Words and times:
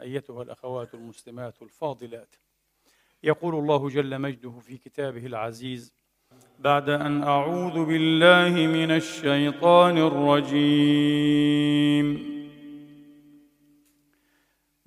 أيتها 0.00 0.42
الأخوات 0.42 0.94
المسلمات 0.94 1.62
الفاضلات. 1.62 2.36
يقول 3.22 3.54
الله 3.54 3.88
جل 3.88 4.18
مجده 4.18 4.58
في 4.58 4.76
كتابه 4.76 5.26
العزيز 5.26 5.92
بعد 6.58 6.88
أن 6.88 7.22
أعوذ 7.22 7.84
بالله 7.84 8.66
من 8.66 8.90
الشيطان 8.90 9.98
الرجيم. 9.98 11.20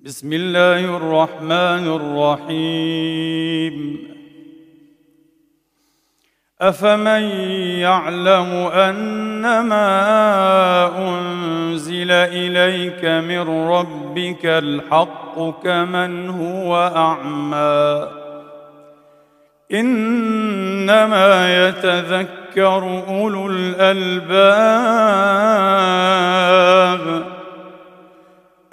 بسم 0.00 0.32
الله 0.32 0.96
الرحمن 0.96 1.86
الرحيم. 1.98 3.74
أفمن 6.68 7.22
يعلم 7.78 8.70
أنما 8.74 9.86
أنزل 10.98 12.10
إليك 12.10 13.04
من 13.04 13.68
ربك 13.68 14.46
الحق 14.46 15.62
كمن 15.62 16.30
هو 16.30 16.92
أعمى؟ 16.96 18.08
إنما 19.72 21.66
يتذكر 21.68 23.02
أولو 23.08 23.50
الألباب. 23.50 24.54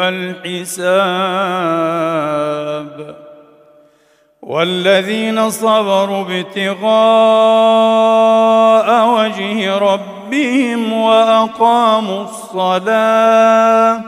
الحساب 0.00 1.84
والذين 4.42 5.50
صبروا 5.50 6.22
ابتغاء 6.22 6.84
وجه 9.08 9.78
ربهم 9.78 10.92
وأقاموا 10.92 12.22
الصلاة 12.22 14.00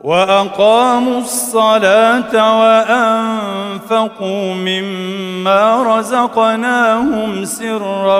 وأقاموا 0.00 1.18
الصلاة 1.18 2.60
وأنفقوا 2.60 4.54
مما 4.54 5.82
رزقناهم 5.98 7.44
سرا 7.44 8.18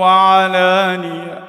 وعلانية 0.00 1.43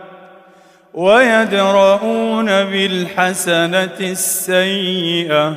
ويدرؤون 0.96 2.46
بالحسنة 2.46 4.00
السيئة. 4.00 5.54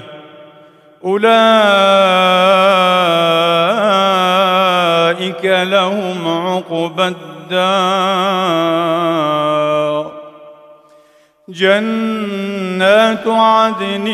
أولئك 1.04 1.44
لهم 5.44 6.28
عقبى 6.46 7.04
الدار. 7.04 8.48
جنات 11.48 13.26
عدن 13.26 14.06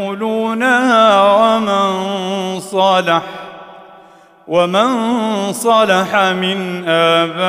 يدخلونها 0.00 1.22
ومن 1.32 2.60
صلح 2.60 3.22
ومن 4.52 5.52
صلح 5.52 6.16
من 6.16 6.84
آبائهم 6.88 7.46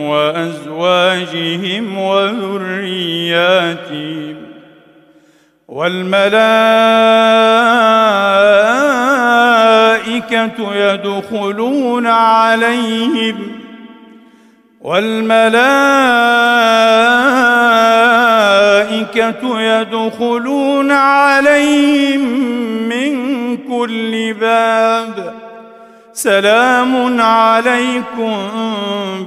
وأزواجهم 0.00 1.98
وذرياتهم 1.98 3.46
والملائكة 5.68 6.36
يدخلون 10.74 12.06
عليهم 12.06 13.36
والملائكة 14.80 15.46
يدخلون 19.60 20.90
عليهم 20.92 22.20
من 22.88 23.25
كل 23.68 24.32
باب. 24.32 25.34
سلام 26.12 27.20
عليكم 27.20 28.36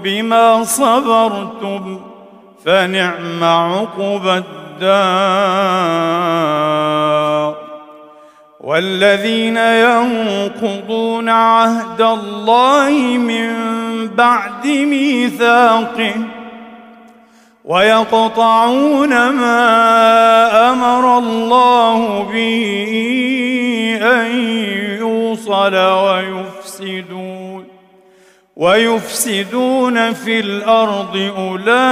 بما 0.04 0.64
صبرتم 0.64 2.00
فنعم 2.66 3.44
عقبى 3.44 4.34
الدار. 4.38 6.10
والذين 8.60 9.58
ينقضون 9.58 11.30
عهد 11.30 12.02
الله 12.02 12.90
من 13.18 13.50
بعد 14.08 14.68
ميثاقه 14.68 16.14
ويقطعون 17.66 19.30
ما 19.30 20.70
أمر 20.72 21.18
الله 21.18 22.24
به 22.34 22.94
أن 24.00 24.36
يوصل 25.00 25.76
ويفسدون 25.76 27.68
ويفسدون 28.56 30.14
في 30.14 30.40
الأرض 30.40 31.32
أولئك 31.38 31.86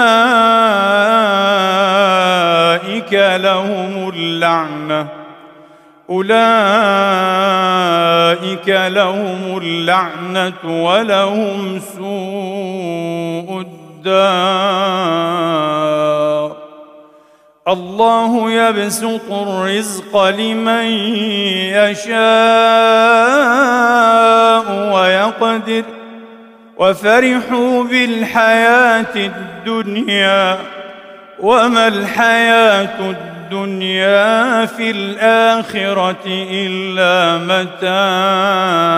لهم 3.41 4.09
اللعنة 4.09 5.07
أولئك 6.09 6.29
لهم 8.69 9.57
اللعنة 9.57 10.83
ولهم 10.83 11.79
سوء 11.79 13.61
الدار. 13.61 14.97
الله 17.67 18.51
يبسط 18.51 19.31
الرزق 19.31 20.25
لمن 20.25 20.85
يشاء 21.75 22.15
ويقدر 24.93 25.83
وفرحوا 26.77 27.83
بالحياة 27.83 29.15
الدنيا 29.15 30.57
وما 31.39 31.87
الحياة 31.87 32.99
الدنيا 32.99 34.65
في 34.65 34.91
الآخرة 34.91 36.25
إلا 36.51 37.37
متاع 37.77 38.97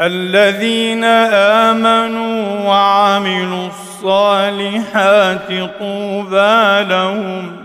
الذين 0.00 1.04
آمنوا 1.04 2.68
وعملوا 2.68 3.66
الصالحات 3.66 5.48
طوبى 5.78 6.84
لهم 6.88 7.56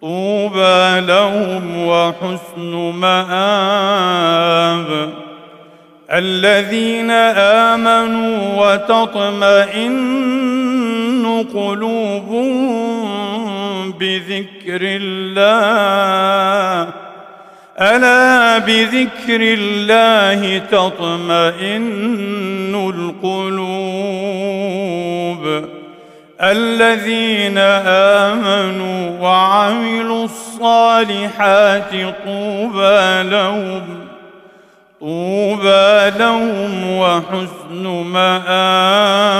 طوبى 0.00 1.00
لهم 1.00 1.86
وحسن 1.86 2.72
مآب. 2.94 4.08
الذين 6.12 7.10
آمنوا 7.70 8.72
وتطمئن 8.72 10.04
قلوبهم 11.54 12.64
بذكر 13.92 14.80
الله 14.82 17.03
ألا 17.80 18.58
بذكر 18.58 19.40
الله 19.40 20.58
تطمئن 20.58 21.84
القلوب 22.74 23.84
الذين 26.40 27.58
آمنوا 28.28 29.20
وعملوا 29.20 30.24
الصالحات 30.24 31.90
طوبى 32.24 33.22
لهم 33.30 34.08
طوبى 35.00 36.10
لهم 36.18 36.96
وحسن 36.98 37.84
مآب. 38.12 39.34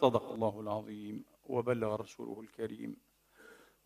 صدق 0.00 0.32
الله 0.34 0.60
العظيم 0.60 1.24
وبلغ 1.46 1.96
رسوله 1.96 2.42
الكريم. 2.42 3.09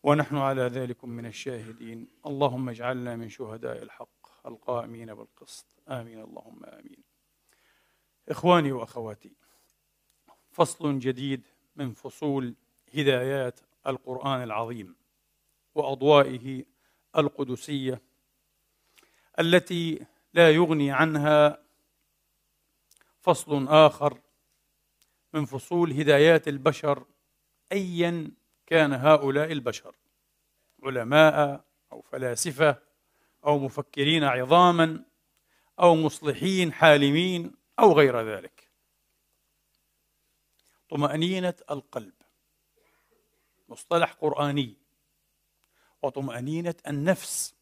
ونحن 0.05 0.37
على 0.37 0.61
ذلك 0.61 1.05
من 1.05 1.25
الشاهدين. 1.25 2.07
اللهم 2.25 2.69
اجعلنا 2.69 3.15
من 3.15 3.29
شهداء 3.29 3.83
الحق 3.83 4.47
القائمين 4.47 5.13
بالقسط. 5.13 5.65
آمين. 5.89 6.19
اللهم 6.19 6.65
آمين. 6.65 7.03
إخواني 8.29 8.71
وأخواتي 8.71 9.31
فصل 10.51 10.99
جديد 10.99 11.47
من 11.75 11.93
فصول 11.93 12.55
هدايات 12.93 13.59
القرآن 13.87 14.43
العظيم 14.43 14.95
وأضوائه 15.75 16.65
القدسية 17.17 18.01
التي 19.39 20.05
لا 20.33 20.51
يغني 20.51 20.91
عنها 20.91 21.63
فصل 23.19 23.67
آخر 23.67 24.21
من 25.33 25.45
فصول 25.45 25.91
هدايات 25.91 26.47
البشر 26.47 27.05
ايا 27.71 28.31
كان 28.65 28.93
هؤلاء 28.93 29.51
البشر 29.51 29.95
علماء 30.83 31.65
أو 31.91 32.01
فلاسفة 32.01 32.77
أو 33.45 33.59
مفكرين 33.59 34.23
عظاما 34.23 35.05
أو 35.79 35.95
مصلحين 35.95 36.73
حالمين 36.73 37.55
أو 37.79 37.93
غير 37.93 38.21
ذلك. 38.21 38.69
طمأنينة 40.89 41.53
القلب 41.71 42.13
مصطلح 43.69 44.13
قرآني 44.13 44.77
وطمأنينة 46.01 46.75
النفس 46.87 47.55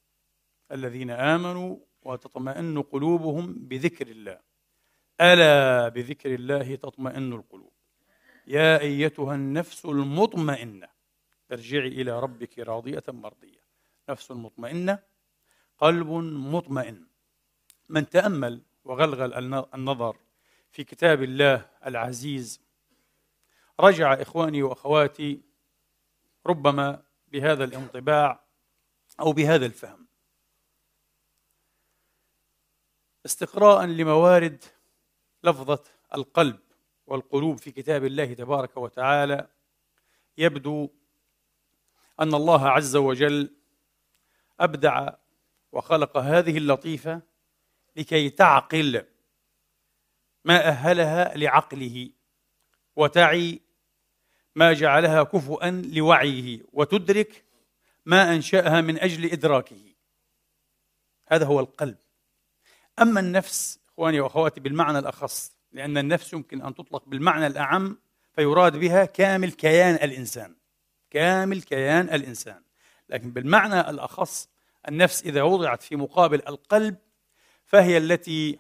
الذين 0.72 1.10
آمنوا 1.10 1.78
وتطمئن 2.02 2.82
قلوبهم 2.82 3.54
بذكر 3.54 4.08
الله. 4.08 4.40
ألا 5.22 5.90
بذكر 5.90 6.34
الله 6.34 6.76
تطمئن 6.76 7.34
القلوب. 7.34 7.74
يا 8.48 8.80
أيتها 8.80 9.36
النفس 9.36 9.86
المطمئنة. 9.86 10.93
ارجعي 11.52 11.88
إلى 11.88 12.20
ربك 12.20 12.60
راضية 12.60 13.04
مرضية. 13.08 13.64
نفس 14.10 14.32
مطمئنة 14.32 15.00
قلب 15.78 16.08
مطمئن. 16.34 17.08
من 17.90 18.10
تأمل 18.10 18.62
وغلغل 18.84 19.54
النظر 19.74 20.18
في 20.72 20.84
كتاب 20.84 21.24
الله 21.24 21.70
العزيز 21.86 22.62
رجع 23.80 24.14
إخواني 24.14 24.64
وأخواتي 24.64 25.42
ربما 26.46 27.04
بهذا 27.28 27.64
الانطباع 27.64 28.44
أو 29.20 29.34
بهذا 29.34 29.66
الفهم. 29.66 30.08
استقراء 33.26 33.86
لموارد 33.86 34.64
لفظة 35.44 35.84
القلب 36.14 36.60
والقلوب 37.08 37.58
في 37.58 37.72
كتاب 37.72 38.06
الله 38.06 38.34
تبارك 38.34 38.78
وتعالى 38.78 39.48
يبدو 40.38 40.90
أن 42.20 42.34
الله 42.34 42.70
عز 42.70 42.96
وجل 42.96 43.56
أبدع 44.60 45.10
وخلق 45.72 46.18
هذه 46.18 46.58
اللطيفة 46.58 47.22
لكي 47.96 48.30
تعقل 48.30 49.06
ما 50.46 50.68
أهلها 50.68 51.38
لعقله 51.38 52.10
وتعي 52.96 53.62
ما 54.56 54.74
جعلها 54.74 55.24
كفؤا 55.24 55.72
لوعيه 55.72 56.60
وتدرك 56.74 57.46
ما 58.06 58.36
أنشأها 58.36 58.82
من 58.82 59.00
أجل 59.00 59.32
إدراكه. 59.32 59.94
هذا 61.28 61.46
هو 61.46 61.60
القلب. 61.60 61.98
أما 63.02 63.20
النفس 63.20 63.80
إخواني 63.90 64.20
وأخواتي 64.20 64.60
بالمعنى 64.60 65.00
الأخص 65.00 65.56
لأن 65.72 65.98
النفس 65.98 66.34
يمكن 66.34 66.62
أن 66.62 66.76
تطلق 66.76 67.06
بالمعنى 67.06 67.48
الأعم 67.48 67.98
فيراد 68.36 68.78
بها 68.78 69.06
كامل 69.06 69.52
كيان 69.52 69.96
الإنسان. 69.96 70.56
كامل 71.14 71.62
كيان 71.62 72.10
الإنسان. 72.10 72.62
لكن 73.10 73.32
بالمعنى 73.32 73.90
الأخص 73.90 74.50
النفس 74.88 75.24
إذا 75.24 75.42
وضعت 75.42 75.84
في 75.84 75.96
مقابل 75.96 76.42
القلب 76.48 76.96
فهي 77.66 77.98
التي 77.98 78.60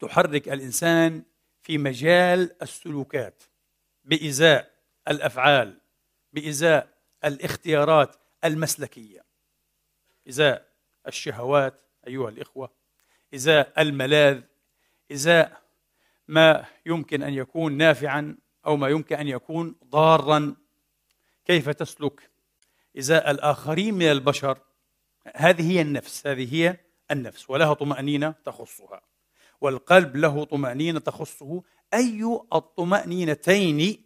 تحرك 0.00 0.48
الإنسان 0.48 1.22
في 1.62 1.78
مجال 1.78 2.62
السلوكات 2.62 3.42
بإزاء 4.04 4.70
الأفعال 5.08 5.80
بإزاء 6.32 6.88
الاختيارات 7.24 8.16
المسلكية 8.44 9.24
إزاء 10.28 10.68
الشهوات 11.06 11.80
أيها 12.06 12.28
الإخوة 12.28 12.70
إزاء 13.34 13.72
الملاذ 13.78 14.42
إزاء 15.12 15.62
ما 16.28 16.64
يمكن 16.86 17.22
أن 17.22 17.34
يكون 17.34 17.76
نافعا 17.76 18.36
أو 18.66 18.76
ما 18.76 18.88
يمكن 18.88 19.16
أن 19.16 19.28
يكون 19.28 19.74
ضارا. 19.84 20.56
كيف 21.44 21.68
تسلك 21.68 22.30
ازاء 22.98 23.30
الآخرين 23.30 23.94
من 23.94 24.10
البشر؟ 24.10 24.58
هذه 25.36 25.72
هي 25.72 25.80
النفس 25.80 26.26
هذه 26.26 26.54
هي 26.54 26.76
النفس 27.10 27.50
ولها 27.50 27.74
طمأنينة 27.74 28.34
تخصها 28.44 29.02
والقلب 29.60 30.16
له 30.16 30.44
طمأنينة 30.44 31.00
تخصه. 31.00 31.62
أي 31.94 32.40
الطمأنينتين 32.52 34.04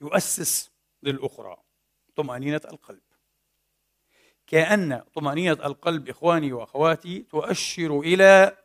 يؤسس 0.00 0.70
للأخرى؟ 1.02 1.56
طمأنينة 2.16 2.60
القلب. 2.64 3.00
كأن 4.46 5.02
طمأنينة 5.14 5.52
القلب 5.52 6.08
إخواني 6.08 6.52
وأخواتي 6.52 7.18
تؤشر 7.18 8.00
إلى 8.00 8.56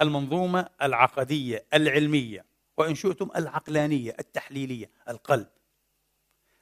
المنظومة 0.00 0.68
العقدية 0.82 1.66
العلمية 1.74 2.44
وإن 2.76 2.94
شئتم 2.94 3.30
العقلانية 3.36 4.16
التحليلية 4.18 4.90
القلب. 5.08 5.48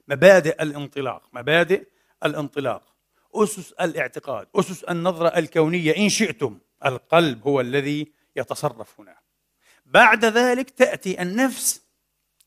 مبادئ 0.09 0.63
الانطلاق 0.63 1.23
مبادئ 1.33 1.87
الانطلاق. 2.25 2.95
أسس 3.35 3.73
الاعتقاد 3.73 4.49
أسس 4.57 4.85
النظرة 4.85 5.29
الكونية 5.29 5.97
إن 5.97 6.09
شئتم. 6.09 6.59
القلب 6.85 7.47
هو 7.47 7.61
الذي 7.61 8.13
يتصرف 8.37 9.01
هنا. 9.01 9.19
بعد 9.87 10.25
ذلك 10.25 10.71
تأتي 10.71 11.23
النفس 11.23 11.83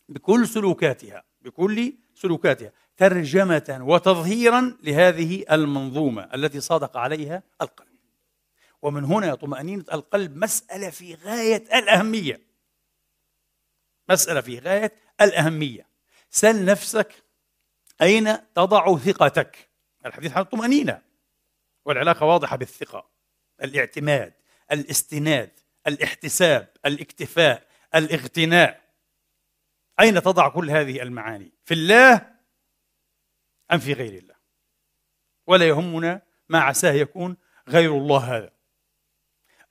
بكل 0.09 0.47
سلوكاتها 0.47 1.23
بكل 1.41 1.93
سلوكاتها 2.15 2.71
ترجمة 2.97 3.77
وتظهيرا 3.81 4.77
لهذه 4.83 5.45
المنظومة 5.51 6.29
التي 6.33 6.59
صادق 6.59 6.97
عليها 6.97 7.43
القلب. 7.61 7.87
ومن 8.81 9.03
هنا 9.03 9.35
طمأنينة 9.35 9.85
القلب 9.93 10.37
مسألة 10.37 10.89
في 10.89 11.15
غاية 11.15 11.63
الأهمية. 11.79 12.41
مسألة 14.09 14.41
في 14.41 14.59
غاية 14.59 14.93
الأهمية. 15.21 15.87
سل 16.29 16.65
نفسك 16.65 17.26
أين 18.01 18.53
تضع 18.53 18.97
ثقتك؟ 18.97 19.69
الحديث 20.05 20.37
عن 20.37 20.41
الطمأنينة. 20.41 21.01
والعلاقة 21.85 22.25
واضحة 22.25 22.55
بالثقة 22.57 23.09
الاعتماد 23.63 24.33
الاستناد 24.71 25.59
الاحتساب 25.87 26.69
الاكتفاء 26.85 27.67
الاغتناء. 27.95 28.81
أين 29.99 30.21
تضع 30.21 30.49
كل 30.49 30.69
هذه 30.69 31.01
المعاني؟ 31.01 31.51
في 31.65 31.73
الله 31.73 32.35
أم 33.71 33.79
في 33.79 33.93
غير 33.93 34.13
الله؟ 34.13 34.35
ولا 35.47 35.67
يهمنا 35.67 36.21
ما 36.49 36.59
عساه 36.59 36.91
يكون 36.91 37.37
غير 37.67 37.97
الله 37.97 38.37
هذا. 38.37 38.51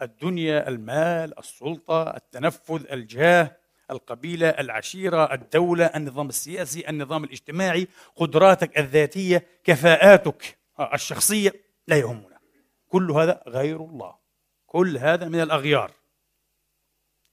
الدنيا 0.02 0.68
المال 0.68 1.38
السلطة 1.38 2.16
التنفذ 2.16 2.92
الجاه 2.92 3.56
القبيلة 3.90 4.49
العشيرة 4.49 5.35
الدولة 5.35 5.87
النظام 5.87 6.28
السياسي 6.28 6.88
النظام 6.88 7.25
الاجتماعي 7.25 7.88
قدراتك 8.16 8.78
الذاتية 8.78 9.47
كفاءاتك 9.64 10.59
الشخصية 10.95 11.52
لا 11.88 11.97
يهمنا. 11.97 12.38
كل 12.88 13.11
هذا 13.11 13.43
غير 13.49 13.85
الله. 13.85 14.16
كل 14.66 14.99
هذا 14.99 15.28
من 15.28 15.40
الأغيار. 15.40 15.93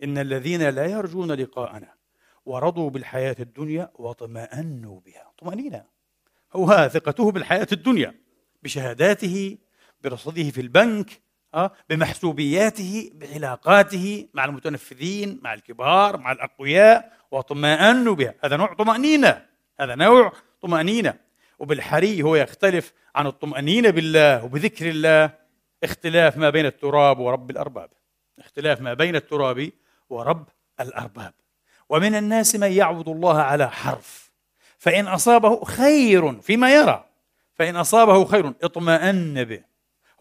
إن 0.03 0.17
الذين 0.17 0.69
لا 0.69 0.85
يرجون 0.85 1.31
لقاءنا 1.31 1.93
ورضوا 2.45 2.89
بالحياة 2.89 3.35
الدنيا 3.39 3.91
واطمأنوا 3.95 4.99
بها. 4.99 5.31
طمأنينة. 5.37 5.85
هو 6.53 6.89
ثقته 6.93 7.31
بالحياة 7.31 7.67
الدنيا 7.71 8.15
بشهاداته 8.63 9.57
برصيده 10.03 10.51
في 10.51 10.61
البنك 10.61 11.21
آه، 11.53 11.71
بمحسوبياته 11.89 13.11
بعلاقاته 13.13 14.27
مع 14.33 14.45
المتنفذين 14.45 15.39
مع 15.43 15.53
الكبار 15.53 16.17
مع 16.17 16.31
الأقوياء 16.31 17.13
واطمأنوا 17.31 18.15
بها. 18.15 18.33
هذا 18.43 18.57
نوع 18.57 18.73
طمأنينة. 18.73 19.45
هذا 19.79 19.95
نوع 19.95 20.33
طمأنينة. 20.61 21.13
وبالحري 21.59 22.23
هو 22.23 22.35
يختلف 22.35 22.93
عن 23.15 23.27
الطمأنينة 23.27 23.89
بالله 23.89 24.43
وبذكر 24.43 24.89
الله. 24.89 25.31
اختلاف 25.83 26.37
ما 26.37 26.49
بين 26.49 26.65
التراب 26.65 27.19
ورب 27.19 27.49
الأرباب. 27.51 27.89
اختلاف 28.39 28.81
ما 28.81 28.93
بين 28.93 29.15
التراب 29.15 29.71
ورب 30.09 30.47
الأرباب. 30.79 31.33
ومن 31.89 32.15
الناس 32.15 32.55
من 32.55 32.71
يعبد 32.71 33.07
الله 33.07 33.41
على 33.41 33.69
حرف. 33.69 34.31
فإن 34.77 35.07
أصابه 35.07 35.63
خير 35.63 36.41
فيما 36.41 36.75
يرى. 36.75 37.05
فإن 37.53 37.75
أصابه 37.75 38.25
خير 38.25 38.53
اطمأن 38.63 39.43
به. 39.43 39.72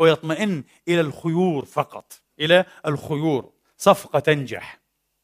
ويطمئن 0.02 0.64
إلى 0.88 1.00
الخيور 1.00 1.64
فقط 1.64 2.20
إلى 2.40 2.64
الخيور. 2.86 3.52
صفقة 3.76 4.18
تنجح 4.18 4.80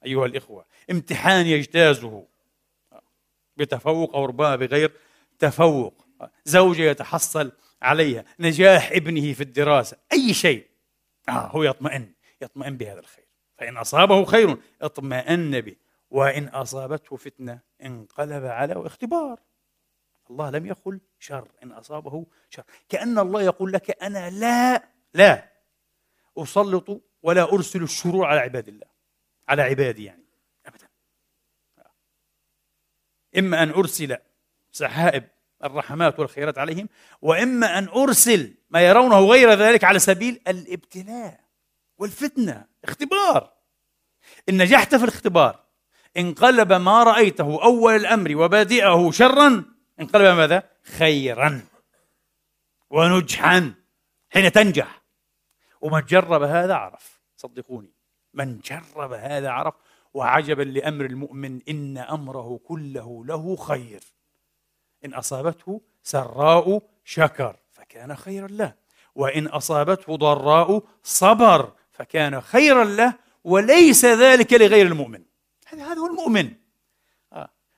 أيها 0.07 0.27
الإخوة. 0.27 0.65
امتحان 0.91 1.47
يجتازه. 1.47 2.27
بتفوق 3.57 4.17
أو 4.17 4.25
ربما 4.25 4.57
بغير 4.57 4.93
تفوق. 5.39 6.07
زوجة 6.45 6.83
يتحصل 6.83 7.53
عليها 7.83 8.25
نجاح 8.41 8.93
ابنه 8.93 9.33
في 9.33 9.41
الدراسة 9.41 9.97
أي 10.13 10.35
شيء. 10.35 10.67
آه 11.29 11.33
هو 11.33 11.63
يطمئن 11.63 12.13
يطمئن 12.43 12.77
بهذا 12.77 13.01
الخير. 13.01 13.29
فإن 13.59 13.77
أصابه 13.77 14.25
خير 14.25 14.57
اطمأن 14.83 15.61
به. 15.61 15.77
وإن 16.11 16.49
أصابته 16.49 17.17
فتنة 17.17 17.61
انقلب 17.85 18.45
على 18.45 18.87
اختبار. 18.87 19.39
الله 20.31 20.51
لم 20.51 20.67
يقل 20.67 21.01
شر 21.19 21.49
إن 21.63 21.73
أصابه 21.73 22.27
شر. 22.51 22.63
كأن 22.89 23.19
الله 23.19 23.43
يقول 23.43 23.73
لك 23.73 24.03
أنا 24.03 24.31
لا 24.31 24.89
لا 25.15 25.53
أسلط 26.39 27.03
ولا 27.23 27.53
أرسل 27.53 27.83
الشرور 27.83 28.27
على 28.27 28.41
عباد 28.41 28.69
الله 28.69 28.87
على 29.49 29.63
عبادي 29.63 30.05
يعني 30.05 30.25
أبدا. 30.67 30.89
إما 33.39 33.63
أن 33.63 33.71
أرسل 33.71 34.17
سحائب 34.73 35.29
الرحمات 35.65 36.21
والخيرات 36.21 36.59
عليهم 36.59 36.89
وإما 37.23 37.79
أن 37.79 37.89
أرسل 37.89 38.55
ما 38.71 38.81
يرونه 38.81 39.19
غير 39.19 39.51
ذلك 39.53 39.85
على 39.85 39.99
سبيل 39.99 40.41
الابتلاء 40.49 41.41
والفتنة 41.99 42.67
اختبار. 42.85 43.53
إن 44.49 44.63
نجحت 44.63 44.95
في 44.95 45.05
الاختبار 45.05 45.65
انقلب 46.17 46.73
ما 46.73 47.03
رأيته 47.03 47.65
أول 47.65 47.97
الأمر 47.97 48.37
وبادئه 48.37 49.11
شرا 49.11 49.65
انقلب 50.01 50.37
ماذا؟ 50.37 50.63
خيرا 50.83 51.63
ونجحا 52.91 53.75
حين 54.31 54.53
تنجح 54.53 55.03
ومن 55.81 56.01
جرب 56.01 56.43
هذا 56.43 56.75
عرف 56.75 57.21
صدقوني 57.37 57.93
من 58.35 58.59
جرب 58.59 59.13
هذا 59.13 59.51
عرف 59.51 59.75
وعجبا 60.15 60.63
لأمر 60.63 61.05
المؤمن 61.05 61.61
إن 61.69 61.99
أمره 61.99 62.61
كله 62.65 63.25
له 63.27 63.57
خير 63.57 64.01
إن 65.05 65.15
أصابته 65.15 65.81
سراء 66.03 66.83
شكر 67.05 67.57
فكان 67.71 68.17
خيرا 68.17 68.47
له 68.47 68.75
وإن 69.15 69.47
أصابته 69.47 70.17
ضراء 70.17 70.83
صبر 71.03 71.73
فكان 71.91 72.41
خيرا 72.41 72.85
له 72.85 73.15
وليس 73.45 74.05
ذلك 74.05 74.53
لغير 74.53 74.87
المؤمن 74.87 75.23
هذا 75.67 75.95
هو 75.95 76.07
المؤمن. 76.07 76.55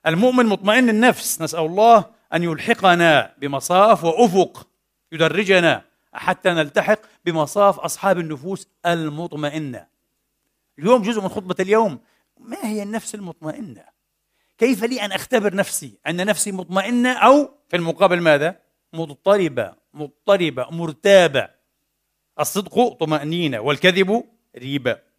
المؤمن 0.06 0.46
مطمئن 0.46 0.88
النفس 0.88 1.42
نسأل 1.42 1.60
الله 1.60 2.04
أن 2.34 2.42
يلحقنا 2.42 3.34
بمصاف 3.38 4.04
وأفق 4.04 4.68
يدرجنا 5.12 5.84
حتى 6.12 6.50
نلتحق 6.50 7.00
بمصاف 7.24 7.78
أصحاب 7.78 8.18
النفوس 8.18 8.68
المطمئنة. 8.86 9.86
اليوم 10.78 11.02
جزء 11.02 11.20
من 11.20 11.28
خطبة 11.28 11.54
اليوم 11.60 12.00
ما 12.38 12.56
هي 12.62 12.82
النفس 12.82 13.14
المطمئنة؟ 13.14 13.84
كيف 14.58 14.84
لي 14.84 15.04
أن 15.04 15.12
أختبر 15.12 15.54
نفسي؟ 15.54 15.98
أن 16.06 16.26
نفسي 16.26 16.52
مطمئنة 16.52 17.12
أو 17.12 17.50
في 17.68 17.76
المقابل 17.76 18.20
ماذا؟ 18.20 18.56
مضطربة 18.92 19.74
مضطربة 19.94 20.70
مرتابة. 20.70 21.48
الصدق 22.40 22.88
طمأنينة 22.88 23.60
والكذب 23.60 24.24
ريبة. 24.56 25.09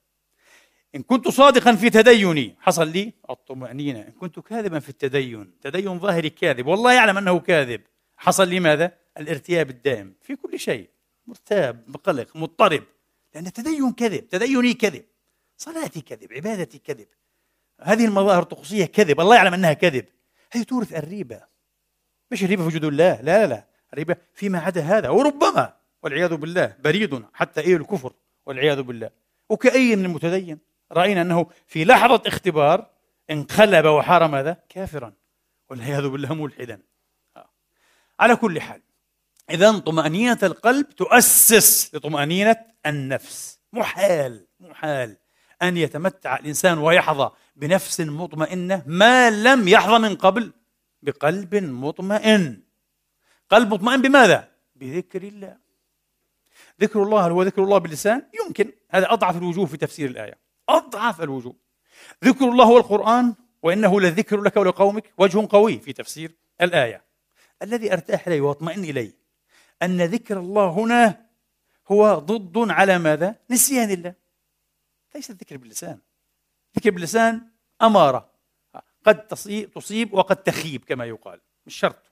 إن 0.96 1.04
كنت 1.04 1.28
صادقا 1.28 1.76
في 1.76 1.90
تديني. 1.90 2.56
حصل 2.60 2.88
لي؟ 2.88 3.14
الطمأنينة. 3.30 4.00
إن 4.00 4.12
كنت 4.12 4.40
كاذبا 4.40 4.80
في 4.80 4.90
التدين. 4.90 5.52
تدين 5.62 6.00
ظاهري 6.00 6.30
كاذب. 6.30 6.68
والله 6.68 6.94
يعلم 6.94 7.18
أنه 7.18 7.40
كاذب. 7.40 7.82
حصل 8.18 8.48
لي 8.48 8.60
ماذا؟ 8.60 8.92
الارتياب 9.18 9.70
الدائم. 9.70 10.14
في 10.22 10.36
كل 10.36 10.60
شيء. 10.60 10.90
مرتاب 11.28 11.84
مقلق 11.88 12.36
مضطرب. 12.36 12.84
لأن 13.36 13.48
التدين 13.48 13.92
كذب. 13.92 14.28
تديني 14.28 14.74
كذب. 14.74 15.04
صلاتي 15.58 16.02
كذب. 16.02 16.34
عبادتي 16.34 16.78
كذب. 16.78 17.08
هذه 17.82 18.06
المظاهر 18.06 18.42
الطقوسية 18.42 18.86
كذب. 18.86 19.20
الله 19.22 19.36
يعلم 19.36 19.54
أنها 19.54 19.74
كذب. 19.74 20.06
هي 20.52 20.64
تورث 20.64 20.94
الريبة. 20.94 21.42
مش 22.32 22.44
الريبة 22.44 22.62
في 22.62 22.68
وجود 22.68 22.86
الله. 22.86 23.22
لا 23.22 23.24
لا 23.24 23.48
لا. 23.48 23.68
الريبة 23.94 24.16
فيما 24.34 24.60
عدا 24.60 24.82
هذا. 24.82 25.10
وربما 25.10 25.74
والعياذ 26.04 26.36
بالله 26.36 26.76
بريد 26.84 27.24
حتى 27.34 27.62
إيه 27.62 27.76
الكفر 27.76 28.14
والعياذ 28.46 28.82
بالله. 28.82 29.10
وكأي 29.50 29.96
من 29.96 30.06
المتدين. 30.06 30.71
رأينا 30.92 31.22
أنه 31.22 31.48
في 31.68 31.86
لحظة 31.86 32.22
اختبار 32.26 32.90
انقلب 33.30 33.86
وحار 33.86 34.28
ماذا؟ 34.28 34.58
كافرا 34.70 35.14
والعياذ 35.70 36.08
بالله 36.08 36.34
ملحدا 36.34 36.82
على 38.20 38.36
كل 38.36 38.62
حال 38.62 38.82
إذا 39.50 39.80
طمأنينة 39.80 40.38
القلب 40.44 40.90
تؤسس 40.90 41.96
لطمأنينة 41.96 42.56
النفس 42.86 43.60
محال 43.74 44.48
محال 44.60 45.18
أن 45.62 45.78
يتمتع 45.78 46.36
الإنسان 46.36 46.78
ويحظى 46.78 47.30
بنفس 47.56 48.02
مطمئنة 48.02 48.84
ما 48.86 49.30
لم 49.30 49.68
يحظى 49.68 50.00
من 50.00 50.16
قبل 50.16 50.54
بقلب 51.02 51.56
مطمئن 51.56 52.62
قلب 53.50 53.74
مطمئن 53.74 54.02
بماذا؟ 54.02 54.52
بذكر 54.76 55.24
الله 55.24 55.58
ذكر 56.82 57.04
الله 57.04 57.28
هل 57.28 57.32
هو 57.32 57.44
ذكر 57.44 57.64
الله 57.64 57.78
باللسان؟ 57.78 58.24
يمكن 58.46 58.72
هذا 58.90 59.14
أضعف 59.14 59.38
الوجوه 59.38 59.66
في 59.66 59.78
تفسير 59.78 60.10
الآية 60.10 60.51
أضعف 60.78 61.22
الوجوه. 61.22 61.56
ذكر 62.24 62.46
الله 62.46 62.66
هو 62.66 62.78
القرآن 62.78 63.36
وإنه 63.64 64.02
لذكر 64.02 64.42
لك 64.42 64.58
ولقومك 64.58 65.14
وجه 65.18 65.48
قوي 65.50 65.80
في 65.80 65.94
تفسير 65.94 66.32
الآية. 66.62 67.04
الذي 67.62 67.94
أرتاح 67.94 68.28
إليه 68.28 68.42
وأطمئن 68.42 68.84
إليه 68.84 69.12
أن 69.84 70.02
ذكر 70.02 70.40
الله 70.40 70.70
هنا 70.70 71.26
هو 71.88 72.20
ضد 72.20 72.72
على 72.72 73.00
ماذا؟ 73.00 73.36
نسيان 73.50 73.92
الله. 73.92 74.14
ليس 75.16 75.30
الذكر 75.30 75.58
باللسان. 75.58 76.00
ذكر 76.78 76.92
باللسان 76.92 77.42
أمارة. 77.82 78.32
قد 79.06 79.28
تصيب 79.76 80.14
وقد 80.14 80.36
تخيب 80.36 80.86
كما 80.86 81.06
يقال. 81.06 81.42
مش 81.66 81.76
شرط. 81.76 82.12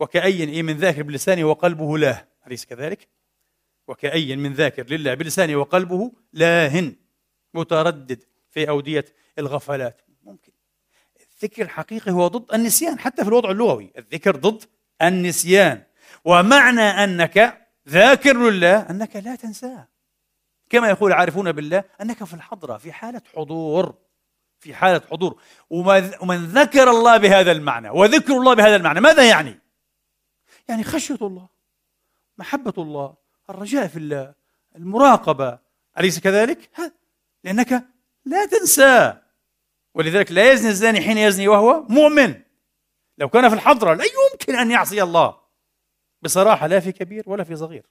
وكأي 0.00 0.62
من 0.62 0.76
ذاكر 0.76 1.02
بلسانه 1.02 1.44
وقلبه 1.44 1.98
لاه 1.98 2.28
أليس 2.46 2.64
كذلك؟ 2.64 3.08
وكأي 3.88 4.36
من 4.36 4.52
ذاكر 4.52 4.86
لله 4.86 5.14
بلسانه 5.14 5.56
وقلبه 5.56 6.12
لاهن. 6.32 6.96
متردد 7.54 8.22
في 8.50 8.68
أودية 8.68 9.04
الغفلات. 9.38 10.02
ممكن. 10.22 10.52
الذكر 11.20 11.62
الحقيقي 11.62 12.12
هو 12.12 12.28
ضد 12.28 12.54
النسيان 12.54 12.98
حتى 12.98 13.22
في 13.22 13.28
الوضع 13.28 13.50
اللغوي. 13.50 13.92
الذكر 13.98 14.36
ضد 14.36 14.64
النسيان. 15.02 15.82
ومعنى 16.24 16.80
أنك 16.80 17.66
ذاكر 17.88 18.36
لله 18.36 18.90
أنك 18.90 19.16
لا 19.16 19.36
تنساه. 19.36 19.88
كما 20.70 20.88
يقول 20.88 21.12
العارفون 21.12 21.52
بالله 21.52 21.84
أنك 22.00 22.24
في 22.24 22.34
الحضرة 22.34 22.76
في 22.76 22.92
حالة 22.92 23.22
حضور. 23.36 23.94
في 24.58 24.74
حالة 24.74 25.02
حضور. 25.10 25.40
ومن 25.70 26.44
ذكر 26.44 26.90
الله 26.90 27.16
بهذا 27.16 27.52
المعنى 27.52 27.90
وذكر 27.90 28.32
الله 28.32 28.54
بهذا 28.54 28.76
المعنى 28.76 29.00
ماذا 29.00 29.28
يعني؟ 29.28 29.58
يعني 30.68 30.84
خشية 30.84 31.18
الله 31.22 31.48
محبة 32.38 32.74
الله 32.78 33.14
الرجاء 33.50 33.86
في 33.86 33.96
الله 33.96 34.34
المراقبة. 34.76 35.58
أليس 35.98 36.20
كذلك؟ 36.20 36.70
لأنك 37.44 37.84
لا 38.24 38.46
تنسى. 38.46 39.20
ولذلك 39.94 40.32
لا 40.32 40.52
يزني 40.52 40.68
الزاني 40.68 41.00
حين 41.00 41.18
يزني 41.18 41.48
وهو 41.48 41.82
مؤمن. 41.88 42.40
لو 43.18 43.28
كان 43.28 43.48
في 43.48 43.54
الحضرة 43.54 43.94
لا 43.94 44.04
يمكن 44.04 44.56
أن 44.56 44.70
يعصي 44.70 45.02
الله. 45.02 45.36
بصراحة 46.22 46.66
لا 46.66 46.80
في 46.80 46.92
كبير 46.92 47.24
ولا 47.26 47.44
في 47.44 47.56
صغير. 47.56 47.86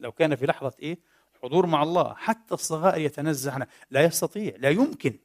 لو 0.00 0.12
كان 0.12 0.36
في 0.36 0.46
لحظة 0.46 0.72
إيه؟ 0.82 0.98
حضور 1.42 1.66
مع 1.66 1.82
الله. 1.82 2.14
حتى 2.14 2.54
الصغائر 2.54 3.00
يتنزه 3.00 3.52
عنه 3.52 3.66
لا 3.90 4.04
يستطيع. 4.04 4.54
لا 4.58 4.70
يمكن. 4.70 5.18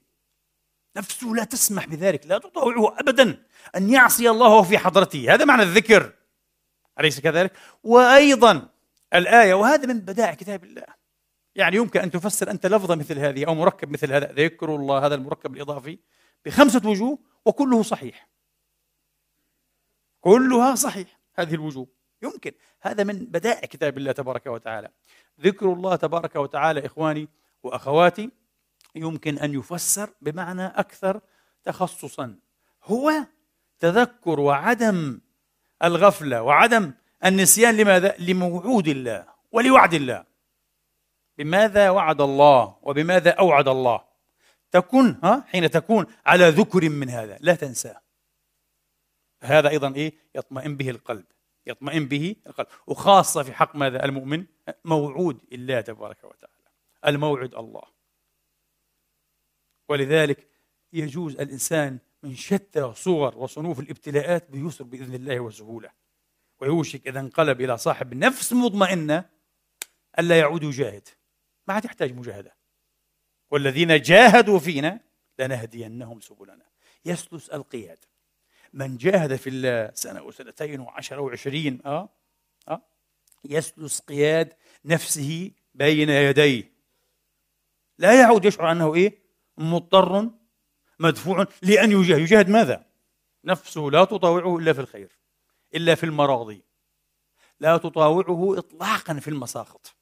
نفسه 0.98 1.28
لا 1.28 1.44
تسمح 1.44 1.88
بذلك. 1.88 2.28
لا 2.28 2.38
تطوعه 2.38 3.00
أبدا 3.00 3.44
أن 3.76 3.90
يعصي 3.90 4.30
الله 4.30 4.62
في 4.64 4.78
حضرته. 4.78 5.34
هذا 5.34 5.46
معنى 5.46 5.64
الذكر. 5.64 6.14
أليس 7.00 7.20
كذلك؟ 7.20 7.54
وأيضا 7.84 8.70
الآية 9.14 9.54
وهذا 9.54 9.86
من 9.86 10.00
بدائع 10.00 10.34
كتاب 10.34 10.64
الله. 10.64 10.99
يعني 11.60 11.76
يمكن 11.76 12.00
أن 12.00 12.12
تفسر 12.12 12.52
أنت 12.52 12.66
لفظة 12.66 12.96
مثل 12.96 13.20
هذه 13.20 13.48
أو 13.48 13.56
مركب 13.56 13.92
مثل 13.92 14.14
هذا. 14.14 14.32
ذكر 14.32 14.76
الله 14.76 15.06
هذا 15.06 15.16
المركب 15.16 15.56
الإضافي 15.56 16.00
بخمسة 16.46 16.90
وجوه 16.90 17.20
وكله 17.46 17.84
صحيح. 17.84 18.30
كلها 20.22 20.76
صحيح 20.76 21.20
هذه 21.36 21.54
الوجوه. 21.54 21.88
يمكن. 22.22 22.52
هذا 22.82 23.04
من 23.04 23.26
بدائع 23.26 23.60
كتاب 23.60 23.98
الله 23.98 24.12
تبارك 24.12 24.48
وتعالى. 24.48 24.90
ذكر 25.42 25.74
الله 25.74 25.96
تبارك 25.96 26.36
وتعالى 26.36 26.86
إخواني 26.86 27.28
وأخواتي 27.64 28.32
يمكن 28.96 29.40
أن 29.40 29.54
يفسر 29.54 30.10
بمعنى 30.22 30.66
أكثر 30.66 31.22
تخصصا. 31.64 32.36
هو 32.84 33.12
تذكر 33.80 34.40
وعدم 34.40 35.22
الغفلة 35.84 36.42
وعدم 36.42 36.94
النسيان 37.26 37.78
لماذا؟ 37.78 38.16
لموعود 38.20 38.88
الله 38.88 39.26
ولوعد 39.52 39.94
الله. 39.94 40.29
بماذا 41.40 41.90
وعد 41.90 42.22
الله 42.22 42.78
وبماذا 42.82 43.32
أوعد 43.32 43.68
الله؟ 43.68 44.04
تكون 44.72 45.20
ها 45.24 45.46
حين 45.48 45.72
تكون 45.72 46.06
على 46.26 46.50
ذكر 46.50 46.90
من 46.90 47.10
هذا 47.10 47.38
لا 47.42 47.56
تنساه. 47.56 48.02
هذا 49.44 49.70
أيضا 49.70 49.96
إيه؟ 49.96 50.14
يطمئن 50.36 50.78
به 50.78 50.90
القلب 50.90 51.26
يطمئن 51.68 52.06
به 52.06 52.36
القلب. 52.48 52.68
وخاصة 52.88 53.44
في 53.44 53.54
حق 53.54 53.76
ماذا؟ 53.76 54.06
المؤمن 54.06 54.46
موعود 54.86 55.42
الله 55.52 55.82
تبارك 55.82 56.24
وتعالى 56.24 56.70
الموعد 57.08 57.56
الله. 57.56 57.84
ولذلك 59.90 60.48
يجوز 60.94 61.36
الإنسان 61.36 62.00
من 62.24 62.36
شتى 62.36 62.94
صور 62.94 63.38
وصنوف 63.38 63.80
الابتلاءات 63.80 64.52
بيسر 64.52 64.84
بإذن 64.84 65.16
الله 65.16 65.40
وسهولة. 65.40 65.90
ويوشك 66.62 67.08
إذا 67.08 67.20
انقلب 67.20 67.62
إلى 67.62 67.78
صاحب 67.78 68.14
نفس 68.14 68.54
مطمئنة 68.54 69.26
ألا 70.20 70.40
يعود 70.40 70.64
يجاهد. 70.64 71.08
ما 71.70 71.76
عاد 71.76 71.86
يحتاج 71.86 72.14
مجاهدة. 72.14 72.56
والذين 73.52 74.02
جاهدوا 74.02 74.60
فينا 74.60 75.00
لنهدينهم 75.40 76.22
سبلنا. 76.22 76.66
يسلس 77.06 77.50
القياد 77.50 78.06
من 78.74 78.98
جاهد 78.98 79.36
في 79.36 79.50
الله 79.50 79.92
سنة 79.94 80.24
وسنتين 80.24 80.80
وعشرة 80.80 81.22
وعشرين 81.22 81.82
آه 81.86 82.10
آه 82.68 82.82
يسلس 83.46 84.00
قياد 84.00 84.54
نفسه 84.86 85.52
بين 85.74 86.10
يديه. 86.10 86.72
لا 87.98 88.20
يعود 88.22 88.46
يشعر 88.46 88.72
أنه 88.72 88.96
إيه؟ 88.96 89.20
مضطر 89.58 90.30
مدفوع. 91.00 91.46
لأن 91.62 91.92
يجاهد. 91.92 92.20
يجاهد 92.20 92.50
ماذا؟ 92.50 92.86
نفسه. 93.44 93.92
لا 93.92 94.06
تطاوعه 94.06 94.58
إلا 94.58 94.74
في 94.74 94.80
الخير 94.82 95.18
إلا 95.76 95.96
في 95.96 96.04
المراضي. 96.04 96.64
لا 97.60 97.78
تطاوعه 97.78 98.58
إطلاقا 98.60 99.14
في 99.14 99.28
المساخط 99.28 99.99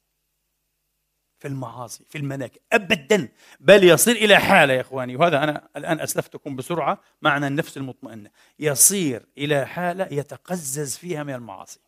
في 1.38 1.48
المعاصي 1.48 2.04
في 2.08 2.18
المناكب 2.18 2.60
أبدا 2.72 3.28
بل 3.60 3.84
يصير 3.84 4.16
إلى 4.16 4.38
حالة 4.38 4.74
يا 4.74 4.80
إخواني 4.80 5.16
وهذا 5.16 5.44
أنا 5.44 5.68
الآن 5.76 6.00
أسلفتكم 6.00 6.56
بسرعة 6.56 7.00
معنى 7.22 7.46
النفس 7.46 7.76
المطمئنة 7.76 8.30
يصير 8.58 9.26
إلى 9.38 9.66
حالة 9.66 10.08
يتقزز 10.10 10.96
فيها 10.96 11.22
من 11.22 11.34
المعاصي 11.34 11.80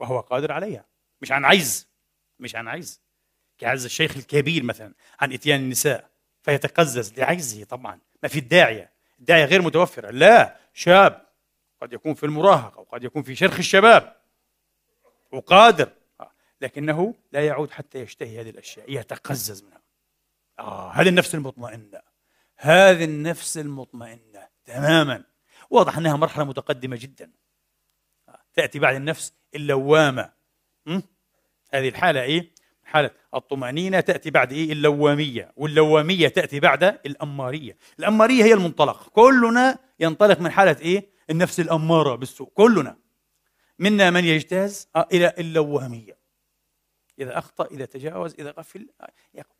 وهو 0.00 0.20
قادر 0.20 0.52
عليها 0.52 0.84
مش 1.22 1.32
عن 1.32 1.44
عجز 1.44 1.88
مش 2.38 2.56
عن 2.56 2.68
عجز 2.68 3.00
كعجز 3.58 3.84
الشيخ 3.84 4.16
الكبير 4.16 4.62
مثلا 4.62 4.94
عن 5.20 5.32
إتيان 5.32 5.60
النساء 5.60 6.10
فيتقزز 6.42 7.18
لعجزه 7.18 7.64
طبعا 7.64 7.98
ما 8.22 8.28
في 8.28 8.38
الداعية 8.38 8.92
الداعية 9.18 9.44
غير 9.44 9.62
متوفرة 9.62 10.10
لا 10.10 10.56
شاب 10.74 11.26
قد 11.82 11.92
يكون 11.92 12.14
في 12.14 12.26
المراهقة 12.26 12.80
وقد 12.80 13.04
يكون 13.04 13.22
في 13.22 13.34
شرخ 13.34 13.58
الشباب 13.58 14.16
وقادر 15.32 15.92
لكنه 16.60 17.14
لا 17.32 17.46
يعود 17.46 17.70
حتى 17.70 17.98
يشتهي 17.98 18.40
هذه 18.40 18.50
الأشياء 18.50 18.92
يتقزز 18.92 19.62
منها 19.62 19.82
آه 20.58 20.92
هذه 20.92 21.08
النفس 21.08 21.34
المطمئنة 21.34 22.00
هذه 22.56 23.04
النفس 23.04 23.58
المطمئنة 23.58 24.48
تماما 24.64 25.24
واضح 25.70 25.98
أنها 25.98 26.16
مرحلة 26.16 26.44
متقدمة 26.44 26.96
جدا 26.96 27.30
آه. 28.28 28.40
تأتي 28.54 28.78
بعد 28.78 28.94
النفس 28.94 29.32
اللوامة 29.54 30.32
م? 30.86 31.00
هذه 31.72 31.88
الحالة 31.88 32.22
إيه؟ 32.22 32.52
حالة 32.84 33.10
الطمأنينة 33.34 34.00
تأتي 34.00 34.30
بعد 34.30 34.52
إيه؟ 34.52 34.72
اللوامية 34.72 35.52
واللوامية 35.56 36.28
تأتي 36.28 36.60
بعد 36.60 36.84
الأمارية 36.84 37.76
الأمارية 37.98 38.44
هي 38.44 38.52
المنطلق 38.52 39.08
كلنا 39.08 39.78
ينطلق 40.00 40.40
من 40.40 40.50
حالة 40.50 40.76
إيه؟ 40.80 41.08
النفس 41.30 41.60
الأمارة 41.60 42.14
بالسوء 42.14 42.48
كلنا 42.54 42.96
منا 43.78 44.10
من 44.10 44.24
يجتاز 44.24 44.88
آه، 44.96 45.08
إلى 45.12 45.32
اللوامية 45.38 46.17
إذا 47.18 47.38
أخطأ 47.38 47.66
إذا 47.66 47.84
تجاوز 47.84 48.34
إذا 48.34 48.50
غفل 48.50 48.88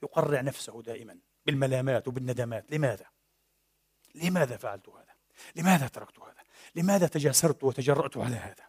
يقرع 0.03 0.40
نفسه 0.40 0.83
دائما 0.83 1.18
بالملامات 1.47 2.09
وبالندمات 2.09 2.73
لماذا؟ 2.73 3.07
لماذا 4.14 4.57
فعلت 4.57 4.88
هذا؟ 4.88 5.14
لماذا 5.57 5.88
تركت 5.88 6.18
هذا؟ 6.18 6.42
لماذا 6.75 7.07
تجاسرت 7.07 7.64
وتجرأت 7.64 8.16
على 8.16 8.37
هذا؟ 8.37 8.68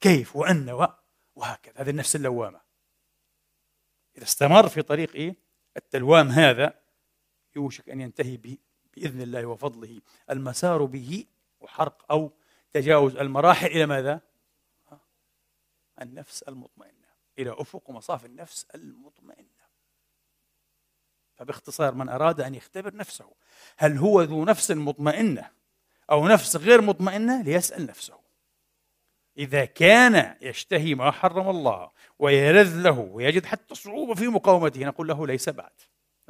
كيف 0.00 0.36
وأن 0.36 0.70
و... 0.70 0.88
وهكذا 1.36 1.74
هذه 1.76 1.90
النفس 1.90 2.16
اللوامة 2.16 2.60
إذا 4.16 4.24
استمر 4.24 4.68
في 4.68 4.82
طريق 4.82 5.14
إيه؟ 5.14 5.36
التلوام 5.76 6.28
هذا 6.28 6.80
يوشك 7.56 7.88
أن 7.88 8.00
ينتهي 8.00 8.58
بإذن 8.94 9.20
الله 9.20 9.46
وفضله 9.46 10.00
المسار 10.30 10.84
به 10.84 11.24
وحرق 11.60 12.12
أو 12.12 12.32
تجاوز 12.72 13.16
المراحل 13.16 13.66
إلى 13.66 13.86
ماذا؟ 13.86 14.20
النفس 16.02 16.42
المطمئنة 16.42 16.95
إلى 17.38 17.54
أفق 17.58 17.90
مصاف 17.90 18.24
النفس 18.24 18.66
المطمئنة. 18.74 19.66
فباختصار 21.34 21.94
من 21.94 22.08
أراد 22.08 22.40
أن 22.40 22.54
يختبر 22.54 22.94
نفسه 22.94 23.32
هل 23.76 23.98
هو 23.98 24.22
ذو 24.22 24.44
نفس 24.44 24.70
مطمئنة 24.70 25.50
أو 26.10 26.28
نفس 26.28 26.56
غير 26.56 26.80
مطمئنة؟ 26.80 27.42
ليسأل 27.42 27.86
نفسه. 27.86 28.20
إذا 29.38 29.64
كان 29.64 30.36
يشتهي 30.40 30.94
ما 30.94 31.10
حرم 31.10 31.48
الله 31.48 31.90
ويلذ 32.18 32.82
له 32.82 32.98
ويجد 32.98 33.44
حتى 33.44 33.74
صعوبة 33.74 34.14
في 34.14 34.28
مقاومته 34.28 34.80
نقول 34.84 35.08
له 35.08 35.26
ليس 35.26 35.48
بعد. 35.48 35.72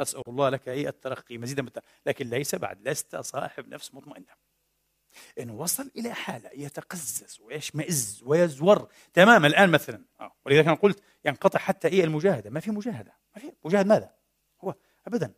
نسأل 0.00 0.22
الله 0.28 0.48
لك 0.48 0.68
أي 0.68 0.88
الترقي 0.88 1.38
مزيدا 1.38 1.66
لكن 2.06 2.30
ليس 2.30 2.54
بعد 2.54 2.88
لست 2.88 3.16
صاحب 3.16 3.68
نفس 3.68 3.94
مطمئنة. 3.94 4.45
إن 5.40 5.50
وصل 5.50 5.90
إلى 5.96 6.12
حالة 6.12 6.50
يتقزز 6.54 7.40
ويشمئز 7.40 8.22
ويزور 8.26 8.88
تماما. 9.14 9.46
الآن 9.46 9.70
مثلا 9.70 10.04
آه. 10.20 10.32
ولذلك 10.46 10.66
أنا 10.66 10.74
قلت 10.74 11.00
ينقطع 11.24 11.58
حتى 11.58 11.88
إيه 11.88 12.04
المجاهدة. 12.04 12.50
ما 12.50 12.60
في 12.60 12.70
مجاهدة. 12.70 13.12
ما 13.36 13.40
في. 13.40 13.52
مجاهد 13.64 13.86
ماذا؟ 13.86 14.10
هو 14.64 14.74
أبدا. 15.06 15.32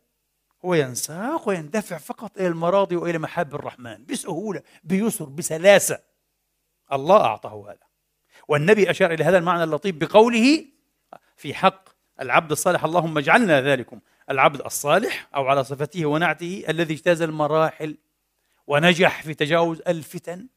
هو 0.65 0.73
ينساق 0.73 1.49
ويندفع 1.49 1.97
فقط 1.97 2.37
إلى 2.37 2.47
المراضي 2.47 2.95
وإلى 2.95 3.17
محاب 3.17 3.55
الرحمن 3.55 4.05
بسهولة 4.05 4.61
بيسر 4.83 5.25
بسلاسة. 5.25 5.99
الله 6.93 7.25
أعطاه 7.25 7.65
هذا. 7.69 7.89
والنبي 8.47 8.89
أشار 8.89 9.13
إلى 9.13 9.23
هذا 9.23 9.37
المعنى 9.37 9.63
اللطيف 9.63 9.95
بقوله 9.95 10.65
في 11.37 11.53
حق 11.53 11.89
العبد 12.21 12.51
الصالح 12.51 12.83
اللهم 12.83 13.17
اجعلنا 13.17 13.61
ذلكم. 13.61 13.99
العبد 14.29 14.61
الصالح 14.61 15.29
أو 15.35 15.47
على 15.47 15.63
صفته 15.63 16.05
ونعته 16.05 16.63
الذي 16.69 16.93
اجتاز 16.93 17.21
المراحل 17.21 17.97
ونجح 18.69 19.23
في 19.23 19.33
تجاوز 19.33 19.81
الفتن 19.87 20.47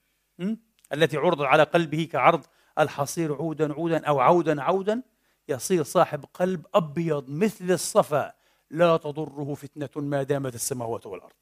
التي 0.92 1.16
عرضت 1.16 1.40
على 1.40 1.62
قلبه 1.62 2.08
كعرض 2.12 2.46
الحصير 2.78 3.34
عودا 3.34 3.72
عودا 3.72 4.06
أو 4.06 4.20
عودا 4.20 4.62
عودا 4.62 5.02
يصير 5.48 5.82
صاحب 5.82 6.24
قلب 6.34 6.66
أبيض 6.74 7.28
مثل 7.28 7.70
الصفا. 7.70 8.32
لا 8.70 8.96
تضره 8.96 9.54
فتنة 9.54 9.88
ما 9.96 10.22
دامت 10.22 10.54
السماوات 10.54 11.06
والأرض. 11.06 11.32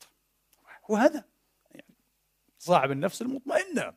وهذا 0.88 1.24
يعني 1.70 1.94
صاحب 2.58 2.90
النفس 2.90 3.22
المطمئنة. 3.22 3.94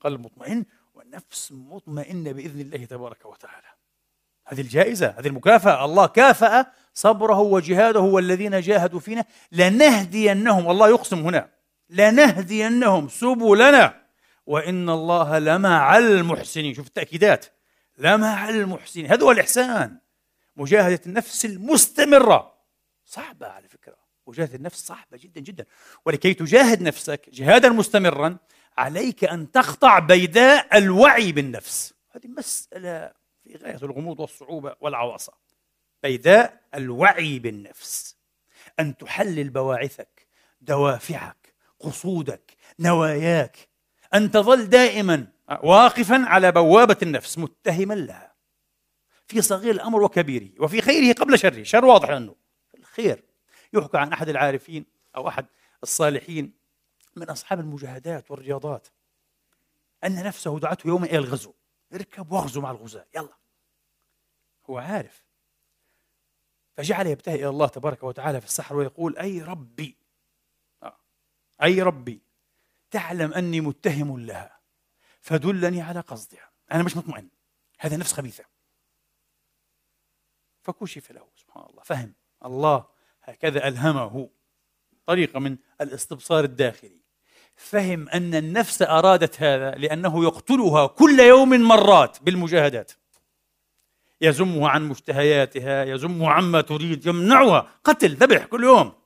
قلب 0.00 0.20
مطمئن 0.20 0.64
ونفس 0.94 1.52
مطمئنة 1.52 2.32
بإذن 2.32 2.60
الله 2.60 2.84
تبارك 2.84 3.26
وتعالى. 3.26 3.66
هذه 4.46 4.60
الجائزة 4.60 5.14
هذه 5.18 5.26
المكافأة. 5.26 5.84
الله 5.84 6.06
كافأ 6.06 6.66
صبره 6.94 7.38
وجهاده 7.38 8.00
والذين 8.00 8.60
جاهدوا 8.60 9.00
فينا. 9.00 9.24
لنهدينهم. 9.52 10.66
والله 10.66 10.88
يقسم 10.88 11.18
هنا. 11.18 11.53
لنهدينهم 11.88 13.08
سبلنا. 13.08 14.04
وإن 14.46 14.90
الله 14.90 15.38
لمع 15.38 15.98
المحسنين. 15.98 16.74
شوف 16.74 16.86
التأكيدات. 16.86 17.46
لمع 17.98 18.48
المحسنين. 18.48 19.06
هذا 19.06 19.22
هو 19.22 19.30
الإحسان. 19.30 19.98
مجاهدة 20.56 21.00
النفس 21.06 21.44
المستمرة. 21.44 22.54
صعبة 23.04 23.46
على 23.46 23.68
فكرة. 23.68 23.96
مجاهدة 24.26 24.54
النفس 24.54 24.86
صعبة 24.86 25.16
جدا 25.16 25.40
جدا. 25.40 25.64
ولكي 26.06 26.34
تجاهد 26.34 26.82
نفسك 26.82 27.30
جهادا 27.32 27.68
مستمرا 27.68 28.38
عليك 28.78 29.24
أن 29.24 29.50
تخضع 29.50 29.98
بيداء 29.98 30.78
الوعي 30.78 31.32
بالنفس. 31.32 31.94
هذه 32.10 32.28
مسألة 32.28 33.12
في 33.44 33.56
غاية 33.56 33.78
الغموض 33.82 34.20
والصعوبة 34.20 34.76
والعواصة 34.80 35.32
بيداء 36.02 36.60
الوعي 36.74 37.38
بالنفس. 37.38 38.16
أن 38.80 38.96
تحلل 38.96 39.50
بواعثك 39.50 40.26
دوافعك. 40.60 41.43
قصودك 41.80 42.56
نواياك. 42.78 43.68
أن 44.14 44.30
تظل 44.30 44.66
دائما 44.66 45.26
واقفا 45.62 46.24
على 46.26 46.52
بوابة 46.52 46.96
النفس 47.02 47.38
متهما 47.38 47.94
لها. 47.94 48.34
في 49.26 49.42
صغير 49.42 49.74
الأمر 49.74 50.02
وكبيره 50.02 50.50
وفي 50.58 50.80
خيره 50.80 51.14
قبل 51.14 51.38
شره. 51.38 51.62
شر 51.62 51.84
واضح 51.84 52.10
أنه 52.10 52.34
الخير. 52.78 53.24
يحكى 53.72 53.98
عن 53.98 54.12
أحد 54.12 54.28
العارفين 54.28 54.86
أو 55.16 55.28
أحد 55.28 55.46
الصالحين 55.82 56.52
من 57.16 57.30
أصحاب 57.30 57.60
المجاهدات 57.60 58.30
والرياضات. 58.30 58.88
أن 60.04 60.24
نفسه 60.24 60.58
دعته 60.58 60.88
يوما 60.88 61.06
إلى 61.06 61.18
الغزو. 61.18 61.54
اركب 61.94 62.32
واغزو 62.32 62.60
مع 62.60 62.70
الغزاة. 62.70 63.06
يلا. 63.16 63.36
هو 64.70 64.78
عارف. 64.78 65.24
فجعل 66.76 67.06
يبتهي 67.06 67.34
إلى 67.34 67.48
الله 67.48 67.66
تبارك 67.66 68.02
وتعالى 68.02 68.40
في 68.40 68.46
السحر 68.46 68.76
ويقول 68.76 69.18
أي 69.18 69.42
ربي. 69.42 70.03
أي 71.62 71.82
ربي 71.82 72.20
تعلم 72.90 73.32
أني 73.32 73.60
متهم 73.60 74.20
لها 74.20 74.60
فدلني 75.20 75.82
على 75.82 76.00
قصدها. 76.00 76.50
أنا 76.72 76.82
مش 76.82 76.96
مطمئن. 76.96 77.28
هذا 77.78 77.96
نفس 77.96 78.12
خبيثة. 78.12 78.44
فكشف 80.62 81.10
له 81.12 81.26
سبحان 81.36 81.66
الله. 81.70 81.82
فهم. 81.82 82.14
الله 82.44 82.84
هكذا 83.22 83.68
ألهمه. 83.68 84.30
طريقة 85.06 85.40
من 85.40 85.56
الاستبصار 85.80 86.44
الداخلي. 86.44 87.00
فهم 87.56 88.08
أن 88.08 88.34
النفس 88.34 88.82
أرادت 88.82 89.42
هذا 89.42 89.70
لأنه 89.70 90.24
يقتلها 90.24 90.86
كل 90.86 91.20
يوم 91.20 91.48
مرات 91.48 92.22
بالمجاهدات. 92.22 92.92
يزمها 94.20 94.68
عن 94.68 94.88
مشتهياتها 94.88 95.84
يزمها 95.84 96.30
عما 96.30 96.60
تريد 96.60 97.06
يمنعها. 97.06 97.60
قتل 97.84 98.14
ذبح 98.14 98.44
كل 98.44 98.64
يوم. 98.64 99.03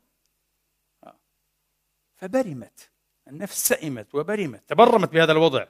فبرمت 2.18 2.90
النفس 3.28 3.68
سئمت 3.68 4.14
وبرمت. 4.14 4.62
تبرمت 4.68 5.12
بهذا 5.12 5.32
الوضع. 5.32 5.66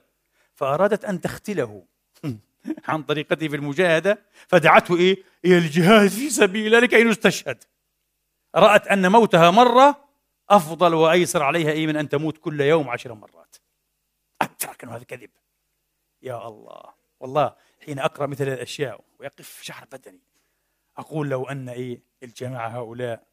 فأرادت 0.53 1.05
أن 1.05 1.21
تختله. 1.21 1.85
عن 2.87 3.03
طريقته 3.03 3.47
في 3.47 3.55
المجاهدة 3.55 4.21
فدعته 4.47 4.97
إيه؟ 4.97 5.23
إلى 5.45 5.57
الجهاد 5.57 6.09
في 6.09 6.29
سبيل 6.29 6.65
الله 6.65 6.79
لكي 6.79 7.01
يستشهد 7.01 7.63
رأت 8.55 8.87
أن 8.87 9.11
موتها 9.11 9.51
مرة 9.51 10.09
أفضل 10.49 10.93
وأيسر 10.93 11.43
عليها 11.43 11.71
إيه؟ 11.71 11.87
من 11.87 11.97
أن 11.97 12.09
تموت 12.09 12.37
كل 12.37 12.61
يوم 12.61 12.89
عشر 12.89 13.13
مرات. 13.13 13.55
أدرك 14.41 14.83
أنه 14.83 14.95
هذا 14.95 15.03
كذب. 15.03 15.29
يا 16.21 16.47
الله. 16.47 16.93
والله 17.19 17.55
حين 17.85 17.99
أقرأ 17.99 18.27
مثل 18.27 18.47
الأشياء 18.47 19.03
ويقف 19.19 19.59
شعر 19.61 19.85
بدني 19.91 20.23
أقول 20.97 21.29
لو 21.29 21.47
أن 21.47 21.69
إيه؟ 21.69 22.01
الجماعة 22.23 22.67
هؤلاء 22.67 23.28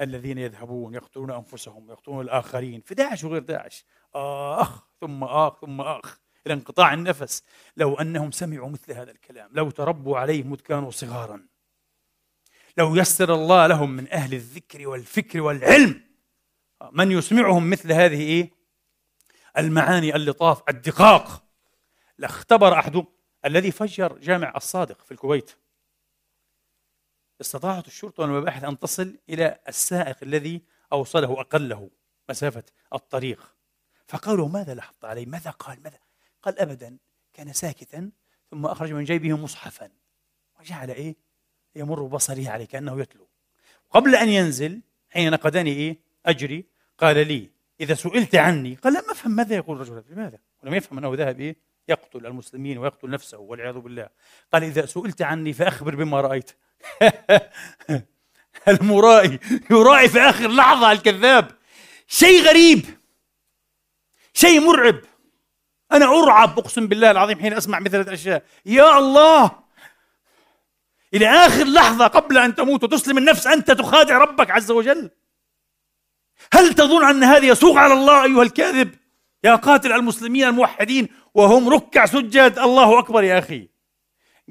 الذين 0.00 0.38
يذهبون 0.38 0.94
يقتلون 0.94 1.30
أنفسهم 1.30 1.88
ويقتلون 1.88 2.24
الآخرين. 2.24 2.80
في 2.80 2.94
داعش 2.94 3.24
وغير 3.24 3.42
داعش. 3.42 3.84
آخ 4.14 4.82
ثم 5.00 5.24
آخ 5.24 5.60
ثم 5.60 5.80
آخ. 5.80 6.18
إلى 6.46 6.54
انقطاع 6.54 6.94
النفس. 6.94 7.42
لو 7.76 7.94
أنهم 7.94 8.30
سمعوا 8.30 8.68
مثل 8.68 8.92
هذا 8.92 9.10
الكلام 9.10 9.50
لو 9.52 9.70
تربوا 9.70 10.18
عليه 10.18 10.42
مذ 10.42 10.56
كانوا 10.56 10.90
صغارا. 10.90 11.46
لو 12.78 12.96
يسر 12.96 13.34
الله 13.34 13.66
لهم 13.66 13.90
من 13.90 14.12
أهل 14.12 14.34
الذكر 14.34 14.88
والفكر 14.88 15.40
والعلم. 15.40 16.04
من 16.92 17.12
يسمعهم 17.12 17.70
مثل 17.70 17.92
هذه 17.92 18.20
إيه؟ 18.20 18.50
المعاني 19.58 20.16
اللطاف 20.16 20.62
الدقاق. 20.68 21.44
لاختبر 22.18 22.78
أحدهم 22.78 23.06
الذي 23.44 23.70
فجر 23.70 24.18
جامع 24.18 24.52
الصادق 24.56 25.02
في 25.04 25.12
الكويت. 25.12 25.56
استطاعت 27.44 27.86
الشرطة 27.86 28.22
والمباحث 28.22 28.64
أن 28.64 28.78
تصل 28.78 29.16
إلى 29.28 29.58
السائق 29.68 30.16
الذي 30.22 30.62
أوصله 30.92 31.40
أقله 31.40 31.90
مسافة 32.28 32.64
الطريق. 32.94 33.54
فقالوا 34.06 34.48
ماذا 34.48 34.74
لاحظت 34.74 35.04
عليه؟ 35.04 35.26
ماذا 35.26 35.50
قال؟ 35.50 35.82
ماذا؟ 35.82 35.98
قال 36.42 36.58
أبدا 36.58 36.96
كان 37.32 37.52
ساكتا 37.52 38.10
ثم 38.50 38.66
أخرج 38.66 38.92
من 38.92 39.04
جيبه 39.04 39.36
مصحفا. 39.36 39.90
وجعل 40.60 40.90
إيه؟ 40.90 41.16
يمر 41.76 42.02
بصره 42.02 42.48
عليه 42.48 42.64
كأنه 42.64 43.00
يتلو. 43.00 43.28
قبل 43.90 44.14
أن 44.14 44.28
ينزل 44.28 44.80
حين 45.10 45.30
نقدني 45.30 45.70
إيه؟ 45.70 45.98
أجري 46.26 46.66
قال 46.98 47.26
لي 47.26 47.50
إذا 47.80 47.94
سئلت 47.94 48.34
عني؟ 48.34 48.74
قال 48.74 48.92
لم 48.92 49.10
أفهم 49.10 49.30
ماذا 49.30 49.56
يقول 49.56 49.76
الرجل 49.76 50.04
لماذا؟ 50.10 50.38
ولم 50.62 50.74
يفهم 50.74 50.98
أنه 50.98 51.14
ذهب 51.14 51.40
إيه؟ 51.40 51.56
يقتل 51.88 52.26
المسلمين 52.26 52.78
ويقتل 52.78 53.10
نفسه 53.10 53.38
والعياذ 53.38 53.78
بالله. 53.78 54.08
قال 54.52 54.64
إذا 54.64 54.86
سئلت 54.86 55.22
عني 55.22 55.52
فأخبر 55.52 55.94
بما 55.94 56.20
رأيت. 56.20 56.50
المرائي 58.68 59.38
يرائي 59.70 60.08
في 60.08 60.20
آخر 60.20 60.48
لحظة 60.48 60.92
الكذاب. 60.92 61.50
شيء 62.08 62.42
غريب 62.42 62.84
شيء 64.34 64.60
مرعب. 64.60 65.00
أنا 65.92 66.04
أرعب 66.04 66.58
أقسم 66.58 66.86
بالله 66.86 67.10
العظيم 67.10 67.40
حين 67.40 67.52
أسمع 67.52 67.80
مثل 67.80 67.96
هذه 67.96 68.08
الأشياء. 68.08 68.42
يا 68.66 68.98
الله! 68.98 69.50
إلى 71.14 71.28
آخر 71.28 71.64
لحظة 71.64 72.06
قبل 72.06 72.38
أن 72.38 72.54
تموت 72.54 72.84
وتسلم 72.84 73.18
النفس 73.18 73.46
أنت 73.46 73.70
تخادع 73.70 74.18
ربك 74.18 74.50
عز 74.50 74.70
وجل. 74.70 75.10
هل 76.52 76.74
تظن 76.74 77.04
أن 77.04 77.24
هذا 77.24 77.46
يسوق 77.46 77.76
على 77.76 77.94
الله 77.94 78.24
أيها 78.24 78.42
الكاذب؟ 78.42 78.94
يا 79.44 79.54
قاتل 79.54 79.92
المسلمين 79.92 80.44
الموحدين 80.44 81.08
وهم 81.34 81.68
ركع 81.68 82.06
سجد 82.06 82.58
الله 82.58 82.98
أكبر 82.98 83.24
يا 83.24 83.38
أخي. 83.38 83.73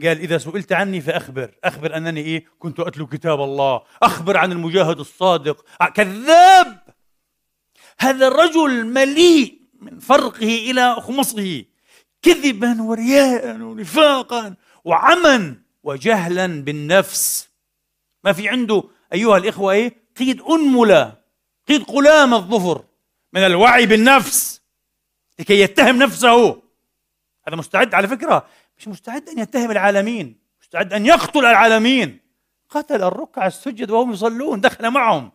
قال 0.01 0.19
إذا 0.19 0.37
سئلت 0.37 0.71
عني 0.71 1.01
فأخبر. 1.01 1.51
أخبر 1.63 1.97
أنني 1.97 2.19
إيه؟ 2.19 2.45
كنت 2.59 2.79
أتلو 2.79 3.07
كتاب 3.07 3.41
الله. 3.41 3.81
أخبر 4.03 4.37
عن 4.37 4.51
المجاهد 4.51 4.99
الصادق. 4.99 5.65
كذاب! 5.95 6.83
هذا 7.99 8.27
الرجل 8.27 8.85
مليء 8.85 9.61
من 9.79 9.99
فرقه 9.99 10.71
إلى 10.71 10.95
خمصه. 10.95 11.65
كذبا 12.21 12.81
ورياء 12.81 13.61
ونفاقا 13.61 14.55
وعما 14.83 15.55
وجهلا 15.83 16.63
بالنفس. 16.63 17.49
ما 18.23 18.33
في 18.33 18.49
عنده 18.49 18.83
أيها 19.13 19.37
الإخوة 19.37 19.73
إيه؟ 19.73 20.03
قيد 20.17 20.41
أنملة 20.41 21.17
قيد 21.67 21.83
قلام 21.83 22.33
الظفر 22.33 22.83
من 23.33 23.41
الوعي 23.41 23.85
بالنفس 23.85 24.61
لكي 25.39 25.59
يتهم 25.59 25.97
نفسه. 25.97 26.63
هذا 27.47 27.55
مستعد 27.55 27.93
على 27.93 28.07
فكرة. 28.07 28.47
مش 28.77 28.87
مستعد 28.87 29.29
أن 29.29 29.39
يتهم 29.39 29.71
العالمين 29.71 30.43
مستعد 30.61 30.93
أن 30.93 31.05
يقتل 31.05 31.45
العالمين. 31.45 32.19
قتل 32.69 33.03
الركع 33.03 33.47
السجد 33.47 33.91
وهم 33.91 34.11
يصلون 34.11 34.61
دخل 34.61 34.91
معهم. 34.91 35.31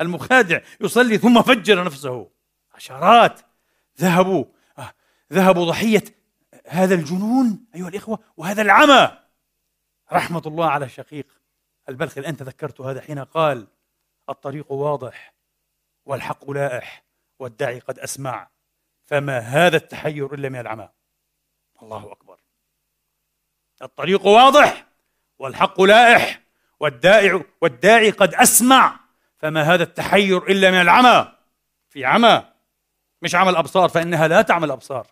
المخادع 0.00 0.60
يصلي 0.80 1.18
ثم 1.18 1.42
فجر 1.42 1.84
نفسه. 1.84 2.30
عشرات 2.74 3.40
ذهبوا 4.00 4.44
آه، 4.78 4.92
ذهبوا 5.32 5.66
ضحية. 5.66 6.04
هذا 6.66 6.94
الجنون 6.94 7.64
أيها 7.74 7.88
الإخوة 7.88 8.18
وهذا 8.36 8.62
العمى. 8.62 9.18
رحمة 10.12 10.42
الله 10.46 10.70
على 10.70 10.84
الشقيق 10.84 11.26
البلخي 11.88 12.20
الآن 12.20 12.36
تذكرت 12.36 12.80
هذا 12.80 13.00
حين 13.00 13.18
قال 13.18 13.66
الطريق 14.28 14.72
واضح 14.72 15.34
والحق 16.06 16.50
لائح 16.50 17.04
والداعي 17.38 17.78
قد 17.78 17.98
أسمع 17.98 18.48
فما 19.04 19.38
هذا 19.38 19.76
التحير 19.76 20.34
إلا 20.34 20.48
من 20.48 20.60
العمى. 20.60 20.88
الله 21.82 22.12
أكبر. 22.12 22.29
الطريق 23.82 24.26
واضح 24.26 24.86
والحق 25.38 25.80
لائح 25.80 26.40
والداعي 26.80 27.44
والداعي 27.60 28.10
قد 28.10 28.34
أسمع 28.34 29.00
فما 29.38 29.62
هذا 29.62 29.82
التحير 29.82 30.38
إلا 30.38 30.70
من 30.70 30.80
العمى. 30.80 31.32
في 31.88 32.04
عمى 32.04 32.44
مش 33.22 33.34
عمى 33.34 33.50
الأبصار 33.50 33.88
فإنها 33.88 34.28
لا 34.28 34.42
تعمى 34.42 34.64
الأبصار. 34.64 35.06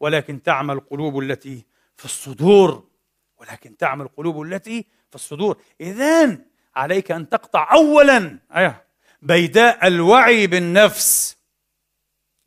ولكن 0.00 0.42
تعمى 0.42 0.72
القلوب 0.72 1.18
التي 1.18 1.66
في 1.96 2.04
الصدور. 2.04 2.88
ولكن 3.36 3.76
تعمى 3.76 4.02
القلوب 4.02 4.42
التي 4.42 4.86
في 5.08 5.14
الصدور. 5.14 5.62
إذن 5.80 6.44
عليك 6.76 7.10
أن 7.10 7.28
تقطع 7.28 7.72
أولا 7.72 8.38
أيه 8.56 8.86
بيداء 9.22 9.86
الوعي 9.86 10.46
بالنفس 10.46 11.36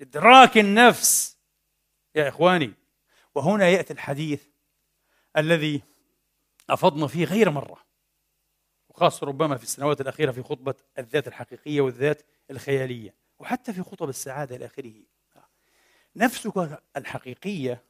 إدراك 0.02 0.58
النفس. 0.58 1.38
يا 2.16 2.30
إخواني 2.30 2.74
وهنا 3.36 3.70
يأتي 3.70 3.94
الحديث 3.94 4.53
الذي 5.38 5.82
أفضنا 6.70 7.08
فيه 7.08 7.26
غير 7.26 7.50
مرة 7.50 7.78
وخاصة 8.90 9.28
ربما 9.28 9.58
في 9.58 9.64
السنوات 9.64 10.02
الأخيرة 10.02 10.32
في 10.32 10.44
خطبة 10.44 10.76
الذات 10.98 11.28
الحقيقية 11.28 11.82
والذات 11.82 12.22
الخيالية 12.52 13.16
وحتى 13.40 13.74
في 13.74 13.84
خطب 13.84 14.10
السعادة 14.10 14.56
إلى 14.56 14.66
آخره. 14.66 14.94
نفسك 16.16 16.82
الحقيقية 16.98 17.84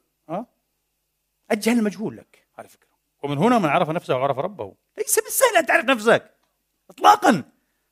الجهل 1.52 1.78
المجهول 1.78 2.16
لك 2.16 2.46
على 2.58 2.68
فكرة. 2.68 2.88
ومن 3.22 3.38
هنا 3.38 3.58
من 3.58 3.68
عرف 3.68 3.90
نفسه 3.90 4.16
وعرف 4.16 4.38
ربه. 4.38 4.74
ليس 4.98 5.18
بالسهل 5.18 5.56
أن 5.56 5.66
تعرف 5.66 5.84
نفسك 5.84 6.34
إطلاقا. 6.90 7.42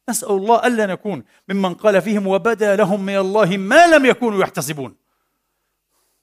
نسأل 0.09 0.31
الله 0.31 0.67
ألا 0.67 0.87
نكون 0.87 1.25
ممن 1.49 1.75
قال 1.75 2.03
فيهم 2.03 2.27
وبدا 2.27 2.77
لهم 2.77 3.01
من 3.01 3.17
الله 3.17 3.57
ما 3.57 3.87
لم 3.87 4.07
يكونوا 4.07 4.43
يحتسبون. 4.43 4.97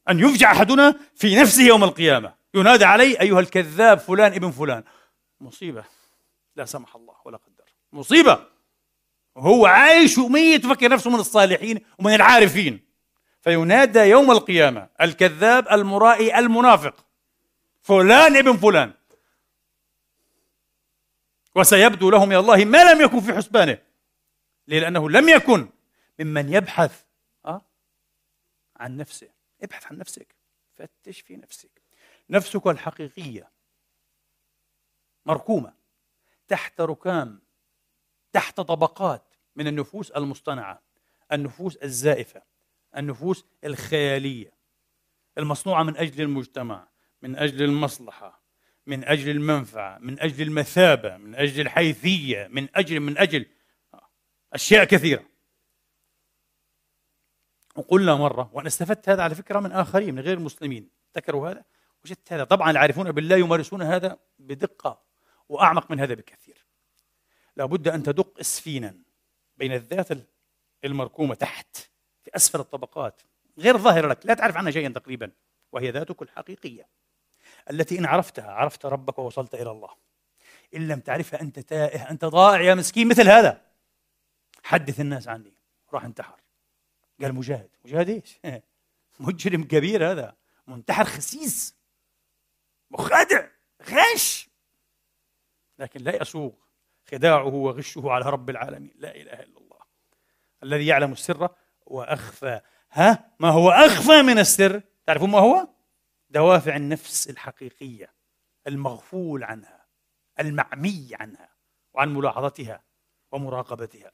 أن 0.10 0.20
يفجع 0.20 0.52
أحدنا 0.52 1.00
في 1.16 1.36
نفسه 1.36 1.64
يوم 1.64 1.84
القيامة. 1.84 2.39
ينادى 2.54 2.86
عليه 2.86 3.22
أيها 3.22 3.40
الكذاب 3.40 4.00
فلان 4.00 4.34
ابن 4.34 4.52
فلان. 4.52 4.84
مصيبة. 5.42 5.84
لا 6.56 6.66
سمح 6.66 6.96
الله 6.96 7.16
ولا 7.26 7.38
قدر. 7.38 7.64
مصيبة. 7.94 8.46
وهو 9.36 9.66
عايش 9.66 10.18
وميت 10.18 10.66
يفكر 10.66 10.90
نفسه 10.90 11.10
من 11.10 11.20
الصالحين 11.20 11.86
ومن 12.00 12.14
العارفين. 12.14 12.90
فينادى 13.42 14.00
يوم 14.00 14.32
القيامة 14.32 14.90
الكذاب 15.02 15.68
المرائي 15.68 16.40
المنافق. 16.40 17.06
فلان 17.82 18.36
ابن 18.36 18.58
فلان. 18.58 18.94
وسيبدو 21.56 22.10
له 22.10 22.26
من 22.26 22.36
الله 22.36 22.66
ما 22.66 22.94
لم 22.94 23.02
يكن 23.02 23.20
في 23.20 23.34
حسبانه. 23.34 23.78
ليه؟ 24.68 24.80
لأنه 24.80 25.10
لم 25.10 25.30
يكن 25.30 25.70
ممن 26.20 26.54
يبحث 26.54 27.04
أه؟ 27.46 27.62
عن 28.78 28.98
نفسه. 28.98 29.30
ابحث 29.64 29.86
عن 29.86 29.98
نفسك. 29.98 30.36
فتش 30.76 31.22
في 31.22 31.36
نفسك. 31.36 31.82
نفسك 32.30 32.68
الحقيقية. 32.68 33.52
مركومة. 35.26 35.74
تحت 36.48 36.82
ركام. 36.82 37.42
تحت 38.34 38.62
طبقات 38.62 39.36
من 39.56 39.68
النفوس 39.68 40.12
المصطنعة. 40.12 40.82
النفوس 41.32 41.76
الزائفة. 41.76 42.42
النفوس 42.98 43.46
الخيالية. 43.64 44.54
المصنوعة 45.38 45.84
من 45.84 45.98
أجل 45.98 46.22
المجتمع 46.22 46.88
من 47.22 47.36
أجل 47.36 47.64
المصلحة 47.64 48.42
من 48.86 49.04
أجل 49.04 49.30
المنفعة 49.30 49.98
من 49.98 50.20
أجل 50.20 50.48
المثابة 50.48 51.18
من 51.18 51.36
أجل 51.36 51.62
الحيثية 51.62 52.48
من 52.48 52.68
أجل 52.76 53.00
من 53.00 53.18
أجل 53.18 53.46
أشياء 54.54 54.86
كثيرة. 54.86 55.26
وقلنا 57.76 58.16
مرة 58.16 58.50
وأنا 58.54 58.68
استفدت 58.68 59.10
هذا 59.10 59.24
على 59.24 59.36
فكرة 59.36 59.60
من 59.60 59.72
آخرين 59.72 60.16
من 60.16 60.22
غير 60.22 60.38
المسلمين 60.38 60.90
ذكروا 61.16 61.50
هذا؟ 61.50 61.64
وجدت 62.06 62.34
هذا. 62.34 62.44
طبعا 62.44 62.72
العارفون 62.72 63.12
بالله 63.12 63.38
يمارسون 63.38 63.82
هذا 63.82 64.18
بدقة 64.40 65.02
وأعمق 65.50 65.92
من 65.92 66.00
هذا 66.00 66.14
بكثير. 66.14 66.66
لابد 67.56 67.88
أن 67.88 68.04
تدق 68.04 68.40
اسفينا 68.40 68.96
بين 69.58 69.74
الذات 69.74 70.08
المركومة 70.84 71.36
تحت 71.36 71.78
في 72.24 72.32
أسفل 72.36 72.60
الطبقات. 72.60 73.22
غير 73.58 73.78
ظاهرة 73.78 74.08
لك 74.08 74.26
لا 74.26 74.34
تعرف 74.34 74.58
عنها 74.58 74.72
شيئا 74.72 74.90
تقريبا 74.90 75.32
وهي 75.72 75.92
ذاتك 75.92 76.22
الحقيقية. 76.22 76.88
التي 77.72 78.00
إن 78.00 78.06
عرفتها 78.06 78.52
عرفت 78.52 78.86
ربك 78.86 79.20
ووصلت 79.20 79.56
إلى 79.56 79.72
الله. 79.72 79.90
إن 80.76 80.88
لم 80.88 81.00
تعرفها 81.00 81.42
أنت 81.42 81.60
تائه 81.60 82.10
أنت 82.10 82.26
ضائع 82.26 82.62
يا 82.62 82.76
مسكين 82.76 83.08
مثل 83.08 83.30
هذا. 83.30 83.62
حدث 84.64 85.00
الناس 85.00 85.28
عني 85.28 85.54
راح 85.94 86.06
انتحر. 86.06 86.40
قال 87.22 87.36
مجاهد. 87.36 87.70
مجاهد 87.86 88.10
إيش؟ 88.10 88.40
مجرم 89.20 89.64
كبير 89.64 90.12
هذا. 90.12 90.36
منتحر 90.68 91.06
خسيس. 91.06 91.79
مخادع 92.92 93.48
غش. 93.90 94.50
لكن 95.80 96.02
لا 96.02 96.22
يسوق 96.22 96.60
خداعه 97.12 97.54
وغشه 97.56 98.12
على 98.12 98.26
رب 98.26 98.50
العالمين. 98.50 98.94
لا 98.96 99.16
إله 99.16 99.34
إلا 99.34 99.58
الله. 99.58 99.80
الذي 100.64 100.88
يعلم 100.88 101.12
السر 101.12 101.50
وأخفى. 101.86 102.62
ها؟ 102.92 103.32
ما 103.40 103.50
هو 103.50 103.70
أخفى 103.70 104.22
من 104.22 104.40
السر؟ 104.40 104.82
تعرفون 105.06 105.30
ما 105.30 105.40
هو؟ 105.40 105.68
دوافع 106.30 106.76
النفس 106.76 107.30
الحقيقية 107.30 108.14
المغفول 108.68 109.44
عنها 109.44 109.86
المعمي 110.40 111.10
عنها 111.14 111.50
وعن 111.94 112.14
ملاحظتها 112.14 112.84
ومراقبتها. 113.32 114.12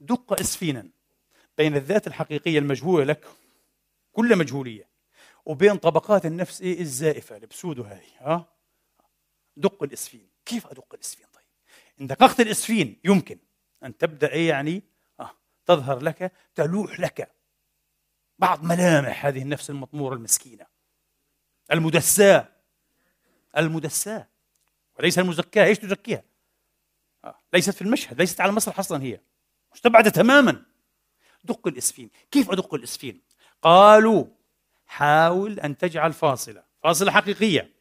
دق 0.00 0.40
اسفينا 0.40 0.88
بين 1.58 1.76
الذات 1.76 2.06
الحقيقية 2.06 2.58
المجهولة 2.58 3.04
لك 3.04 3.26
كل 4.12 4.38
مجهولية. 4.38 4.88
وبين 5.48 5.76
طبقات 5.76 6.26
النفس 6.26 6.62
إيه؟ 6.62 6.80
الزائفة 6.80 7.36
البسودو 7.36 7.82
هذه 7.82 8.10
ها؟ 8.18 8.46
دق 9.56 9.82
الإسفين. 9.82 10.28
كيف 10.44 10.66
أدق 10.66 10.94
الإسفين 10.94 11.26
طيب؟ 11.32 11.44
إن 12.00 12.06
دققت 12.06 12.40
الإسفين 12.40 13.00
يمكن 13.04 13.38
أن 13.82 13.96
تبدأ 13.96 14.32
إيه 14.32 14.48
يعني؟ 14.48 14.82
آه 15.20 15.30
تظهر 15.66 15.98
لك 15.98 16.32
تلوح 16.54 17.00
لك 17.00 17.32
بعض 18.38 18.64
ملامح 18.64 19.26
هذه 19.26 19.42
النفس 19.42 19.70
المطمورة 19.70 20.14
المسكينة. 20.14 20.66
المدساة. 21.72 22.48
المدساة. 23.56 24.28
وليس 24.98 25.18
المزكاة. 25.18 25.64
إيش 25.64 25.78
تزكيها؟ 25.78 26.22
آه. 27.24 27.38
ليست 27.52 27.70
في 27.70 27.82
المشهد 27.82 28.18
ليست 28.20 28.40
على 28.40 28.50
المسرح 28.50 28.78
أصلا 28.78 29.02
هي. 29.02 29.20
مستبعدة 29.74 30.10
تماما. 30.10 30.64
دق 31.44 31.68
الإسفين. 31.68 32.10
كيف 32.30 32.50
أدق 32.50 32.74
الإسفين؟ 32.74 33.22
قالوا 33.62 34.37
حاول 34.88 35.60
أن 35.60 35.78
تجعل 35.78 36.12
فاصلة. 36.12 36.64
فاصلة 36.82 37.12
حقيقية. 37.12 37.72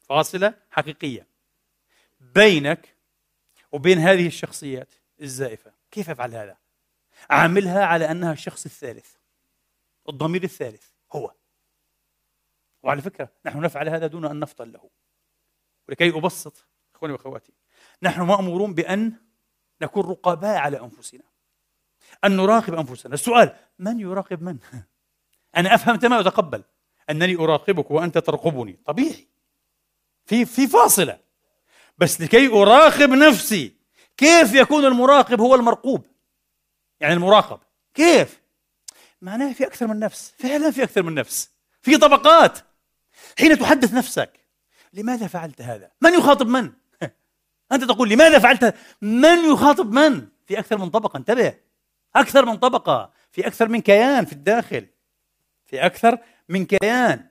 فاصلة 0.00 0.54
حقيقية. 0.70 1.26
بينك 2.20 2.96
وبين 3.72 3.98
هذه 3.98 4.26
الشخصيات 4.26 4.94
الزائفة. 5.20 5.72
كيف 5.90 6.10
أفعل 6.10 6.34
هذا؟ 6.34 6.56
عاملها 7.30 7.84
على 7.84 8.10
أنها 8.10 8.32
الشخص 8.32 8.64
الثالث. 8.64 9.14
الضمير 10.08 10.42
الثالث. 10.42 10.88
هو. 11.12 11.34
وعلى 12.82 13.02
فكرة 13.02 13.32
نحن 13.46 13.60
نفعل 13.60 13.88
هذا 13.88 14.06
دون 14.06 14.24
أن 14.24 14.40
نفطن 14.40 14.70
له. 14.70 14.90
ولكي 15.88 16.08
أبسط 16.08 16.66
إخواني 16.94 17.14
وأخواتي 17.14 17.52
نحن 18.02 18.20
مأمورون 18.20 18.74
بأن 18.74 19.12
نكون 19.82 20.10
رقباء 20.10 20.56
على 20.56 20.80
أنفسنا. 20.80 21.24
أن 22.24 22.36
نراقب 22.36 22.74
أنفسنا. 22.74 23.14
السؤال 23.14 23.56
من 23.78 24.00
يراقب 24.00 24.42
من؟ 24.42 24.58
أنا 25.56 25.74
أفهم 25.74 25.96
تماما 25.96 26.16
وأتقبل. 26.16 26.62
أنني 27.10 27.36
أراقبك 27.36 27.90
وأنت 27.90 28.18
ترقبني. 28.18 28.78
طبيعي. 28.86 29.28
في 30.26 30.44
في 30.44 30.66
فاصلة. 30.66 31.18
بس 31.98 32.20
لكي 32.20 32.46
أراقب 32.46 33.10
نفسي 33.10 33.74
كيف 34.16 34.54
يكون 34.54 34.84
المراقب 34.84 35.40
هو 35.40 35.54
المرقوب؟ 35.54 36.06
يعني 37.00 37.14
المراقب. 37.14 37.60
كيف؟ 37.94 38.40
معناه 39.22 39.52
في 39.52 39.66
أكثر 39.66 39.86
من 39.86 39.98
نفس. 39.98 40.34
فعلا 40.38 40.70
في 40.70 40.82
أكثر 40.82 41.02
من 41.02 41.14
نفس. 41.14 41.50
في 41.82 41.96
طبقات. 41.96 42.58
حين 43.38 43.58
تحدث 43.58 43.94
نفسك 43.94 44.40
لماذا 44.92 45.26
فعلت 45.26 45.60
هذا؟ 45.60 45.90
من 46.00 46.14
يخاطب 46.14 46.46
من؟ 46.46 46.72
أنت 47.72 47.84
تقول 47.84 48.08
لماذا 48.08 48.38
فعلت 48.38 48.64
هذا 48.64 48.74
من 49.02 49.52
يخاطب 49.52 49.92
من؟ 49.92 50.28
في 50.46 50.58
أكثر 50.58 50.78
من 50.78 50.90
طبقة. 50.90 51.16
انتبه. 51.16 51.54
أكثر 52.16 52.44
من 52.44 52.56
طبقة. 52.56 53.12
في 53.32 53.46
أكثر 53.46 53.68
من 53.68 53.80
كيان 53.80 54.24
في 54.24 54.32
الداخل. 54.32 54.86
في 55.70 55.86
أكثر 55.86 56.18
من 56.48 56.66
كيان. 56.66 57.26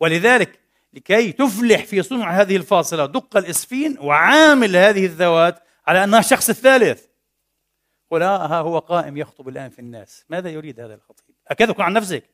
ولذلك 0.00 0.60
لكي 0.92 1.32
تفلح 1.32 1.84
في 1.84 2.02
صنع 2.02 2.30
هذه 2.30 2.56
الفاصلة 2.56 3.06
دق 3.06 3.36
الإسفين 3.36 3.98
وعامل 3.98 4.76
هذه 4.76 5.06
الذوات 5.06 5.62
على 5.86 6.04
أنها 6.04 6.18
الشخص 6.18 6.48
الثالث. 6.48 7.06
قل 8.10 8.22
آه 8.22 8.46
ها 8.46 8.60
هو 8.60 8.78
قائم 8.78 9.16
يخطب 9.16 9.48
الآن 9.48 9.70
في 9.70 9.78
الناس. 9.78 10.24
ماذا 10.28 10.50
يريد 10.50 10.80
هذا 10.80 10.94
الخطيب؟ 10.94 11.34
أكدك 11.48 11.80
عن 11.80 11.92
نفسك؟ 11.92 12.30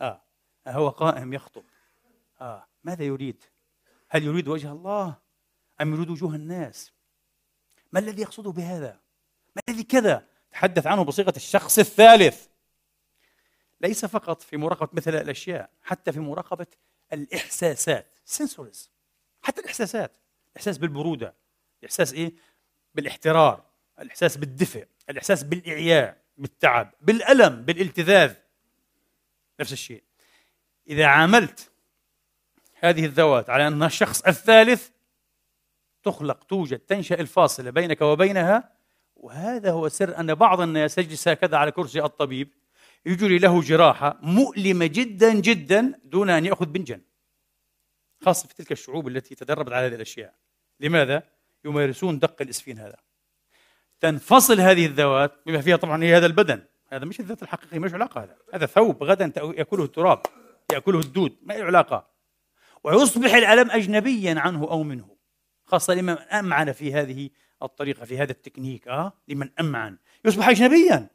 آه. 0.00 0.22
هو 0.66 0.88
قائم 0.88 1.32
يخطب. 1.32 1.62
آه. 2.40 2.66
ماذا 2.84 3.04
يريد؟ 3.04 3.44
هل 4.08 4.22
يريد 4.24 4.48
وجه 4.48 4.72
الله؟ 4.72 5.14
أم 5.80 5.94
يريد 5.94 6.10
وجوه 6.10 6.34
الناس؟ 6.34 6.92
ما 7.92 8.00
الذي 8.00 8.22
يقصده 8.22 8.52
بهذا؟ 8.52 9.00
ما 9.56 9.62
الذي 9.68 9.82
كذا؟ 9.82 10.26
تحدث 10.50 10.86
عنه 10.86 11.04
بصيغة 11.04 11.32
الشخص 11.36 11.78
الثالث. 11.78 12.46
ليس 13.84 14.04
فقط 14.04 14.42
في 14.42 14.56
مراقبة 14.56 14.88
مثل 14.92 15.14
الأشياء 15.14 15.70
حتى 15.82 16.12
في 16.12 16.20
مراقبة 16.20 16.66
الإحساسات 17.12 18.06
سنسوريز 18.24 18.90
حتى 19.42 19.60
الإحساسات. 19.60 20.12
الإحساس 20.52 20.78
بالبرودة 20.78 21.34
الإحساس 21.80 22.12
إيه؟ 22.12 22.32
بالاحترار 22.94 23.64
الإحساس 24.00 24.36
بالدفء 24.36 24.86
الإحساس 25.10 25.42
بالإعياء 25.42 26.16
بالتعب 26.38 26.94
بالألم 27.00 27.62
بالالتذاذ. 27.62 28.34
نفس 29.60 29.72
الشيء. 29.72 30.02
إذا 30.88 31.06
عاملت 31.06 31.70
هذه 32.74 33.04
الذوات 33.04 33.50
على 33.50 33.68
أنها 33.68 33.86
الشخص 33.86 34.22
الثالث 34.22 34.88
تخلق 36.02 36.44
توجد 36.44 36.78
تنشأ 36.78 37.14
الفاصلة 37.14 37.70
بينك 37.70 38.00
وبينها 38.00 38.72
وهذا 39.16 39.70
هو 39.70 39.88
سر 39.88 40.20
أن 40.20 40.34
بعض 40.34 40.60
الناس 40.60 40.98
يجلس 40.98 41.28
هكذا 41.28 41.56
على 41.56 41.70
كرسي 41.70 42.02
الطبيب 42.02 42.63
يجري 43.06 43.38
له 43.38 43.60
جراحة 43.60 44.18
مؤلمة 44.22 44.86
جدا 44.86 45.34
جدا 45.34 46.00
دون 46.04 46.30
أن 46.30 46.44
يأخذ 46.46 46.66
بنجا 46.66 47.00
خاصة 48.24 48.48
في 48.48 48.54
تلك 48.54 48.72
الشعوب 48.72 49.08
التي 49.08 49.34
تدربت 49.34 49.72
على 49.72 49.86
هذه 49.86 49.94
الأشياء. 49.94 50.34
لماذا؟ 50.80 51.22
يمارسون 51.64 52.18
دق 52.18 52.42
الإسفين 52.42 52.78
هذا. 52.78 52.96
تنفصل 54.00 54.60
هذه 54.60 54.86
الذوات 54.86 55.32
بما 55.46 55.60
فيها 55.60 55.76
طبعا 55.76 56.04
هي 56.04 56.16
هذا 56.16 56.26
البدن. 56.26 56.62
هذا 56.92 57.04
مش 57.04 57.20
الذات 57.20 57.42
الحقيقية 57.42 57.78
مش 57.78 57.94
علاقة 57.94 58.22
هذا. 58.22 58.36
هذا 58.54 58.66
ثوب 58.66 59.02
غدا 59.02 59.32
يأكله 59.36 59.84
التراب 59.84 60.22
يأكله 60.72 61.00
الدود 61.00 61.36
ما 61.42 61.54
له 61.54 61.64
علاقة. 61.64 62.06
ويصبح 62.84 63.34
الألم 63.34 63.70
أجنبيا 63.70 64.40
عنه 64.40 64.70
أو 64.70 64.82
منه. 64.82 65.16
خاصة 65.64 65.94
لمن 65.94 66.18
أمعن 66.18 66.72
في 66.72 66.94
هذه 66.94 67.30
الطريقة 67.62 68.04
في 68.04 68.18
هذا 68.18 68.32
التكنيك 68.32 68.88
أه؟ 68.88 69.12
لمن 69.28 69.50
أمعن. 69.60 69.98
يصبح 70.24 70.48
أجنبيا. 70.48 71.08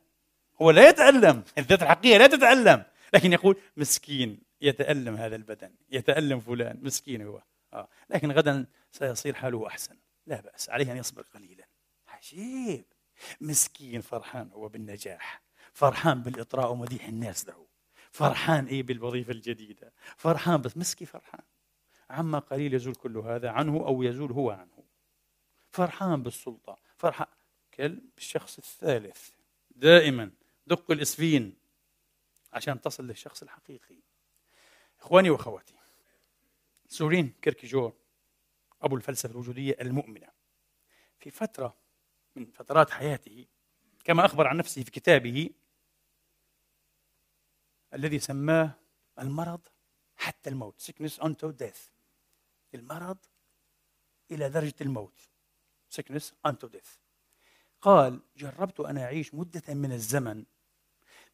هو 0.62 0.72
لا 0.72 0.89
يتألم. 0.89 1.43
الذات 1.58 1.84
الحقيقية 1.84 2.17
لا 2.17 2.28
تتألم. 2.28 2.84
لكن 3.13 3.34
يقول 3.34 3.58
مسكين 3.78 4.39
يتألم 4.62 5.15
هذا 5.15 5.36
البدن. 5.36 5.72
يتألم 5.91 6.39
فلان. 6.39 6.80
مسكين 6.82 7.22
هو. 7.22 7.41
آه. 7.74 7.88
لكن 8.10 8.32
غدا 8.32 8.65
سيصير 8.91 9.34
حاله 9.34 9.67
أحسن. 9.67 9.95
لا 10.28 10.41
بأس. 10.41 10.69
عليه 10.69 10.91
أن 10.91 10.98
يصبر 10.98 11.22
قليلا. 11.22 11.67
عجيب. 12.08 12.86
مسكين 13.41 14.02
فرحان 14.02 14.50
هو 14.54 14.67
بالنجاح. 14.67 15.41
فرحان 15.74 16.22
بالإطراء 16.22 16.72
ومديح 16.72 17.06
الناس 17.06 17.48
له. 17.48 17.65
فرحان 18.12 18.65
إيه 18.65 18.84
بالوظيفة 18.84 19.32
الجديدة. 19.32 19.93
فرحان 20.17 20.62
بس 20.62 20.78
مسكي 20.78 21.06
فرحان. 21.06 21.41
عما 22.10 22.39
قليل 22.39 22.74
يزول 22.74 22.95
كل 22.95 23.17
هذا 23.17 23.50
عنه 23.50 23.78
أو 23.78 24.04
يزول 24.04 24.32
هو 24.32 24.52
عنه. 24.52 24.84
فرحان 25.72 26.24
بالسلطة. 26.24 26.78
فرحان. 26.98 27.28
كل 27.74 28.02
بالشخص 28.15 28.58
الثالث. 28.58 29.30
دائما. 29.76 30.32
دق 30.69 30.91
الإسفين 30.91 31.58
عشان 32.53 32.82
تصل 32.82 33.08
للشخص 33.08 33.41
الحقيقي. 33.41 33.95
إخواني 34.99 35.29
وأخواتي 35.29 35.73
سورين 36.88 37.34
كيركيجور 37.41 37.93
أبو 38.82 38.95
الفلسفة 38.95 39.32
الوجودية 39.32 39.77
المؤمنة 39.82 40.27
في 41.19 41.29
فترة 41.29 41.77
من 42.36 42.45
فترات 42.45 42.89
حياته 42.89 43.45
كما 44.03 44.25
أخبر 44.25 44.47
عن 44.47 44.58
نفسه 44.58 44.84
في 44.84 44.91
كتابه 44.91 45.49
الذي 47.93 48.19
سماه 48.19 48.71
المرض 49.19 49.62
حتى 50.15 50.49
الموت 50.49 50.82
sickness 50.82 51.23
unto 51.23 51.51
death. 51.63 51.89
المرض 52.73 53.17
إلى 54.32 54.49
درجة 54.49 54.75
الموت 54.82 55.29
sickness 55.95 56.23
unto 56.47 56.67
death. 56.67 56.99
قال 57.82 58.21
جربت 58.38 58.79
أن 58.79 58.97
أعيش 58.97 59.34
مدة 59.34 59.73
من 59.73 59.91
الزمن 59.91 60.45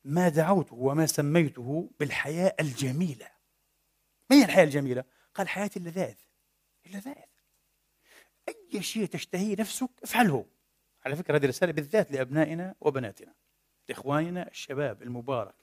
ما 0.06 0.30
دعوته 0.30 0.76
وما 0.76 1.06
سميته 1.06 1.90
بالحياة 2.00 2.56
الجميلة. 2.60 3.32
ما 4.30 4.36
هي 4.36 4.46
الحياة 4.46 4.64
الجميلة؟ 4.64 5.04
قال 5.34 5.50
حياة 5.50 5.70
اللذاذ. 5.78 6.16
اللذاذ. 6.86 7.24
أي 8.50 8.84
شيء 8.84 9.06
تشتهيه 9.06 9.56
نفسك 9.60 9.90
افعله. 10.04 10.46
على 11.06 11.16
فكرة 11.16 11.38
هذه 11.38 11.46
رسالة 11.46 11.72
بالذات 11.72 12.12
لأبنائنا 12.12 12.76
وبناتنا. 12.82 13.34
لإخواننا 13.90 14.48
الشباب 14.48 15.02
المبارك. 15.02 15.56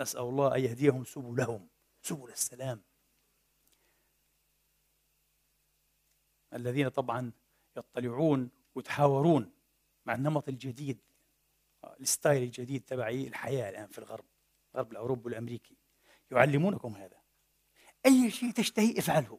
نسأل 0.00 0.20
الله 0.20 0.56
أن 0.56 0.60
يهديهم 0.60 1.04
سبلهم. 1.04 1.68
سبل 2.02 2.30
السلام. 2.30 2.82
الذين 6.52 6.88
طبعا 6.88 7.32
يطلعون 7.76 8.50
ويتحاورون 8.74 9.52
مع 10.06 10.14
النمط 10.14 10.48
الجديد 10.48 10.98
الستايل 12.00 12.42
الجديد 12.42 12.84
تبع 12.84 13.08
الحياة 13.08 13.70
الآن 13.70 13.86
في 13.86 13.98
الغرب 13.98 14.24
الغرب 14.74 14.92
الأوروبي 14.92 15.24
والأمريكي. 15.24 15.76
يعلمونكم 16.30 16.96
هذا. 16.96 17.20
أي 18.06 18.30
شيء 18.30 18.50
تشتهي 18.50 18.98
افعله. 18.98 19.38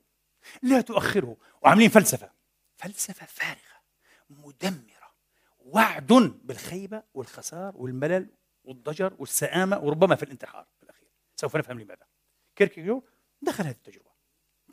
لا 0.61 0.81
تؤخره. 0.81 1.37
وعاملين 1.61 1.89
فلسفة. 1.89 2.31
فلسفة 2.77 3.25
فارغة 3.25 3.81
مدمرة 4.29 5.13
وعد 5.59 6.13
بالخيبة 6.43 7.03
والخسار 7.13 7.77
والملل 7.77 8.29
والضجر 8.63 9.15
والسآمة 9.19 9.79
وربما 9.79 10.15
في 10.15 10.23
الانتحار 10.23 10.67
في 10.77 10.83
الأخير. 10.83 11.09
سوف 11.35 11.55
نفهم 11.55 11.79
لماذا. 11.79 12.07
كيركيجور 12.55 13.03
دخل 13.41 13.63
هذه 13.63 13.75
التجربة. 13.75 14.11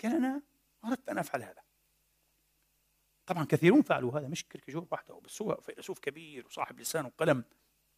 قال 0.02 0.12
أنا 0.16 0.42
أردت 0.84 1.08
أن 1.08 1.18
أفعل 1.18 1.42
هذا. 1.42 1.62
طبعا 3.26 3.44
كثيرون 3.44 3.82
فعلوا 3.82 4.18
هذا 4.18 4.28
مش 4.28 4.48
كيركيجور 4.48 4.86
وحده 4.90 5.20
بس 5.24 5.42
هو 5.42 5.60
فيلسوف 5.60 5.98
كبير 5.98 6.46
وصاحب 6.46 6.80
لسان 6.80 7.04
وقلم. 7.04 7.44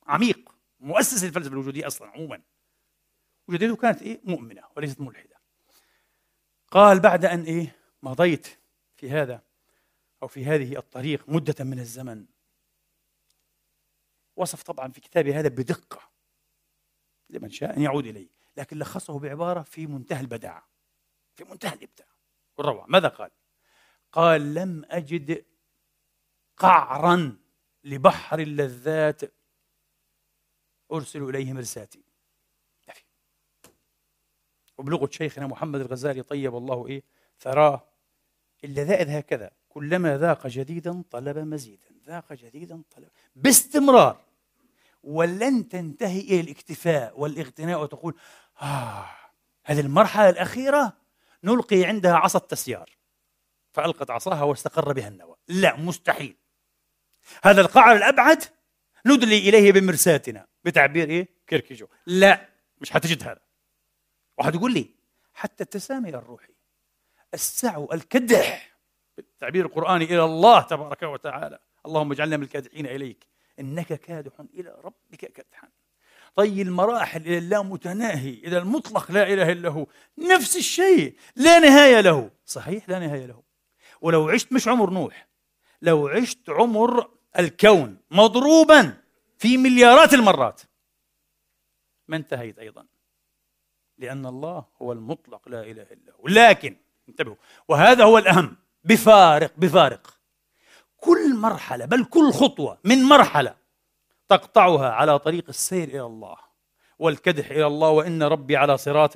عميق 0.06 0.54
مؤسس 0.80 1.24
الفلسفة 1.24 1.52
الوجودية 1.52 1.86
أصلا 1.86 2.08
عموما. 2.08 2.42
وجدته 3.48 3.76
كانت 3.76 4.02
إيه؟ 4.02 4.20
مؤمنة 4.24 4.62
وليست 4.76 5.00
ملحدة. 5.00 5.36
قال 6.70 7.00
بعد 7.00 7.24
أن 7.24 7.42
إيه؟ 7.42 7.76
مضيت 8.02 8.46
في 8.96 9.10
هذا 9.10 9.42
أو 10.22 10.28
في 10.28 10.44
هذه 10.44 10.78
الطريق 10.78 11.28
مدة 11.28 11.64
من 11.64 11.78
الزمن. 11.78 12.26
وصف 14.36 14.62
طبعا 14.62 14.92
في 14.92 15.00
كتابه 15.00 15.40
هذا 15.40 15.48
بدقة 15.48 16.10
لمن 17.30 17.50
شاء 17.50 17.76
أن 17.76 17.82
يعود 17.82 18.06
إليه 18.06 18.28
لكن 18.56 18.78
لخصه 18.78 19.18
بعبارة 19.18 19.62
في 19.62 19.86
منتهى 19.86 20.20
البداعة 20.20 20.68
في 21.34 21.44
منتهى 21.44 21.74
الإبداع. 21.74 22.06
والروعه 22.56 22.86
ماذا 22.86 23.08
قال؟ 23.08 23.30
قال 24.12 24.54
لم 24.54 24.84
أجد 24.90 25.44
قعرا 26.56 27.38
لبحر 27.84 28.38
اللذات 28.38 29.20
أرسل 30.92 31.22
إليه 31.22 31.52
مرساتي 31.52 32.02
وبلغة 34.78 35.08
شيخنا 35.12 35.46
محمد 35.46 35.80
الغزالي 35.80 36.22
طيب 36.22 36.56
الله 36.56 36.86
إيه 36.86 37.02
ثراه. 37.40 37.84
اللذائذ 38.64 39.10
هكذا. 39.10 39.50
كلما 39.68 40.18
ذاق 40.18 40.46
جديدا 40.46 41.02
طلب 41.10 41.38
مزيدا. 41.38 41.86
ذاق 42.06 42.32
جديدا 42.32 42.82
طلب. 42.96 43.08
باستمرار. 43.36 44.20
ولن 45.02 45.68
تنتهي 45.68 46.20
إلى 46.20 46.40
الاكتفاء 46.40 47.20
والاغتناء 47.20 47.82
وتقول 47.82 48.14
آه 48.62 49.08
هذه 49.64 49.80
المرحلة 49.80 50.28
الأخيرة 50.28 50.92
نلقي 51.44 51.84
عندها 51.84 52.14
عصا 52.14 52.38
التسيار. 52.38 52.96
فألقت 53.72 54.10
عصاها 54.10 54.42
واستقر 54.42 54.92
بها 54.92 55.08
النوى. 55.08 55.36
لا 55.48 55.76
مستحيل. 55.76 56.36
هذا 57.42 57.60
القعر 57.60 57.96
الأبعد 57.96 58.44
ندلي 59.06 59.38
إليه 59.38 59.72
بمرساتنا. 59.72 60.46
بتعبير 60.66 61.10
إيه؟ 61.10 61.28
كيركيجو. 61.46 61.86
لا 62.06 62.48
مش 62.80 62.96
هتجد 62.96 63.22
هذا. 63.22 63.40
واحد 64.38 64.54
يقول 64.54 64.74
لي 64.74 64.90
حتى 65.34 65.62
التسامي 65.62 66.08
الروحي 66.08 66.52
السعو 67.34 67.92
الكدح 67.92 68.76
بالتعبير 69.16 69.66
القرآني 69.66 70.04
إلى 70.04 70.24
الله 70.24 70.62
تبارك 70.62 71.02
وتعالى. 71.02 71.58
اللهم 71.86 72.12
اجعلنا 72.12 72.36
من 72.36 72.42
الكادحين 72.42 72.86
إليك. 72.86 73.26
إنك 73.60 73.86
كادح 73.86 74.32
إلى 74.54 74.76
ربك 74.84 75.16
كدحا. 75.16 75.68
طي 76.36 76.62
المراحل 76.62 77.20
إلى 77.20 77.38
اللامتناهي 77.38 78.30
إلى 78.30 78.58
المطلق 78.58 79.10
لا 79.10 79.32
إله 79.32 79.52
إلا 79.52 79.68
هو. 79.68 79.86
نفس 80.18 80.56
الشيء 80.56 81.16
لا 81.36 81.58
نهاية 81.58 82.00
له. 82.00 82.30
صحيح 82.46 82.88
لا 82.88 82.98
نهاية 82.98 83.26
له. 83.26 83.42
ولو 84.00 84.28
عشت 84.28 84.52
مش 84.52 84.68
عمر 84.68 84.90
نوح. 84.90 85.28
لو 85.82 86.08
عشت 86.08 86.50
عمر 86.50 87.10
الكون 87.38 87.98
مضروبا. 88.10 89.05
في 89.38 89.56
مليارات 89.56 90.14
المرات. 90.14 90.62
ما 92.08 92.16
انتهيت 92.16 92.58
أيضا. 92.58 92.86
لأن 93.98 94.26
الله 94.26 94.64
هو 94.82 94.92
المطلق 94.92 95.48
لا 95.48 95.60
إله 95.60 95.82
إلا 95.82 96.12
هو. 96.12 96.28
لكن 96.28 96.76
انتبهوا 97.08 97.36
وهذا 97.68 98.04
هو 98.04 98.18
الأهم. 98.18 98.56
بفارق 98.84 99.52
بفارق. 99.56 100.20
كل 100.96 101.36
مرحلة 101.36 101.84
بل 101.84 102.04
كل 102.04 102.32
خطوة 102.32 102.78
من 102.84 103.02
مرحلة 103.02 103.56
تقطعها 104.28 104.90
على 104.90 105.18
طريق 105.18 105.44
السير 105.48 105.88
إلى 105.88 106.02
الله 106.06 106.36
والكدح 106.98 107.50
إلى 107.50 107.66
الله 107.66 107.90
وإن 107.90 108.22
ربي 108.22 108.56
على 108.56 108.78
صراط 108.78 109.14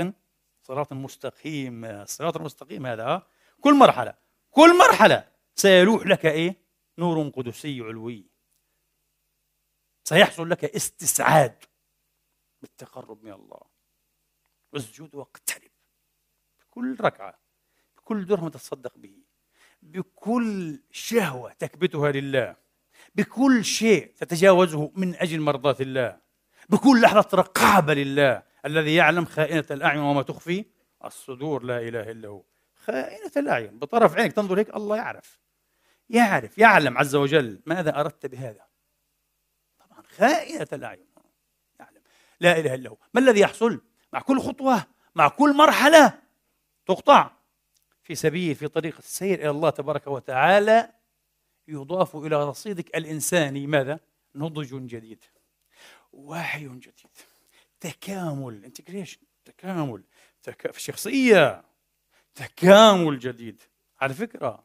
صراط 0.63 0.93
مستقيم. 0.93 1.85
الصراط 1.85 2.37
المستقيم 2.37 2.87
هذا 2.87 3.27
كل 3.61 3.75
مرحلة 3.75 4.15
كل 4.51 4.79
مرحلة 4.79 5.29
سيلوح 5.55 6.07
لك 6.07 6.27
إيه؟ 6.27 6.57
نور 6.99 7.29
قدسي 7.29 7.81
علوي. 7.81 8.30
سيحصل 10.11 10.51
لك 10.51 10.65
استسعاد 10.65 11.65
بالتقرب 12.63 13.25
من 13.25 13.33
الله. 13.33 13.61
اسجد 14.77 15.15
واقترب. 15.15 15.71
بكل 16.61 16.97
ركعة 17.01 17.39
بكل 17.97 18.27
درهم 18.27 18.49
تتصدق 18.49 18.99
به. 18.99 19.23
بكل 19.83 20.83
شهوة 20.91 21.53
تكبتها 21.53 22.13
لله. 22.13 22.57
بكل 23.15 23.65
شيء 23.65 24.15
تتجاوزه 24.17 24.93
من 24.95 25.15
أجل 25.15 25.41
مرضاة 25.41 25.77
الله. 25.81 26.21
بكل 26.69 27.01
لحظة 27.01 27.29
رقابة 27.35 27.95
لله. 27.95 28.43
الذي 28.65 28.95
يعلم 28.95 29.25
خائنة 29.25 29.67
الأعين 29.71 30.01
وما 30.01 30.23
تخفي. 30.23 30.65
الصدور 31.05 31.63
لا 31.63 31.79
إله 31.79 32.11
إلا 32.11 32.29
هو. 32.29 32.45
خائنة 32.75 33.33
الأعين. 33.37 33.79
بطرف 33.79 34.17
عينك 34.17 34.33
تنظر 34.33 34.59
هيك 34.59 34.77
الله 34.77 34.97
يعرف. 34.97 35.41
يعرف 36.09 36.59
يعلم 36.59 36.99
عز 36.99 37.15
وجل 37.15 37.63
ماذا 37.67 38.01
أردت 38.01 38.27
بهذا. 38.27 38.70
خائنة 40.17 40.69
الأعين. 40.73 41.07
يعلم 41.81 42.03
لا 42.41 42.59
إله 42.59 42.75
إلا 42.75 42.91
هو. 42.91 42.97
ما 43.15 43.21
الذي 43.21 43.41
يحصل؟ 43.41 43.81
مع 44.13 44.21
كل 44.21 44.41
خطوة 44.41 44.87
مع 45.15 45.29
كل 45.29 45.57
مرحلة 45.57 46.19
تقطع. 46.87 47.31
في 48.03 48.15
سبيل 48.15 48.55
في 48.55 48.69
طريق 48.69 48.97
السير 48.99 49.39
إلى 49.41 49.51
الله 49.51 49.71
تبارك 49.71 50.07
وتعالى 50.07 50.93
يضاف 51.69 52.17
إلى 52.17 52.45
رصيدك 52.45 52.97
الإنساني 52.97 53.67
ماذا؟ 53.67 54.01
نضج 54.35 54.87
جديد. 54.87 55.25
وعي 56.13 56.65
جديد. 56.65 56.93
تكامل 57.81 58.65
integration 58.65 59.21
تكامل. 59.45 60.03
تك... 60.43 60.77
شخصية. 60.77 61.65
تكامل 62.35 63.19
جديد. 63.19 63.63
على 64.01 64.15
فكرة 64.15 64.65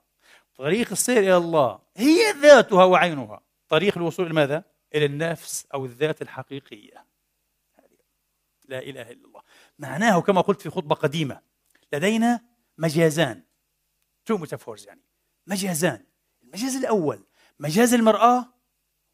طريق 0.55 0.91
السير 0.91 1.17
إلى 1.17 1.37
الله 1.37 1.79
هي 1.97 2.31
ذاتها 2.31 2.83
وعينها. 2.83 3.41
طريق 3.69 3.97
الوصول 3.97 4.25
إلى 4.25 4.35
ماذا؟ 4.35 4.63
إلى 4.95 5.05
النفس 5.05 5.67
أو 5.73 5.85
الذات 5.85 6.21
الحقيقية. 6.21 7.05
لا 8.67 8.79
إله 8.79 9.01
إلا 9.01 9.27
الله. 9.27 9.41
معناه 9.79 10.21
كما 10.21 10.41
قلت 10.41 10.61
في 10.61 10.69
خطبة 10.69 10.95
قديمة 10.95 11.41
لدينا 11.93 12.41
مجازان. 12.77 13.43
two 14.25 14.37
metaphors 14.37 14.87
يعني؟ 14.87 15.01
مجازان. 15.47 16.05
المجاز 16.43 16.75
الأول 16.75 17.23
مجاز 17.59 17.93
المرآة 17.93 18.45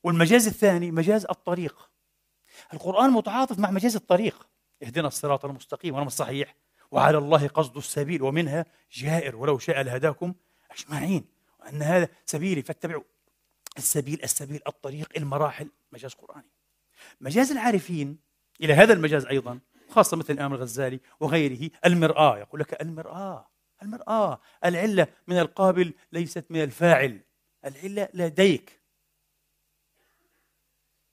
والمجاز 0.04 0.48
الثاني 0.48 0.92
مجاز 0.92 1.26
الطريق. 1.26 1.90
القرآن 2.74 3.10
متعاطف 3.10 3.60
مع 3.60 3.72
مجاز 3.72 3.96
الطريق. 3.96 4.48
اهدنا 4.84 5.08
الصراط 5.08 5.46
المستقيم 5.46 5.94
ونعم 5.94 6.08
الصحيح. 6.08 6.56
وعلى 6.92 7.18
الله 7.18 7.48
قصد 7.48 7.78
السبيل 7.78 8.22
ومنها 8.22 8.66
جائر 8.92 9.36
ولو 9.36 9.60
شاء 9.60 9.82
لهداكم 9.82 10.34
أجمعين. 10.72 11.26
وأن 11.60 11.82
هذا 11.82 12.08
سبيلي 12.26 12.62
فاتبعوا 12.62 13.04
السبيل 13.78 14.24
السبيل 14.24 14.62
الطريق 14.68 15.10
المراحل 15.18 15.70
مجاز 15.92 16.14
قرآني. 16.14 16.52
مجاز 17.22 17.52
العارفين 17.52 18.20
إلى 18.62 18.74
هذا 18.74 18.94
المجاز 18.94 19.26
أيضا 19.26 19.60
خاصة 19.90 20.18
مثل 20.18 20.34
الإمام 20.34 20.54
الغزالي 20.54 21.00
وغيره 21.20 21.70
المرآة. 21.86 22.38
يقول 22.38 22.62
لك 22.62 22.82
المرآة 22.82 23.48
المرآة 23.84 24.42
العلة 24.66 25.08
من 25.28 25.40
القابل 25.40 25.94
ليست 26.12 26.46
من 26.50 26.64
الفاعل. 26.64 27.22
العلة 27.66 28.10
لديك. 28.14 28.82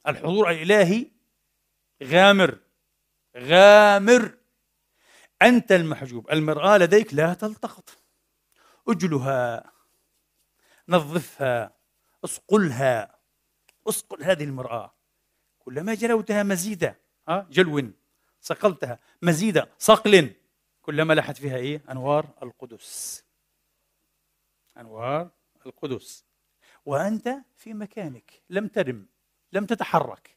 الحضور 0.07 0.51
الإلهي 0.51 1.11
غامر 2.03 2.59
غامر. 3.37 4.39
أنت 5.43 5.73
المحجوب. 5.73 6.31
المرآة 6.31 6.79
لديك 6.79 7.15
لا 7.15 7.35
تلتقط. 7.35 7.99
أجلها 8.89 9.73
نظفها. 10.89 11.78
اصقلها 12.25 13.19
اصقل 13.87 14.23
هذه 14.23 14.45
المرآة. 14.45 14.95
كلما 15.59 15.95
جلوتها 15.95 16.43
مزيدا 16.43 16.95
ها 17.29 17.47
جلو 17.51 17.93
صقلتها 18.41 18.99
مزيدا 19.23 19.69
صقل. 19.79 20.35
كلما 20.83 21.15
لحت 21.15 21.37
فيها 21.37 21.57
إيه؟ 21.57 21.83
أنوار 21.91 22.27
القدس. 22.43 23.25
أنوار 24.79 25.31
القدس. 25.67 26.25
وأنت 26.87 27.35
في 27.57 27.75
مكانك 27.75 28.43
لم 28.51 28.69
ترم 28.69 29.07
لم 29.53 29.67
تتحرك. 29.67 30.37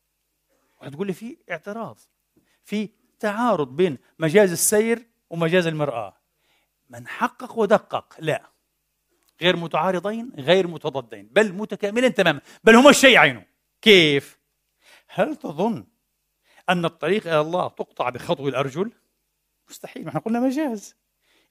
وتقول 0.82 1.08
لي 1.08 1.14
في 1.14 1.38
اعتراض 1.52 1.98
في 2.64 2.90
تعارض 3.20 3.76
بين 3.76 3.98
مجاز 4.20 4.52
السير 4.52 5.08
ومجاز 5.30 5.68
المرآة. 5.68 6.18
من 6.90 7.08
حقق 7.08 7.58
ودقق؟ 7.58 8.16
لا. 8.20 8.51
غير 9.42 9.56
متعارضين 9.56 10.32
غير 10.38 10.68
متضادين 10.68 11.30
بل 11.32 11.54
متكاملين 11.54 12.14
تماما 12.14 12.42
بل 12.64 12.76
هما 12.76 12.90
الشيء 12.90 13.18
عينه. 13.18 13.46
كيف؟ 13.82 14.40
هل 15.08 15.36
تظن 15.36 15.86
أن 16.70 16.86
الطريق 16.86 17.28
إلى 17.28 17.42
الله 17.42 17.68
تقطع 17.68 18.10
بخطو 18.10 18.48
الأرجل؟ 18.48 18.92
مستحيل 19.70 20.08
إحنا 20.08 20.20
قلنا 20.20 20.40
مجاز. 20.40 20.96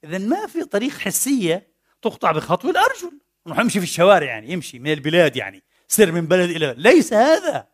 إذا 0.03 0.17
ما 0.17 0.47
في 0.47 0.63
طريق 0.63 0.91
حسية 0.91 1.67
تقطع 2.01 2.31
بخطو 2.31 2.69
الأرجل؟ 2.69 3.19
نروح 3.47 3.59
نمشي 3.59 3.79
في 3.79 3.85
الشوارع 3.85 4.27
يعني 4.27 4.51
يمشي 4.51 4.79
من 4.79 4.91
البلاد 4.91 5.35
يعني 5.35 5.63
سر 5.87 6.11
من 6.11 6.27
بلد 6.27 6.49
إلى 6.49 6.75
ليس 6.77 7.13
هذا. 7.13 7.67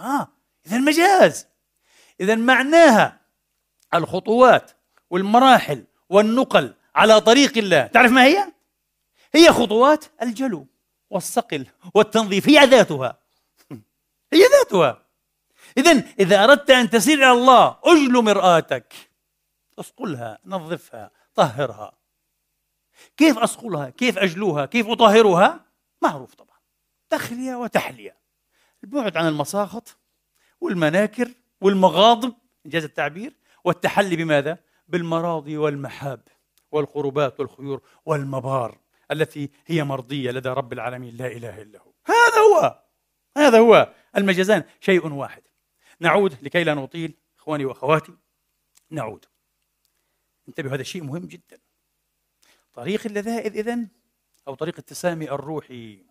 آه 0.00 0.28
إذا 0.66 0.78
مجاز. 0.78 1.46
إذا 2.20 2.34
معناها 2.34 3.20
الخطوات 3.94 4.70
والمراحل 5.10 5.84
والنقل 6.08 6.74
على 6.94 7.20
طريق 7.20 7.58
الله. 7.58 7.86
تعرف 7.86 8.12
ما 8.12 8.24
هي؟ 8.24 8.53
هي 9.34 9.52
خطوات 9.52 10.04
الجلو 10.22 10.66
والصقل 11.10 11.66
والتنظيف 11.94 12.48
هي 12.48 12.66
ذاتها. 12.66 13.18
هي 14.32 14.42
ذاتها. 14.52 15.04
إذا 15.78 15.92
إذا 16.20 16.44
أردت 16.44 16.70
أن 16.70 16.90
تسير 16.90 17.18
إلى 17.18 17.32
الله 17.32 17.76
أجل 17.84 18.24
مرآتك. 18.24 18.94
أصقلها 19.78 20.38
نظفها 20.46 21.10
طهرها. 21.34 21.92
كيف 23.16 23.38
أصقلها؟ 23.38 23.90
كيف 23.90 24.18
أجلوها؟ 24.18 24.66
كيف 24.66 24.88
أطهرها؟ 24.88 25.64
معروف 26.02 26.34
طبعا. 26.34 26.58
تخلية 27.10 27.54
وتحلية. 27.54 28.16
البعد 28.84 29.16
عن 29.16 29.28
المساخط 29.28 29.96
والمناكر 30.60 31.30
والمغاضب 31.60 32.34
إنجاز 32.66 32.84
التعبير. 32.84 33.36
والتحلي 33.64 34.16
بماذا؟ 34.16 34.58
بالمراضي 34.88 35.56
والمحاب 35.56 36.20
والقربات 36.72 37.40
والخيور 37.40 37.80
والمبار. 38.06 38.78
التي 39.14 39.50
هي 39.66 39.84
مرضية 39.84 40.30
لدى 40.30 40.48
رب 40.48 40.72
العالمين 40.72 41.16
لا 41.16 41.26
إله 41.26 41.62
إلا 41.62 41.80
هو. 41.80 41.92
هذا 42.06 42.38
هو. 42.38 42.82
هذا 43.36 43.58
هو. 43.58 43.94
المجازان 44.16 44.64
شيء 44.80 45.06
واحد. 45.12 45.42
نعود 46.00 46.36
لكي 46.42 46.64
لا 46.64 46.74
نطيل 46.74 47.14
إخواني 47.38 47.64
وأخواتي. 47.64 48.12
نعود. 48.90 49.24
انتبهوا 50.48 50.74
هذا 50.74 50.82
شيء 50.82 51.02
مهم 51.02 51.26
جدا. 51.26 51.58
طريق 52.74 53.06
اللذائذ 53.06 53.56
إذن 53.56 53.88
أو 54.48 54.54
طريق 54.54 54.74
التسامي 54.78 55.30
الروحي. 55.30 56.06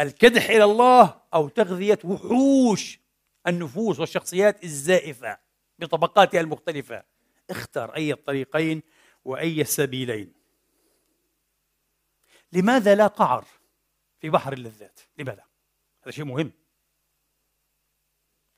الكدح 0.00 0.50
إلى 0.50 0.64
الله 0.64 1.20
أو 1.34 1.48
تغذية 1.48 1.98
وحوش 2.04 3.00
النفوس 3.46 4.00
والشخصيات 4.00 4.64
الزائفة 4.64 5.38
بطبقاتها 5.78 6.40
المختلفة. 6.40 7.04
اختر 7.50 7.94
أي 7.96 8.12
الطريقين 8.12 8.82
وأي 9.24 9.60
السبيلين. 9.60 10.41
لماذا 12.52 12.94
لا 12.94 13.06
قعر 13.06 13.44
في 14.20 14.30
بحر 14.30 14.52
اللذات؟ 14.52 15.00
لماذا؟ 15.18 15.44
هذا 16.02 16.10
شيء 16.10 16.24
مهم. 16.24 16.52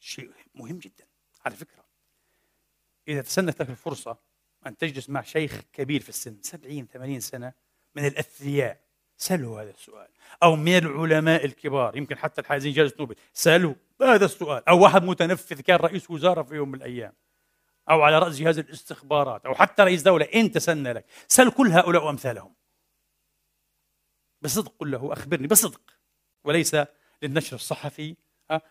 شيء 0.01 0.31
مهم 0.55 0.79
جدا 0.79 1.07
على 1.45 1.57
فكرة. 1.57 1.85
إذا 3.09 3.23
تسنت 3.23 3.63
لك 3.63 3.71
الفرصة 3.71 4.17
أن 4.67 4.77
تجلس 4.77 5.11
مع 5.11 5.23
شيخ 5.23 5.61
كبير 5.73 6.01
في 6.01 6.09
السن 6.09 6.39
سبعين 6.43 6.87
ثمانين 6.87 7.21
سنة 7.21 7.53
من 7.95 8.07
الأثرياء 8.07 8.81
سأله 9.17 9.63
هذا 9.63 9.71
السؤال. 9.71 10.09
أو 10.43 10.57
من 10.57 10.77
العلماء 10.77 11.45
الكبار 11.45 11.97
يمكن 11.97 12.19
حتى 12.19 12.41
الحائزين 12.41 12.73
جائزة 12.73 12.95
نوبل 12.99 13.17
سأله 13.33 13.77
هذا 14.03 14.25
السؤال. 14.25 14.69
أو 14.69 14.83
واحد 14.83 15.03
متنفذ 15.03 15.61
كان 15.61 15.77
رئيس 15.77 16.11
وزارة 16.11 16.43
في 16.43 16.55
يوم 16.55 16.69
من 16.69 16.75
الأيام. 16.75 17.13
أو 17.91 18.03
على 18.03 18.19
رأس 18.19 18.37
جهاز 18.37 18.59
الاستخبارات 18.59 19.47
أو 19.47 19.55
حتى 19.55 19.83
رئيس 19.83 20.03
دولة 20.03 20.29
أنت 20.35 20.59
سن 20.59 20.87
لك. 20.87 21.05
سل 21.29 21.51
كل 21.51 21.69
هؤلاء 21.69 22.05
وأمثالهم. 22.05 22.55
بصدق 24.45 24.77
قل 24.79 24.91
له 24.91 25.13
أخبرني 25.13 25.47
بصدق. 25.47 25.99
وليس 26.45 26.77
للنشر 27.23 27.57
الصحفي 27.57 28.17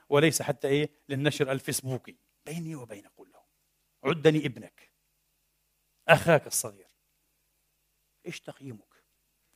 وليس 0.10 0.42
حتى 0.42 0.68
إيه 0.68 0.92
للنشر 1.10 1.52
الفيسبوكي. 1.52 2.18
بيني 2.46 2.76
وبينك 2.76 3.12
قل 3.18 3.32
له. 3.32 3.44
عدني 4.04 4.46
ابنك. 4.46 4.92
أخاك 6.08 6.48
الصغير. 6.48 6.88
إيش 8.26 8.42
تقييمك 8.42 9.04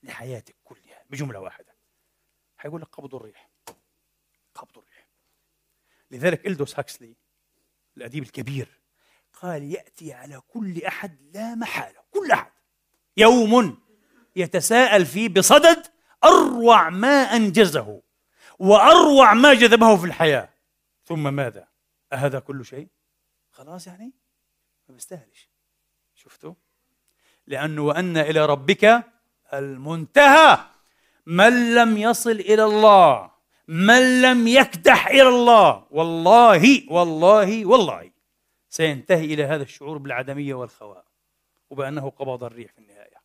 لحياتك 0.03 0.55
كلها 0.63 1.05
بجملة 1.09 1.39
واحدة؟ 1.39 1.76
حيقول 2.57 2.82
لك 2.82 2.88
قبض 2.88 3.15
الريح. 3.15 3.49
قبض 4.55 4.78
الريح. 4.78 5.09
لذلك 6.11 6.47
إلدوس 6.47 6.80
هاكسلي 6.80 7.15
الأديب 7.97 8.24
الكبير 8.24 8.82
قال 9.34 9.63
يأتي 9.63 10.13
على 10.13 10.41
كل 10.47 10.84
أحد 10.84 11.22
لا 11.22 11.55
محالة 11.55 12.03
كل 12.11 12.32
أحد. 12.32 12.51
يوم 13.18 13.82
يتساءل 14.36 15.05
فيه 15.05 15.30
بصدد 15.30 15.97
أروع 16.24 16.89
ما 16.89 17.07
أنجزه 17.07 18.01
وأروع 18.59 19.34
ما 19.34 19.53
جذبه 19.53 19.97
في 19.97 20.05
الحياة 20.05 20.49
ثم 21.05 21.34
ماذا؟ 21.34 21.68
أهذا 22.13 22.39
كل 22.39 22.65
شيء؟ 22.65 22.88
خلاص 23.51 23.88
يعني؟ 23.88 24.13
ما 24.89 24.93
بيستاهلش 24.93 25.49
شفتوا؟ 26.15 26.53
لأنه 27.47 27.82
وأن 27.82 28.18
إلى 28.18 28.45
ربك 28.45 29.03
المنتهى 29.53 30.57
من 31.26 31.76
لم 31.76 31.97
يصل 31.97 32.32
إلى 32.32 32.63
الله 32.63 33.32
من 33.68 34.22
لم 34.22 34.47
يكدح 34.47 35.07
إلى 35.07 35.30
الله 35.30 35.88
والله 35.91 36.91
والله 36.91 37.65
والله 37.65 38.11
سينتهي 38.70 39.26
إلى 39.26 39.43
هذا 39.43 39.63
الشعور 39.63 39.97
بالعدمية 39.97 40.53
والخواء 40.53 41.05
وبأنه 41.70 42.09
قبض 42.09 42.43
الريح 42.43 42.72
في 42.72 42.78
النهاية 42.80 43.22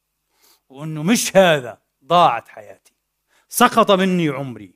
وأنه 0.68 1.02
مش 1.02 1.36
هذا 1.36 1.78
ضاعت 2.04 2.48
حياتي. 2.48 2.92
سقط 3.48 3.90
مني 3.90 4.28
عمري. 4.28 4.74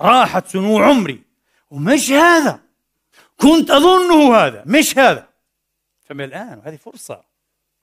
راحت 0.00 0.46
سنو 0.46 0.78
عمري. 0.78 1.22
ومش 1.70 2.10
هذا. 2.10 2.60
كنت 3.40 3.70
أظنه 3.70 4.36
هذا. 4.36 4.64
مش 4.66 4.98
هذا. 4.98 5.28
فمن 6.00 6.24
الآن 6.24 6.62
هذه 6.64 6.76
فرصة. 6.76 7.24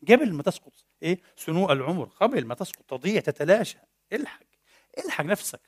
قبل 0.10 0.34
ما 0.34 0.44
تسقط 0.44 0.74
إيه؟ 1.04 1.22
سنو 1.36 1.72
العمر. 1.72 2.06
قبل 2.06 2.46
ما 2.46 2.56
تسقط 2.56 2.84
تضيع 2.88 3.22
تتلاشى. 3.22 3.78
الحق. 4.14 4.46
الحق 5.06 5.26
نفسك. 5.26 5.62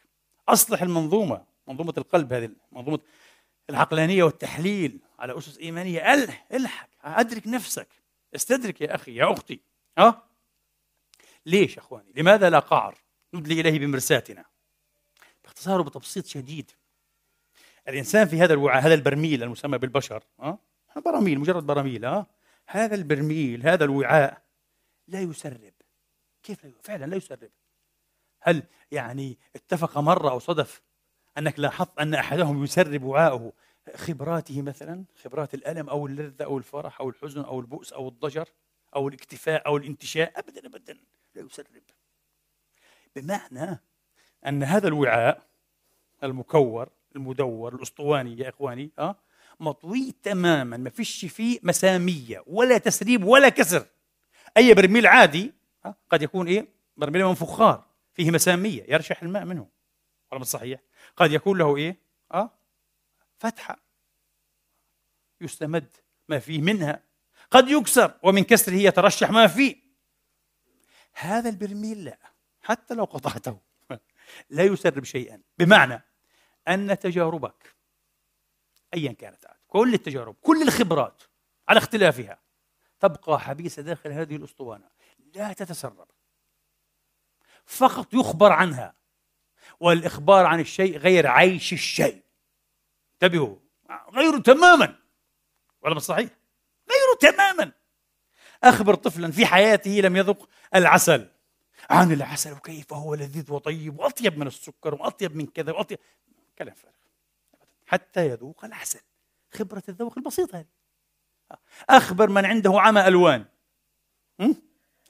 أصلح 0.49 0.81
المنظومة. 0.81 1.45
منظومة 1.67 1.93
القلب 1.97 2.33
هذه 2.33 2.49
منظومة 2.71 2.99
العقلانية 3.69 4.23
والتحليل 4.23 4.99
على 5.19 5.37
أسس 5.37 5.57
إيمانية. 5.57 6.13
الحق. 6.53 6.89
أدرك 7.03 7.47
نفسك. 7.47 7.87
استدرك 8.35 8.81
يا 8.81 8.95
أخي 8.95 9.15
يا 9.15 9.33
أختي. 9.33 9.59
ها؟ 9.97 10.24
ليش 11.45 11.77
أخواني؟ 11.77 12.13
لماذا 12.15 12.49
لا 12.49 12.59
قعر 12.59 12.97
ندلي 13.33 13.61
إليه 13.61 13.79
بمرساتنا؟ 13.79 14.45
باختصار 15.43 15.81
وبتبسيط 15.81 16.25
شديد. 16.25 16.71
الإنسان 17.87 18.27
في 18.27 18.41
هذا 18.41 18.53
الوعاء 18.53 18.83
هذا 18.83 18.93
البرميل 18.93 19.43
المسمى 19.43 19.77
بالبشر 19.77 20.23
ها 20.39 20.59
براميل 21.05 21.39
مجرد 21.39 21.65
براميل 21.65 22.05
ها 22.05 22.27
هذا 22.67 22.95
البرميل 22.95 23.67
هذا 23.67 23.85
الوعاء 23.85 24.41
لا 25.07 25.21
يسرب. 25.21 25.73
كيف 26.43 26.65
لا 26.65 26.71
فعلا 26.83 27.05
لا 27.05 27.15
يسرب. 27.15 27.49
هل 28.41 28.63
يعني 28.91 29.37
اتفق 29.55 29.97
مرة 29.97 30.29
أو 30.29 30.39
صدف 30.39 30.81
أنك 31.37 31.59
لاحظت 31.59 31.99
أن 31.99 32.13
أحدهم 32.13 32.63
يسرب 32.63 33.03
وعاءه 33.03 33.53
خبراته 33.95 34.61
مثلا 34.61 35.05
خبرات 35.23 35.53
الألم 35.53 35.89
أو 35.89 36.07
اللذة 36.07 36.43
أو 36.43 36.57
الفرح 36.57 37.01
أو 37.01 37.09
الحزن 37.09 37.41
أو 37.41 37.59
البؤس 37.59 37.93
أو 37.93 38.07
الضجر 38.07 38.49
أو 38.95 39.07
الاكتفاء 39.07 39.67
أو 39.67 39.77
الانتشاء؟ 39.77 40.39
أبدا 40.39 40.65
أبدا. 40.65 40.97
لا 41.35 41.41
يسرب 41.41 41.83
بمعنى 43.15 43.79
أن 44.45 44.63
هذا 44.63 44.87
الوعاء 44.87 45.41
المكور 46.23 46.89
المدور 47.15 47.75
الأسطواني 47.75 48.37
يا 48.39 48.49
إخواني 48.49 48.91
أه 48.99 49.15
مطوي 49.59 50.13
تماما 50.23 50.77
ما 50.77 50.89
فيش 50.89 51.25
فيه 51.25 51.59
مسامية 51.63 52.43
ولا 52.47 52.77
تسريب 52.77 53.23
ولا 53.23 53.49
كسر. 53.49 53.85
أي 54.57 54.73
برميل 54.73 55.07
عادي 55.07 55.53
أه؟ 55.85 55.95
قد 56.09 56.21
يكون 56.21 56.47
إيه؟ 56.47 56.67
برميل 56.97 57.25
من 57.25 57.33
فخار 57.33 57.85
فيه 58.13 58.31
مسامية 58.31 58.85
يرشح 58.87 59.23
الماء 59.23 59.45
منه. 59.45 59.67
ولا 60.31 60.43
صحيح. 60.43 60.79
قد 61.17 61.31
يكون 61.31 61.57
له 61.57 61.77
إيه؟ 61.77 61.97
أه؟ 62.33 62.51
فتحة. 63.37 63.79
يستمد 65.41 65.87
ما 66.29 66.39
فيه 66.39 66.61
منها. 66.61 67.03
قد 67.51 67.69
يكسر 67.69 68.13
ومن 68.23 68.43
كسره 68.43 68.75
يترشح 68.75 69.29
ما 69.31 69.47
فيه. 69.47 69.84
هذا 71.15 71.49
البرميل 71.49 72.03
لا 72.03 72.17
حتى 72.61 72.93
لو 72.93 73.03
قطعته 73.03 73.59
لا 74.49 74.63
يسرب 74.63 75.03
شيئا. 75.03 75.41
بمعنى 75.57 76.03
أن 76.67 76.99
تجاربك 76.99 77.75
أيا 78.93 79.11
كانت. 79.13 79.45
كل 79.67 79.93
التجارب 79.93 80.35
كل 80.41 80.61
الخبرات 80.61 81.23
على 81.69 81.77
اختلافها 81.77 82.39
تبقى 82.99 83.39
حبيسة 83.39 83.81
داخل 83.81 84.11
هذه 84.11 84.35
الأسطوانة 84.35 84.89
لا 85.35 85.53
تتسرب. 85.53 86.07
فقط 87.65 88.13
يخبر 88.13 88.51
عنها 88.51 88.95
والإخبار 89.79 90.45
عن 90.45 90.59
الشيء 90.59 90.97
غير 90.97 91.27
عيش 91.27 91.73
الشيء. 91.73 92.23
انتبهوا 93.13 93.57
غير 94.13 94.39
تماما. 94.39 94.99
ولا 95.81 95.95
مش 95.95 96.01
صحيح؟ 96.01 96.29
غير 96.89 97.31
تماما. 97.31 97.71
أخبر 98.65 98.95
طفلا 98.95 99.31
في 99.31 99.45
حياته 99.45 99.91
لم 99.91 100.15
يذق 100.15 100.49
العسل. 100.75 101.29
عن 101.89 102.11
العسل 102.11 102.53
وكيف 102.53 102.93
هو 102.93 103.15
لذيذ 103.15 103.51
وطيب 103.51 103.99
وأطيب 103.99 104.37
من 104.37 104.47
السكر 104.47 104.95
وأطيب 104.95 105.35
من 105.35 105.45
كذا 105.45 105.71
وأطيب. 105.71 105.99
كلام 106.57 106.75
فارغ. 106.75 106.93
حتى 107.85 108.29
يذوق 108.29 108.65
العسل. 108.65 109.01
خبرة 109.53 109.83
الذوق 109.89 110.17
البسيطة 110.17 110.59
هذه. 110.59 110.65
أخبر 111.89 112.29
من 112.29 112.45
عنده 112.45 112.81
عمى 112.81 113.07
ألوان. 113.07 113.45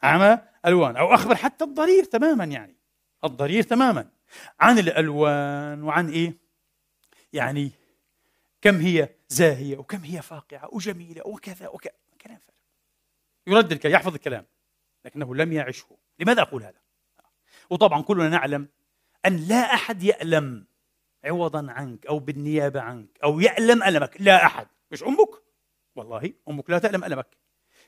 عمى 0.03 0.39
ألوان. 0.65 0.97
أو 0.97 1.13
أخبر 1.13 1.35
حتى 1.35 1.63
الضرير 1.63 2.03
تماما 2.03 2.43
يعني. 2.43 2.75
الضرير 3.23 3.63
تماما. 3.63 4.09
عن 4.59 4.79
الألوان 4.79 5.83
وعن 5.83 6.09
إيه؟ 6.09 6.37
يعني 7.33 7.71
كم 8.61 8.75
هي 8.75 9.09
زاهية 9.29 9.77
وكم 9.77 10.03
هي 10.03 10.21
فاقعة 10.21 10.69
وجميلة 10.71 11.27
وكذا 11.27 11.67
وكذا 11.67 11.93
كلام 12.21 12.37
فارغ. 12.37 12.54
يرد 13.47 13.71
الكلام 13.71 13.93
يحفظ 13.95 14.13
الكلام 14.13 14.45
لكنه 15.05 15.35
لم 15.35 15.53
يعشه. 15.53 15.97
لماذا 16.19 16.41
أقول 16.41 16.63
هذا؟ 16.63 16.79
وطبعا 17.69 18.01
كلنا 18.01 18.29
نعلم 18.29 18.67
أن 19.25 19.37
لا 19.37 19.73
أحد 19.73 20.03
يألم 20.03 20.65
عوضا 21.23 21.71
عنك 21.71 22.05
أو 22.05 22.19
بالنيابة 22.19 22.81
عنك 22.81 23.19
أو 23.23 23.39
يألم 23.39 23.83
ألمك. 23.83 24.17
لا 24.19 24.45
أحد. 24.45 24.67
مش 24.91 25.03
أمك. 25.03 25.29
والله 25.95 26.33
أمك 26.49 26.69
لا 26.69 26.79
تألم 26.79 27.03
ألمك. 27.03 27.37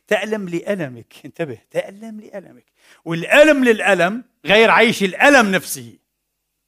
تألم 0.08 0.50
لألمك. 0.50 1.14
انتبه. 1.26 1.60
تألم 1.72 2.20
لألمك. 2.20 2.66
والألم 3.06 3.64
للألم 3.64 4.24
غير 4.46 4.72
عيش 4.72 5.04
الألم 5.04 5.52
نفسه. 5.52 6.00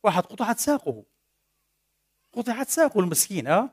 واحد 0.04 0.24
قطعت 0.24 0.60
ساقه. 0.60 1.04
قطعت 2.34 2.70
ساقه 2.70 3.00
المسكين 3.00 3.48
أه؟ 3.48 3.70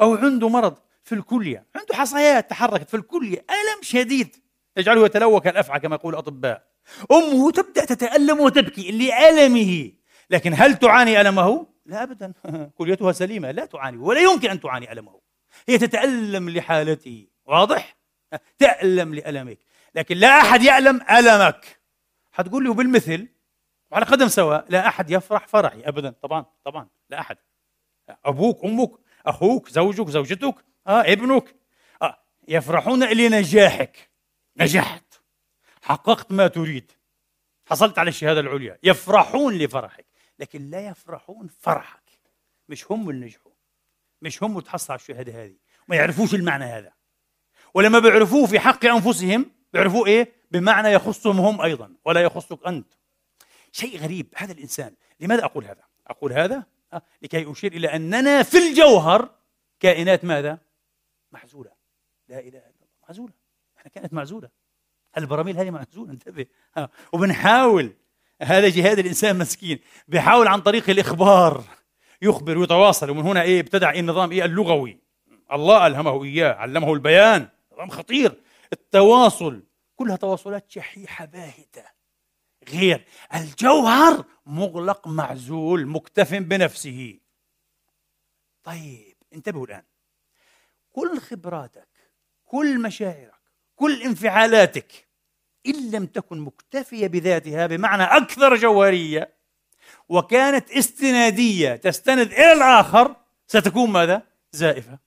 أو 0.00 0.14
عنده 0.14 0.48
مرض. 0.48 0.78
في 1.04 1.14
الكلية. 1.14 1.66
عنده 1.76 1.94
حصيات 1.94 2.50
تحركت 2.50 2.88
في 2.88 2.96
الكلية 2.96 3.38
ألم 3.38 3.82
شديد. 3.82 4.36
يجعله 4.76 5.04
يتلوك 5.06 5.46
الأفعى 5.46 5.80
كما 5.80 5.94
يقول 5.94 6.14
الأطباء. 6.14 6.66
أمه 7.12 7.50
تبدأ 7.50 7.84
تتألم 7.84 8.40
وتبكي 8.40 8.90
لألمه. 8.92 9.92
لكن 10.30 10.54
هل 10.54 10.76
تعاني 10.76 11.20
ألمه؟ 11.20 11.66
لا 11.86 12.02
أبدا. 12.02 12.32
كليتها 12.78 13.12
سليمة 13.12 13.50
لا 13.50 13.64
تعاني 13.64 13.96
ولا 13.96 14.20
يمكن 14.20 14.50
أن 14.50 14.60
تعاني 14.60 14.92
ألمه. 14.92 15.20
هي 15.68 15.78
تتألم 15.78 16.50
لحالته 16.50 17.26
واضح؟ 17.46 17.96
تألم 18.58 19.14
لألمك. 19.14 19.58
لكن 19.94 20.16
لا 20.16 20.40
أحد 20.40 20.62
يألم 20.62 21.00
ألمك. 21.10 21.80
حتقول 22.32 22.64
له 22.64 22.74
بالمثل 22.74 23.28
وعلى 23.90 24.04
قدم 24.04 24.28
سواء 24.28 24.64
لا 24.68 24.88
أحد 24.88 25.10
يفرح 25.10 25.46
فرحي. 25.46 25.80
أبدا 25.84 26.14
طبعا 26.22 26.46
طبعا 26.64 26.88
لا 27.10 27.20
أحد. 27.20 27.36
أبوك 28.24 28.64
أمك 28.64 28.90
أخوك 29.26 29.68
زوجك 29.68 30.08
زوجتك 30.08 30.54
آه 30.86 31.00
ابنك. 31.00 31.54
آه 32.02 32.18
يفرحون 32.48 33.04
لنجاحك 33.04 34.10
نجحت. 34.56 35.14
حققت 35.82 36.32
ما 36.32 36.46
تريد. 36.46 36.92
حصلت 37.66 37.98
على 37.98 38.08
الشهادة 38.08 38.40
العليا. 38.40 38.78
يفرحون 38.82 39.58
لفرحك. 39.58 40.06
لكن 40.38 40.70
لا 40.70 40.86
يفرحون 40.86 41.48
فرحك. 41.60 42.02
مش 42.68 42.92
هم 42.92 43.10
اللي 43.10 43.26
نجحوا. 43.26 43.52
مش 44.22 44.42
هم 44.42 44.60
تحصل 44.60 44.92
على 44.92 45.00
الشهادة 45.00 45.44
هذه. 45.44 45.56
ما 45.88 45.96
يعرفوش 45.96 46.34
المعنى 46.34 46.64
هذا. 46.64 46.92
ولما 47.74 47.98
بيعرفوه 47.98 48.46
في 48.46 48.60
حق 48.60 48.84
أنفسهم 48.84 49.50
بيعرفوه 49.72 50.06
إيه؟ 50.06 50.32
بمعنى 50.50 50.88
يخصهم 50.88 51.40
هم 51.40 51.60
أيضا. 51.60 51.94
ولا 52.04 52.20
يخصك 52.20 52.66
أنت. 52.66 52.94
شيء 53.72 53.98
غريب. 53.98 54.26
هذا 54.36 54.52
الإنسان. 54.52 54.94
لماذا 55.20 55.44
أقول 55.44 55.64
هذا؟ 55.64 55.82
أقول 56.06 56.32
هذا 56.32 56.64
آه، 56.92 57.02
لكي 57.22 57.52
أشير 57.52 57.72
إلى 57.72 57.96
أننا 57.96 58.42
في 58.42 58.58
الجوهر 58.58 59.30
كائنات 59.80 60.24
ماذا؟ 60.24 60.58
معزولة. 61.34 61.70
لا 62.28 62.38
إله 62.38 62.48
إلا 62.48 62.58
الله. 62.58 62.88
معزولة. 63.08 63.32
إحنا 63.78 63.90
كائنات 63.90 64.12
معزولة. 64.12 64.48
البراميل 65.18 65.58
هذه 65.58 65.70
معزولة. 65.70 66.12
انتبه. 66.12 66.46
ها. 66.76 66.88
وبنحاول 67.12 67.92
هذا 68.42 68.68
جهاد 68.68 68.98
الإنسان 68.98 69.38
مسكين. 69.38 69.78
بيحاول 70.08 70.46
عن 70.46 70.60
طريق 70.60 70.90
الإخبار 70.90 71.64
يخبر 72.22 72.58
ويتواصل. 72.58 73.10
ومن 73.10 73.22
هنا 73.22 73.42
إيه 73.42 73.60
ابتدع 73.60 73.90
إيه 73.90 74.00
النظام 74.00 74.32
إيه 74.32 74.44
اللغوي. 74.44 74.98
الله 75.52 75.86
ألهمه 75.86 76.24
إياه. 76.24 76.54
علمه 76.54 76.92
البيان. 76.92 77.48
نظام 77.72 77.90
خطير. 77.90 78.42
التواصل. 78.72 79.62
كلها 79.96 80.16
تواصلات 80.16 80.70
شحيحة 80.70 81.24
باهتة. 81.24 81.84
غير. 82.68 83.04
الجوهر 83.34 84.24
مغلق 84.46 85.08
معزول 85.08 85.86
مكتف 85.86 86.34
بنفسه. 86.34 87.18
طيب 88.64 89.16
انتبهوا 89.34 89.66
الآن. 89.66 89.82
كل 90.94 91.20
خبراتك 91.20 91.88
كل 92.44 92.82
مشاعرك 92.82 93.40
كل 93.76 94.02
انفعالاتك 94.02 95.08
إن 95.66 95.90
لم 95.90 96.06
تكن 96.06 96.40
مكتفية 96.40 97.06
بذاتها 97.06 97.66
بمعنى 97.66 98.02
أكثر 98.02 98.56
جوهرية 98.56 99.34
وكانت 100.08 100.70
استنادية 100.70 101.76
تستند 101.76 102.32
إلى 102.32 102.52
الآخر 102.52 103.16
ستكون 103.46 103.90
ماذا؟ 103.90 104.22
زائفة 104.52 104.98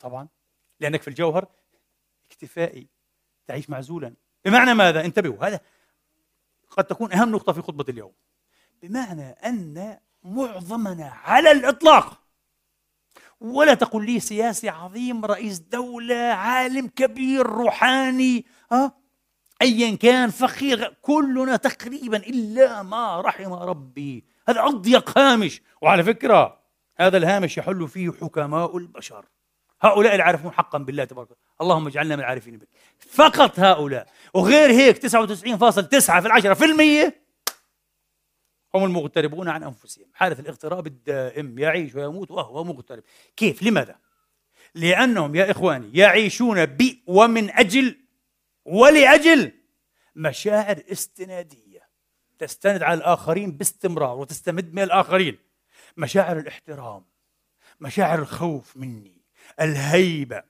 طبعا 0.00 0.28
لأنك 0.80 1.02
في 1.02 1.08
الجوهر 1.08 1.46
اكتفائي 2.26 2.86
تعيش 3.46 3.70
معزولا 3.70 4.14
بمعنى 4.44 4.74
ماذا؟ 4.74 5.04
انتبهوا 5.04 5.46
هذا 5.46 5.60
قد 6.70 6.84
تكون 6.84 7.12
أهم 7.12 7.32
نقطة 7.32 7.52
في 7.52 7.62
خطبة 7.62 7.84
اليوم 7.88 8.12
بمعنى 8.82 9.30
أن 9.30 9.98
معظمنا 10.22 11.08
على 11.08 11.50
الإطلاق 11.50 12.21
ولا 13.42 13.74
تقل 13.74 14.06
لي 14.06 14.20
سياسي 14.20 14.68
عظيم 14.68 15.24
رئيس 15.24 15.58
دولة 15.58 16.16
عالم 16.16 16.86
كبير 16.88 17.46
روحاني 17.46 18.46
ها 18.72 18.92
أيا 19.62 19.96
كان 19.96 20.30
فقير 20.30 20.96
كلنا 21.02 21.56
تقريبا 21.56 22.16
إلا 22.16 22.82
ما 22.82 23.20
رحم 23.20 23.52
ربي. 23.52 24.24
هذا 24.48 24.64
أضيق 24.64 25.18
هامش 25.18 25.62
وعلى 25.82 26.04
فكرة 26.04 26.60
هذا 26.96 27.16
الهامش 27.16 27.58
يحل 27.58 27.88
فيه 27.88 28.10
حكماء 28.20 28.76
البشر. 28.76 29.24
هؤلاء 29.82 30.14
العارفون 30.14 30.52
حقا 30.52 30.78
بالله 30.78 31.04
تبارك 31.04 31.28
اللهم 31.60 31.86
اجعلنا 31.86 32.16
من 32.16 32.22
العارفين 32.22 32.52
بالله. 32.52 32.72
فقط 33.10 33.60
هؤلاء. 33.60 34.06
وغير 34.34 34.70
هيك 34.70 34.98
99.9 34.98 36.20
في 36.20 36.26
العشرة 36.26 36.54
في 36.54 36.64
المية 36.64 37.21
هم 38.74 38.84
المغتربون 38.84 39.48
عن 39.48 39.62
أنفسهم. 39.62 40.06
حالة 40.14 40.38
الاغتراب 40.38 40.86
الدائم 40.86 41.58
يعيش 41.58 41.94
ويموت 41.94 42.30
وهو 42.30 42.64
مغترب. 42.64 43.02
كيف؟ 43.36 43.62
لماذا؟ 43.62 43.98
لأنهم 44.74 45.34
يا 45.34 45.50
إخواني 45.50 45.90
يعيشون 45.94 46.66
ب 46.66 46.96
ومن 47.06 47.50
أجل 47.50 47.96
ولأجل 48.64 49.52
مشاعر 50.16 50.82
استنادية. 50.92 51.88
تستند 52.38 52.82
على 52.82 52.98
الآخرين 52.98 53.52
باستمرار 53.52 54.16
وتستمد 54.16 54.74
من 54.74 54.82
الآخرين. 54.82 55.38
مشاعر 55.96 56.38
الاحترام 56.38 57.04
مشاعر 57.80 58.18
الخوف 58.18 58.76
مني 58.76 59.22
الهيبة 59.60 60.42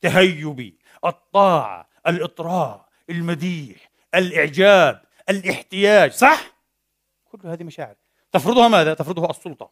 تهيبي 0.00 0.78
الطاعة 1.04 1.88
الإطراء 2.06 2.88
المديح 3.10 3.90
الإعجاب 4.14 5.02
الاحتياج 5.30 6.12
صح؟ 6.12 6.57
كل 7.28 7.48
هذه 7.48 7.64
مشاعر. 7.64 7.96
تفرضها 8.32 8.68
ماذا؟ 8.68 8.94
تفرضها 8.94 9.30
السلطة 9.30 9.70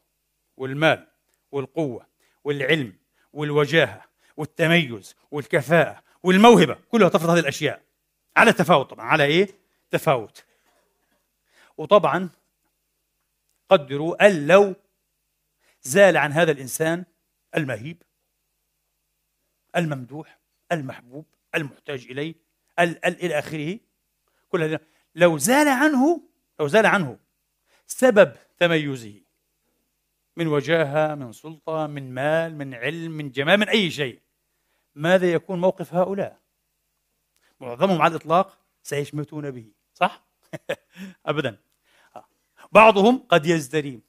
والمال 0.57 1.07
والقوة 1.53 2.07
والعلم 2.45 2.99
والوجاهة 3.33 4.05
والتميز 4.37 5.15
والكفاءة 5.31 6.03
والموهبة 6.23 6.79
كلها 6.89 7.09
تفرض 7.09 7.31
هذه 7.31 7.39
الأشياء. 7.39 7.83
على 8.37 8.53
تفاوت 8.53 8.91
طبعا. 8.91 9.07
على 9.07 9.25
إيه؟ 9.25 9.49
تفاوت. 9.91 10.45
وطبعا 11.77 12.29
قدروا 13.69 14.27
أن 14.27 14.47
لو 14.47 14.75
زال 15.83 16.17
عن 16.17 16.33
هذا 16.33 16.53
الإنسان 16.53 17.05
المهيب 17.57 18.03
الممدوح 19.77 20.39
المحبوب 20.73 21.27
المحتاج 21.55 22.07
إليه 22.11 22.35
ال 22.79 23.05
ال 23.05 23.25
إلى 23.25 23.39
آخره 23.39 23.79
كل 24.49 24.63
هذه. 24.63 24.81
لو 25.15 25.39
زال 25.39 25.69
عنه 25.69 26.23
لو 26.61 26.69
زال 26.69 26.87
عنه 26.87 27.19
سبب 27.87 28.33
تميزه. 28.59 29.21
من 30.37 30.47
وجاهة 30.47 31.15
من 31.15 31.33
سلطة 31.33 31.87
من 31.87 32.15
مال 32.15 32.59
من 32.59 32.75
علم 32.75 33.13
من 33.13 33.31
جمال 33.31 33.61
من 33.61 33.69
أي 33.69 33.91
شيء. 33.91 34.21
ماذا 34.95 35.33
يكون 35.33 35.61
موقف 35.61 35.95
هؤلاء؟ 35.95 36.41
معظمهم 37.61 38.03
على 38.03 38.11
الإطلاق 38.11 38.59
سيشمتون 38.83 39.51
به. 39.51 39.67
صح؟ 39.95 40.27
أبدا. 41.27 41.59
بعضهم 42.73 43.19
قد 43.29 43.47
يزدري 43.47 44.01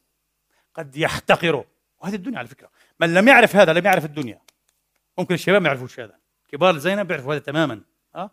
قد 0.74 0.98
يحتقره. 0.98 1.66
وهذه 2.00 2.16
الدنيا 2.16 2.40
على 2.40 2.48
فكرة. 2.48 2.70
من 3.00 3.14
لم 3.14 3.28
يعرف 3.28 3.56
هذا 3.56 3.74
لم 3.74 3.86
يعرف 3.86 4.06
الدنيا. 4.06 4.42
ممكن 5.18 5.34
الشباب 5.34 5.62
ما 5.62 5.68
يعرفوش 5.68 6.00
هذا. 6.00 6.20
كبار 6.48 6.78
زينب 6.78 7.08
بيعرفوا 7.08 7.34
هذا 7.34 7.40
تماما. 7.40 7.82
أه؟ 8.16 8.32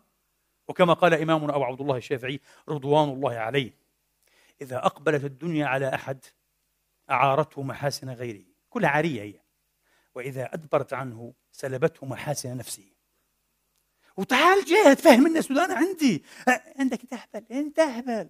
وكما 0.67 0.93
قال 0.93 1.13
إمامنا 1.13 1.55
أبو 1.55 1.63
عبد 1.63 1.81
الله 1.81 1.97
الشافعي 1.97 2.39
رضوان 2.69 3.09
الله 3.09 3.33
عليه. 3.33 3.84
إذا 4.61 4.77
أقبلت 4.77 5.23
الدنيا 5.23 5.65
على 5.65 5.93
أحد 5.95 6.25
أعارته 7.11 7.63
محاسن 7.63 8.09
غيره. 8.09 8.45
كلها 8.69 8.89
عارية 8.89 9.21
هي. 9.21 9.41
وإذا 10.15 10.53
أدبرت 10.53 10.93
عنه 10.93 11.33
سلبته 11.51 12.05
محاسن 12.05 12.57
نفسه. 12.57 12.91
وتعال 14.17 14.65
جاهد 14.65 14.99
فهم 14.99 15.27
الناس 15.27 15.51
أنا 15.51 15.73
عندي. 15.75 16.23
عندك 16.79 16.99
أنت 17.01 17.13
أهبل 17.13 17.45
أنت 17.51 17.79
أهبل. 17.79 18.29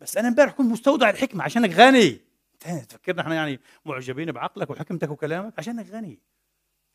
بس 0.00 0.16
أنا 0.16 0.28
إمبارح 0.28 0.52
كنت 0.52 0.72
مستودع 0.72 1.10
الحكمة 1.10 1.44
عشانك 1.44 1.70
غني. 1.70 2.20
تفكرنا 2.60 3.22
إحنا 3.22 3.34
يعني 3.34 3.60
معجبين 3.84 4.32
بعقلك 4.32 4.70
وحكمتك 4.70 5.10
وكلامك 5.10 5.58
عشانك 5.58 5.90
غني. 5.90 6.18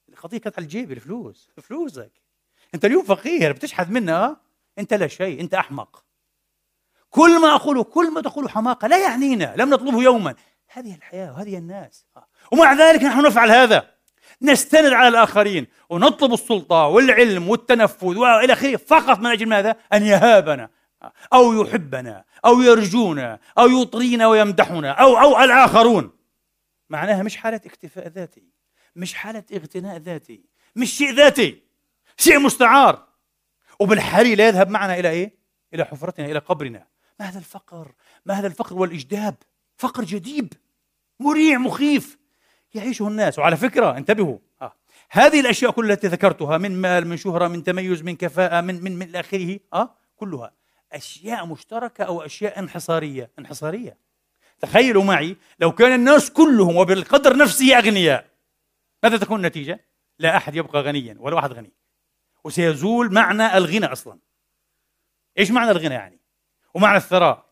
القضية 0.10 0.38
كانت 0.38 0.58
على 0.58 0.64
الجيب 0.64 0.92
الفلوس 0.92 1.50
فلوسك. 1.62 2.12
أنت 2.76 2.86
اليوم 2.86 3.04
فقير 3.04 3.54
بتشحذ 3.54 3.92
منها 3.92 4.42
أنت 4.78 4.94
لا 4.94 5.08
شيء 5.08 5.42
أنت 5.42 5.54
أحمق. 5.54 6.06
كل 7.10 7.42
ما 7.42 7.56
أقوله 7.56 7.84
كل 7.84 8.12
ما 8.12 8.22
تقوله 8.22 8.48
حماقة 8.48 8.88
لا 8.88 9.04
يعنينا 9.04 9.54
لم 9.58 9.70
نطلبه 9.70 10.04
يوما. 10.04 10.36
هذه 10.72 10.96
الحياة 10.96 11.32
وهذه 11.32 11.58
الناس. 11.58 12.06
ومع 12.52 12.74
ذلك 12.74 13.04
نحن 13.04 13.26
نفعل 13.26 13.52
هذا. 13.52 13.92
نستند 14.42 14.94
على 14.94 15.08
الآخرين. 15.08 15.68
ونطلب 15.90 16.34
السلطة 16.34 16.88
والعلم 16.88 17.50
والتنفذ 17.50 18.18
وإلى 18.18 18.54
آخره 18.54 18.76
فقط 18.76 19.20
من 19.20 19.26
أجل 19.26 19.50
ماذا؟ 19.50 19.76
أن 19.94 20.04
يهابنا 20.04 20.70
أو 21.34 21.62
يحبنا 21.62 22.24
أو 22.46 22.62
يرجونا 22.62 23.40
أو 23.58 23.68
يطرينا 23.68 24.28
ويمدحنا 24.28 24.92
أو 24.92 25.18
أو 25.18 25.44
الآخرون. 25.44 26.12
معناها 26.90 27.24
مش 27.24 27.38
حالة 27.38 27.62
اكتفاء 27.66 28.08
ذاتي 28.08 28.44
مش 28.96 29.14
حالة 29.14 29.44
اغتناء 29.54 29.98
ذاتي 29.98 30.44
مش 30.76 30.98
شيء 30.98 31.14
ذاتي 31.14 31.64
شيء 32.18 32.40
مستعار. 32.40 33.08
وبالحري 33.80 34.36
لا 34.36 34.48
يذهب 34.48 34.70
معنا 34.70 35.00
إلى 35.00 35.10
إيه؟ 35.10 35.40
إلى 35.74 35.86
حفرتنا 35.86 36.26
إلى 36.26 36.40
قبرنا. 36.40 36.88
ما 37.20 37.26
هذا 37.26 37.38
الفقر؟ 37.38 37.92
ما 38.26 38.34
هذا 38.34 38.48
الفقر 38.48 38.76
والإجداب؟ 38.76 39.36
فقر 39.78 40.04
جديب 40.04 40.54
مريع 41.20 41.58
مخيف 41.58 42.18
يعيشه 42.74 43.08
الناس. 43.08 43.40
وعلى 43.40 43.58
فكرة 43.58 43.98
انتبهوا. 43.98 44.38
آه. 44.62 44.74
هذه 45.10 45.40
الأشياء 45.40 45.72
كلها 45.72 45.94
التي 45.94 46.08
ذكرتها 46.08 46.58
من 46.58 46.82
مال 46.82 47.08
من 47.08 47.18
شهرة 47.18 47.48
من 47.48 47.64
تميز 47.64 48.02
من 48.02 48.16
كفاءة 48.16 48.62
من 48.62 48.84
من 48.84 49.00
من 49.00 49.16
آخره 49.16 49.60
آه 49.74 49.96
كلها 50.16 50.52
أشياء 50.94 51.46
مشتركة 51.46 52.04
أو 52.04 52.22
أشياء 52.22 52.60
انحصارية. 52.60 53.32
انحصارية. 53.40 53.98
تخيلوا 54.60 55.04
معي 55.04 55.38
لو 55.60 55.72
كان 55.72 55.92
الناس 55.92 56.32
كلهم 56.32 56.76
وبالقدر 56.76 57.38
نفسه 57.38 57.78
أغنياء 57.78 58.26
ماذا 59.04 59.18
تكون 59.18 59.38
النتيجة؟ 59.38 59.86
لا 60.20 60.38
أحد 60.38 60.56
يبقى 60.56 60.82
غنيا 60.82 61.16
ولا 61.20 61.36
واحد 61.36 61.54
غني. 61.54 61.72
وسيزول 62.44 63.14
معنى 63.14 63.58
الغنى 63.58 63.86
أصلا. 63.86 64.20
إيش 65.38 65.52
معنى 65.52 65.72
الغنى 65.72 65.94
يعني؟ 65.94 66.19
ومعنى 66.80 66.98
الثراء. 66.98 67.46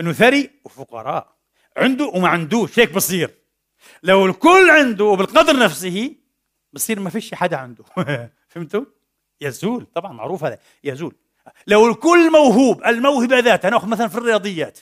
إنه 0.00 0.12
ثري 0.12 0.50
وفقراء. 0.64 1.36
عنده 1.76 2.04
وما 2.04 2.28
عندوش 2.28 2.78
هيك 2.78 2.92
بصير. 2.92 3.34
لو 4.02 4.26
الكل 4.26 4.70
عنده 4.70 5.04
وبالقدر 5.04 5.58
نفسه 5.58 6.14
بصير 6.72 7.00
ما 7.00 7.10
فيش 7.10 7.34
حدا 7.34 7.56
عنده. 7.56 7.84
فهمتوا؟ 8.48 8.84
يزول. 9.40 9.86
طبعا 9.94 10.12
معروف 10.12 10.44
هذا. 10.44 10.58
يزول. 10.84 11.14
لو 11.66 11.90
الكل 11.90 12.32
موهوب 12.32 12.84
الموهبة 12.84 13.38
ذاتها 13.38 13.70
نأخذ 13.70 13.88
مثلا 13.88 14.08
في 14.08 14.18
الرياضيات. 14.18 14.78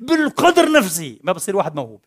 بالقدر 0.00 0.72
نفسه 0.72 1.18
ما 1.22 1.32
بصير 1.32 1.56
واحد 1.56 1.74
موهوب. 1.74 2.04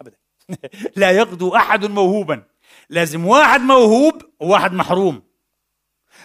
ابدا. 0.00 0.16
لا 0.96 1.10
يغدو 1.10 1.56
أحد 1.56 1.84
موهوبا. 1.84 2.42
لازم 2.90 3.26
واحد 3.26 3.60
موهوب 3.60 4.22
وواحد 4.40 4.72
محروم. 4.72 5.22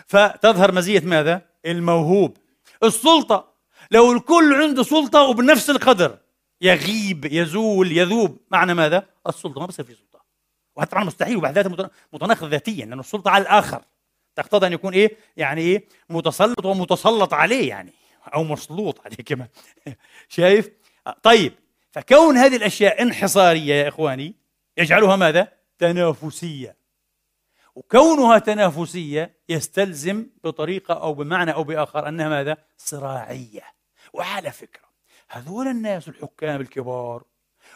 فتظهر 0.08 0.72
مزية 0.72 1.00
ماذا؟ 1.00 1.42
الموهوب. 1.66 2.38
السلطة. 2.84 3.53
لو 3.94 4.12
الكل 4.12 4.54
عنده 4.54 4.84
سلطة 4.84 5.22
وبنفس 5.22 5.70
القدر 5.70 6.18
يغيب 6.62 7.26
يزول 7.26 7.92
يذوب 7.92 8.38
معنى 8.52 8.74
ماذا؟ 8.74 9.06
السلطة 9.28 9.62
ما 9.62 9.66
بصير 9.66 9.86
في 9.86 9.94
سلطة 9.94 10.24
وهذا 10.76 10.90
طبعا 10.90 11.04
مستحيل 11.04 11.38
وبعد 11.38 11.58
ذلك 11.58 11.92
متناقض 12.14 12.48
ذاتيا 12.48 12.86
لأن 12.86 13.00
السلطة 13.00 13.32
على 13.32 13.42
الآخر 13.42 13.82
تقتضي 14.36 14.68
أن 14.68 14.74
يكون 14.74 14.94
إيه؟ 14.94 15.18
يعني 15.38 15.62
إيه؟ 15.62 15.88
متسلط 16.10 16.66
ومتسلط 16.66 17.34
عليه 17.34 17.70
يعني 17.70 17.94
أو 18.36 18.44
مسلوط 18.44 19.02
عليه 19.06 19.16
كمان 19.16 19.48
شايف؟ 20.36 20.70
طيب 21.24 21.54
فكون 21.92 22.38
هذه 22.38 22.56
الأشياء 22.56 23.02
انحصارية 23.02 23.74
يا 23.74 23.88
إخواني 23.88 24.36
يجعلها 24.78 25.16
ماذا؟ 25.16 25.48
تنافسية 25.78 26.76
وكونها 27.76 28.38
تنافسية 28.38 29.38
يستلزم 29.50 30.28
بطريقة 30.44 30.94
أو 30.94 31.14
بمعنى 31.14 31.54
أو 31.54 31.64
بآخر 31.64 32.08
أنها 32.08 32.30
ماذا؟ 32.30 32.58
صراعية 32.78 33.74
وعلى 34.14 34.52
فكرة 34.52 34.84
هذول 35.30 35.68
الناس 35.68 36.08
الحكام 36.08 36.62
الكبار 36.62 37.24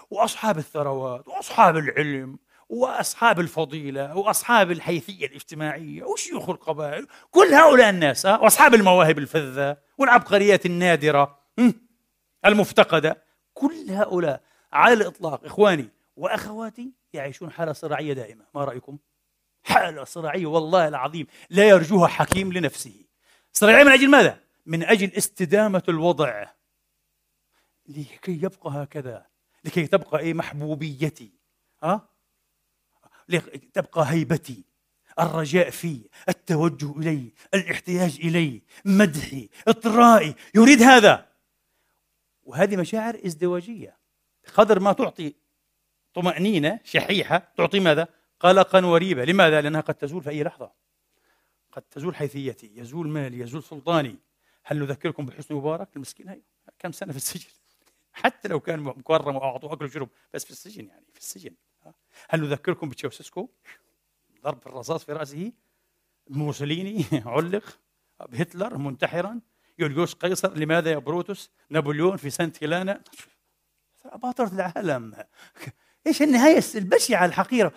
وأصحاب 0.09 0.57
الثروات 0.57 1.27
وأصحاب 1.27 1.77
العلم 1.77 2.39
وأصحاب 2.69 3.39
الفضيلة 3.39 4.17
وأصحاب 4.17 4.71
الحيثية 4.71 5.25
الاجتماعية 5.25 6.03
وشيوخ 6.03 6.49
القبائل 6.49 7.07
كل 7.31 7.47
هؤلاء 7.53 7.89
الناس 7.89 8.25
وأصحاب 8.25 8.75
المواهب 8.75 9.17
الفذة 9.17 9.77
والعبقريات 9.97 10.65
النادرة 10.65 11.39
المفتقدة 12.45 13.23
كل 13.53 13.85
هؤلاء 13.89 14.41
على 14.73 14.93
الإطلاق 14.93 15.45
إخواني 15.45 15.89
وأخواتي 16.15 16.91
يعيشون 17.13 17.51
حالة 17.51 17.73
صراعية 17.73 18.13
دائمة 18.13 18.45
ما 18.55 18.63
رأيكم؟ 18.65 18.97
حالة 19.63 20.03
صراعية 20.03 20.45
والله 20.45 20.87
العظيم 20.87 21.27
لا 21.49 21.69
يرجوها 21.69 22.07
حكيم 22.07 22.53
لنفسه 22.53 23.05
صراعية 23.53 23.83
من 23.83 23.91
أجل 23.91 24.09
ماذا؟ 24.09 24.39
من 24.67 24.83
أجل 24.83 25.11
استدامة 25.13 25.83
الوضع. 25.89 26.45
لكي 27.87 28.31
يبقى 28.31 28.69
هكذا. 28.83 29.25
لكي 29.65 29.87
تبقى 29.87 30.19
إيه؟ 30.19 30.33
محبوبيتي. 30.33 31.31
ها؟ 31.83 32.09
تبقى 33.73 34.11
هيبتي. 34.11 34.63
الرجاء 35.19 35.69
في 35.69 36.09
التوجه 36.29 36.91
إلي 36.91 37.33
الاحتياج 37.53 38.19
إلي 38.23 38.61
مدحي 38.85 39.49
إطرائي. 39.67 40.35
يريد 40.55 40.81
هذا. 40.81 41.27
وهذه 42.43 42.75
مشاعر 42.75 43.19
ازدواجية. 43.25 43.97
قدر 44.53 44.79
ما 44.79 44.93
تعطي 44.93 45.35
طمأنينة 46.13 46.79
شحيحة 46.83 47.53
تعطي 47.57 47.79
ماذا؟ 47.79 48.07
قلقا 48.39 48.85
وريبة. 48.85 49.25
لماذا؟ 49.25 49.61
لأنها 49.61 49.81
قد 49.81 49.95
تزول 49.95 50.23
في 50.23 50.29
أي 50.29 50.43
لحظة. 50.43 50.71
قد 51.71 51.81
تزول 51.81 52.15
حيثيتي 52.15 52.71
يزول 52.75 53.07
مالي 53.07 53.39
يزول 53.39 53.63
سلطاني. 53.63 54.26
هل 54.69 54.79
نذكركم 54.79 55.25
بحسني 55.25 55.57
مبارك 55.57 55.95
المسكين 55.95 56.29
هي 56.29 56.41
كم 56.79 56.91
سنة 56.91 57.11
في 57.11 57.17
السجن؟ 57.17 57.49
حتى 58.13 58.47
لو 58.47 58.59
كان 58.59 58.79
مكرم 58.79 59.35
وأعطوه 59.35 59.73
أكل 59.73 59.85
وشرب 59.85 60.09
بس 60.33 60.45
في 60.45 60.51
السجن 60.51 60.87
يعني 60.87 61.05
في 61.13 61.19
السجن. 61.19 61.55
هل 62.29 62.41
نذكركم 62.41 62.89
بتشاوسسكو 62.89 63.49
ضرب 64.43 64.67
الرصاص 64.67 65.03
في 65.03 65.13
رأسه. 65.13 65.51
موسوليني 66.29 67.05
علق. 67.25 67.79
بهتلر 68.29 68.77
منتحرا. 68.77 69.39
يوليوس 69.79 70.13
قيصر. 70.13 70.57
لماذا 70.57 70.91
يا 70.91 70.97
بروتوس؟ 70.97 71.51
نابليون 71.69 72.17
في 72.17 72.29
سانت 72.29 72.63
هيلانا. 72.63 73.01
أباطرة 74.05 74.47
العالم. 74.53 75.15
إيش 76.07 76.21
النهاية؟ 76.21 76.63
البشعة 76.75 77.25
الحقيرة. 77.25 77.71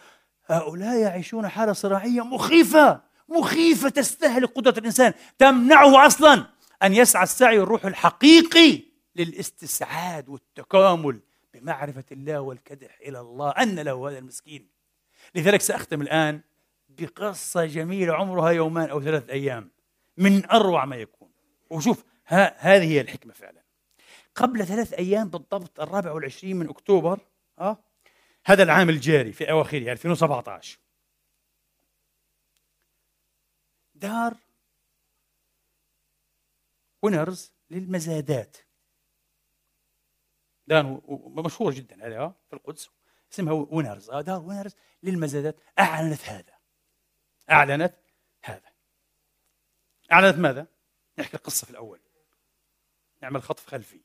هؤلاء 0.46 0.96
يعيشون 0.98 1.48
حالة 1.48 1.72
صراعية 1.72 2.24
مخيفة. 2.24 3.00
مخيفة 3.28 3.88
تستهلك 3.88 4.48
قدرة 4.52 4.78
الإنسان. 4.78 5.12
تمنعه 5.38 6.06
أصلا. 6.06 6.46
أن 6.82 6.94
يسعى 6.94 7.22
السعي 7.22 7.58
الروح 7.58 7.84
الحقيقي 7.84 8.82
للاستسعاد 9.16 10.28
والتكامل 10.28 11.20
بمعرفة 11.54 12.04
الله 12.12 12.40
والكدح 12.40 12.98
إلى 13.00 13.20
الله 13.20 13.50
أن 13.50 13.78
له 13.78 14.08
هذا 14.08 14.18
المسكين. 14.18 14.68
لذلك 15.34 15.60
سأختم 15.60 16.02
الآن 16.02 16.40
بقصة 16.88 17.66
جميلة 17.66 18.14
عمرها 18.14 18.50
يومان 18.50 18.90
أو 18.90 19.02
ثلاث 19.02 19.30
أيام 19.30 19.70
من 20.16 20.50
أروع 20.50 20.84
ما 20.84 20.96
يكون. 20.96 21.30
وشوف 21.70 22.04
ها 22.26 22.54
هذه 22.58 22.84
هي 22.84 23.00
الحكمة 23.00 23.32
فعلا. 23.32 23.62
قبل 24.34 24.66
ثلاث 24.66 24.92
أيام 24.92 25.28
بالضبط 25.28 25.80
الرابع 25.80 26.12
والعشرين 26.12 26.56
من 26.56 26.68
أكتوبر 26.68 27.20
أه 27.58 27.78
هذا 28.44 28.62
العام 28.62 28.88
الجاري 28.88 29.32
في 29.32 29.50
أواخره 29.50 29.92
2017 29.92 30.78
دار 33.94 34.34
وينرز 37.02 37.52
للمزادات. 37.70 38.56
دار 40.66 41.00
مشهور 41.44 41.72
جدا 41.72 42.06
هذا 42.06 42.18
آه، 42.18 42.34
في 42.48 42.56
القدس. 42.56 42.90
اسمها 43.32 43.52
وينرز 43.52 44.10
دار 44.10 44.42
وينرز 44.42 44.76
للمزادات. 45.02 45.56
أعلنت 45.78 46.24
هذا. 46.24 46.58
أعلنت 47.50 47.94
هذا. 48.44 48.72
أعلنت 50.12 50.38
ماذا؟ 50.38 50.66
نحكي 51.18 51.36
القصة 51.36 51.64
في 51.64 51.70
الأول. 51.70 52.00
نعمل 53.22 53.42
خطف 53.42 53.66
خلفي. 53.66 54.00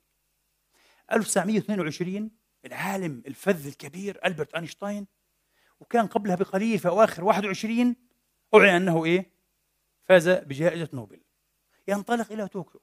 1922 1.11 2.31
العالم 2.65 3.23
الفذ 3.27 3.67
الكبير 3.67 4.25
ألبرت 4.25 4.55
أينشتاين 4.55 5.07
وكان 5.79 6.07
قبلها 6.07 6.35
بقليل 6.35 6.79
في 6.79 6.87
أواخر 6.87 7.23
21 7.23 7.95
أعلن 8.53 8.77
أنه 8.77 9.05
إيه؟ 9.05 9.31
فاز 10.03 10.29
بجائزة 10.29 10.89
نوبل. 10.93 11.21
ينطلق 11.87 12.31
إلى 12.31 12.47
طوكيو. 12.47 12.81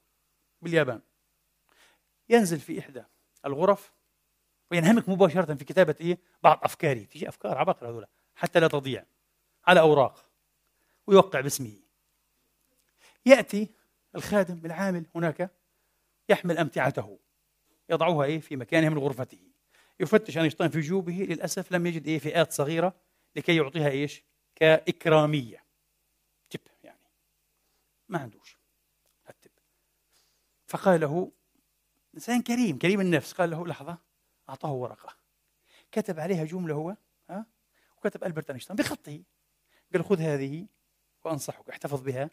باليابان. 0.63 1.01
ينزل 2.29 2.59
في 2.59 2.79
إحدى 2.79 3.03
الغرف 3.45 3.93
وينهمك 4.71 5.09
مباشرة 5.09 5.53
في 5.53 5.65
كتابة 5.65 5.95
إيه؟ 6.01 6.17
بعض 6.43 6.59
أفكاره 6.63 7.03
تجي 7.03 7.29
أفكار 7.29 7.57
عبقرة 7.57 7.89
هذولا. 7.89 8.07
حتى 8.35 8.59
لا 8.59 8.67
تضيع. 8.67 9.05
على 9.67 9.79
أوراق. 9.79 10.29
ويوقع 11.07 11.41
باسمه. 11.41 11.79
يأتي 13.25 13.69
الخادم 14.15 14.65
العامل 14.65 15.05
هناك 15.15 15.51
يحمل 16.29 16.57
أمتعته. 16.57 17.19
يضعها 17.89 18.23
إيه؟ 18.23 18.39
في 18.39 18.55
مكانها 18.55 18.89
من 18.89 18.97
غرفته. 18.97 19.51
يفتش 19.99 20.37
أينشتاين 20.37 20.69
في 20.69 20.79
جيوبه 20.79 21.13
للأسف 21.29 21.71
لم 21.71 21.87
يجد 21.87 22.07
إيه؟ 22.07 22.19
فئات 22.19 22.51
صغيرة 22.51 22.95
لكي 23.35 23.55
يعطيها 23.55 23.89
إيش؟ 23.89 24.23
كإكرامية. 24.55 25.63
تب 26.49 26.59
يعني. 26.83 26.99
ما 28.09 28.19
عندوش. 28.19 28.62
فقال 30.73 31.01
له 31.01 31.31
إنسان 32.15 32.41
كريم 32.41 32.77
كريم 32.77 33.01
النفس 33.01 33.33
قال 33.33 33.49
له 33.49 33.67
لحظة 33.67 33.97
أعطاه 34.49 34.71
ورقة. 34.71 35.17
كتب 35.91 36.19
عليها 36.19 36.43
جملة 36.43 36.73
هو 36.73 36.95
ها 37.29 37.45
وكتب 37.97 38.23
ألبرت 38.23 38.49
أينشتاين 38.49 38.75
بخطه. 38.75 39.23
قال 39.93 40.05
خذ 40.05 40.21
هذه 40.21 40.67
وأنصحك 41.25 41.69
احتفظ 41.69 42.01
بها. 42.01 42.29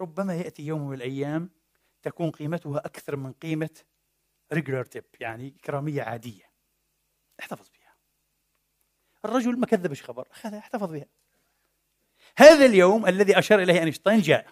ربما 0.00 0.34
يأتي 0.34 0.62
يوم 0.62 0.88
من 0.88 0.94
الأيام 0.94 1.50
تكون 2.02 2.30
قيمتها 2.30 2.78
أكثر 2.78 3.16
من 3.16 3.32
قيمة 3.32 3.80
regular 4.52 4.84
tip 4.84 5.04
يعني 5.20 5.50
كرامية 5.50 6.02
عادية. 6.02 6.50
احتفظ 7.40 7.68
بها. 7.68 7.94
الرجل 9.24 9.58
ما 9.58 9.66
كذبش 9.66 10.02
خبر 10.02 10.28
أخذها 10.30 10.58
احتفظ 10.58 10.92
بها. 10.92 11.06
هذا 12.36 12.66
اليوم 12.66 13.06
الذي 13.06 13.38
أشار 13.38 13.62
إليه 13.62 13.80
أينشتاين 13.80 14.20
جاء 14.20 14.46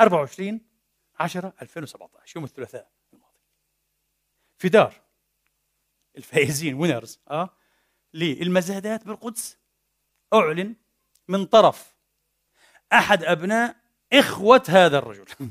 24 0.00 0.69
10 1.20 1.52
2017 1.62 2.36
يوم 2.36 2.44
الثلاثاء 2.44 2.90
الماضي. 3.12 3.40
في 4.58 4.68
دار 4.68 4.94
الفائزين 6.16 6.74
وينرز 6.74 7.20
آه 7.30 7.50
للمزادات 8.14 9.06
بالقدس 9.06 9.58
أعلن 10.32 10.76
من 11.28 11.46
طرف 11.46 11.94
أحد 12.92 13.24
أبناء 13.24 13.76
إخوة 14.12 14.62
هذا 14.68 14.98
الرجل. 14.98 15.26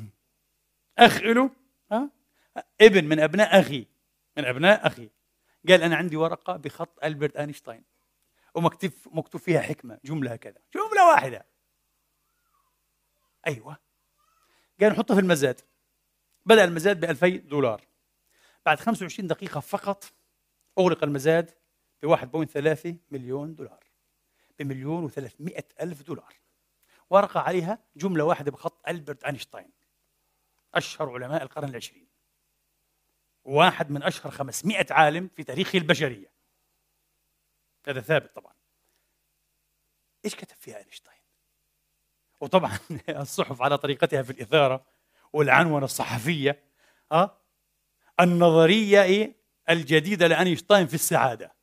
أخ 0.98 1.22
له 1.22 1.52
ها 1.92 2.10
ابن 2.82 3.06
من 3.06 3.20
أبناء 3.20 3.60
أخي 3.60 3.88
من 4.38 4.46
أبناء 4.46 4.88
أخي. 4.88 5.10
قال 5.68 5.84
أنا 5.84 5.96
عندي 5.96 6.16
ورقة 6.16 6.58
بخط 6.58 7.04
ألبرت 7.04 7.36
أينشتاين 7.36 7.84
ومكتوب 8.56 8.92
مكتوب 9.06 9.42
فيها 9.42 9.62
حكمة 9.62 10.00
جملة 10.06 10.36
كذا 10.36 10.62
جملة 10.76 11.08
واحدة. 11.08 11.46
أيوة. 13.48 13.89
قال 14.82 14.92
نحطها 14.92 15.16
في 15.16 15.22
المزاد. 15.22 15.62
بدأ 16.46 16.64
المزاد 16.64 17.00
ب 17.00 17.04
2000 17.04 17.38
دولار. 17.38 17.88
بعد 18.66 18.80
25 18.80 19.28
دقيقة 19.28 19.60
فقط 19.60 20.14
أغلق 20.80 21.04
المزاد 21.04 21.52
ب 22.04 22.06
1.3 22.06 22.96
مليون 23.12 23.56
دولار. 23.56 23.84
بمليون 24.60 25.10
و300 25.10 25.62
ألف 25.82 26.02
دولار. 26.02 26.34
ورقة 27.10 27.40
عليها 27.40 27.80
جملة 27.96 28.24
واحدة 28.24 28.52
بخط 28.52 28.88
ألبرت 28.88 29.24
أينشتاين. 29.24 29.72
أشهر 30.74 31.10
علماء 31.14 31.44
القرن 31.44 31.70
العشرين. 31.70 32.08
واحد 33.44 33.92
من 33.92 34.04
أشهر 34.04 34.32
500 34.32 34.86
عالم 34.92 35.30
في 35.36 35.44
تاريخ 35.44 35.76
البشرية. 35.76 36.32
هذا 37.88 38.02
ثابت 38.02 38.36
طبعا. 38.36 38.54
إيش 40.26 40.36
كتب 40.36 40.56
فيها 40.56 40.78
أينشتاين؟ 40.78 41.19
وطبعا 42.42 42.72
الصحف 43.10 43.62
على 43.62 43.78
طريقتها 43.78 44.22
في 44.22 44.30
الإثارة 44.30 44.86
والعنونة 45.34 45.86
الصحفية 45.86 46.64
أه؟ 47.12 47.38
النظرية 48.20 49.04
إيه؟ 49.04 49.40
الجديدة 49.70 50.28
لأينشتاين 50.28 50.88
في 50.88 50.94
السعادة 50.94 51.56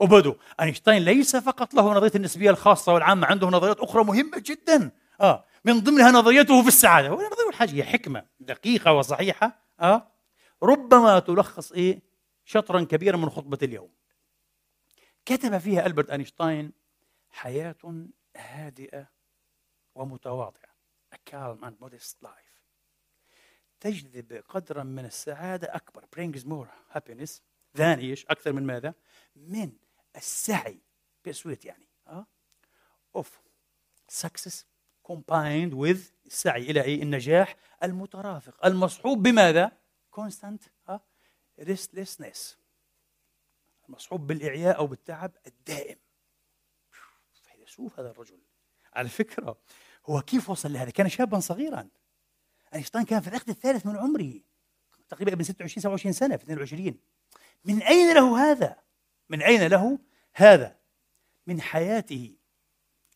وبدو 0.00 0.36
أينشتاين 0.60 1.02
ليس 1.02 1.36
فقط 1.36 1.74
له 1.74 1.94
نظرية 1.94 2.12
النسبية 2.14 2.50
الخاصة 2.50 2.92
والعامة 2.94 3.26
عنده 3.26 3.46
نظريات 3.46 3.80
أخرى 3.80 4.04
مهمة 4.04 4.38
جدا 4.38 4.90
آه 5.20 5.44
من 5.64 5.80
ضمنها 5.80 6.10
نظريته 6.10 6.62
في 6.62 6.68
السعادة 6.68 7.08
هو 7.08 7.14
نظرية 7.14 7.48
الحاجة 7.48 7.70
هي 7.70 7.84
حكمة 7.84 8.26
دقيقة 8.40 8.92
وصحيحة 8.92 9.62
آه 9.80 10.12
ربما 10.62 11.18
تلخص 11.18 11.72
إيه 11.72 12.02
شطرا 12.44 12.84
كبيرا 12.84 13.16
من 13.16 13.30
خطبة 13.30 13.58
اليوم 13.62 13.90
كتب 15.24 15.58
فيها 15.58 15.86
ألبرت 15.86 16.10
أينشتاين 16.10 16.72
حياة 17.30 18.06
هادئة 18.36 19.11
ومتواضعة. 19.94 20.72
A 21.14 21.18
calm 21.30 21.64
and 21.64 21.74
modest 21.80 22.16
life. 22.22 22.52
تجذب 23.80 24.44
قدرا 24.48 24.82
من 24.82 25.04
السعادة 25.04 25.76
أكبر. 25.76 26.04
Brings 26.16 26.44
more 26.44 26.96
happiness. 26.96 27.40
than 27.76 27.98
إيش 27.98 28.26
أكثر 28.26 28.52
من 28.52 28.66
ماذا؟ 28.66 28.94
من 29.36 29.72
السعي. 30.16 30.80
pursuit 31.26 31.64
يعني. 31.64 31.86
آه. 32.06 32.26
of 33.16 33.40
success 34.08 34.66
combined 35.08 35.72
with 35.72 35.98
السعي 36.26 36.70
إلى 36.70 36.82
إيه 36.82 37.02
النجاح 37.02 37.56
المترافق. 37.82 38.66
المصحوب 38.66 39.22
بماذا؟ 39.22 39.78
constant. 40.20 40.68
آه. 40.88 41.00
Restlessness. 41.60 42.38
مصحوب 43.88 44.26
بالإعياء 44.26 44.78
أو 44.78 44.86
بالتعب 44.86 45.36
الدائم. 45.46 45.98
فيلسوف 47.32 48.00
هذا 48.00 48.10
الرجل. 48.10 48.40
على 48.94 49.08
فكرة 49.08 49.58
هو 50.06 50.22
كيف 50.22 50.50
وصل 50.50 50.72
لهذا؟ 50.72 50.90
كان 50.90 51.08
شابا 51.08 51.40
صغيرا 51.40 51.88
أينشتاين 52.74 53.04
كان 53.04 53.20
في 53.20 53.28
العقد 53.28 53.48
الثالث 53.48 53.86
من 53.86 53.96
عمره 53.96 54.32
تقريبا 55.08 55.32
ابن 55.32 55.42
26 55.42 55.82
27 55.82 56.12
سنة 56.12 56.36
في 56.36 56.42
22 56.42 56.98
من 57.64 57.82
أين 57.82 58.14
له 58.14 58.50
هذا؟ 58.50 58.76
من 59.28 59.42
أين 59.42 59.66
له 59.66 59.98
هذا؟ 60.34 60.76
من 61.46 61.60
حياته 61.60 62.36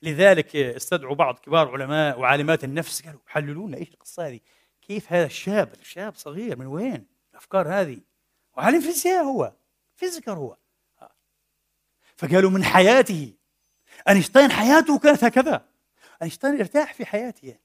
لذلك 0.03 0.57
استدعوا 0.57 1.15
بعض 1.15 1.39
كبار 1.39 1.71
علماء 1.71 2.21
وعالمات 2.21 2.65
النفس 2.65 3.03
قالوا 3.03 3.21
حللوا 3.27 3.69
لنا 3.69 3.77
إيش 3.77 3.89
القصة 3.89 4.29
هذه؟ 4.29 4.41
كيف 4.83 5.13
هذا 5.13 5.27
الشاب؟ 5.27 5.75
الشاب 5.81 6.15
صغير 6.15 6.59
من 6.59 6.67
وين؟ 6.67 7.07
الأفكار 7.31 7.69
هذه 7.69 8.01
وعالم 8.57 8.81
فيزياء 8.81 9.25
هو 9.25 9.53
physicist 9.95 10.33
هو 10.33 10.57
فقالوا 12.17 12.51
من 12.51 12.65
حياته 12.65 13.35
أينشتاين 14.09 14.51
حياته 14.51 14.99
كانت 14.99 15.25
هكذا 15.25 15.69
أينشتاين 16.23 16.59
ارتاح 16.59 16.95
في 16.95 17.07
حياته. 17.07 17.59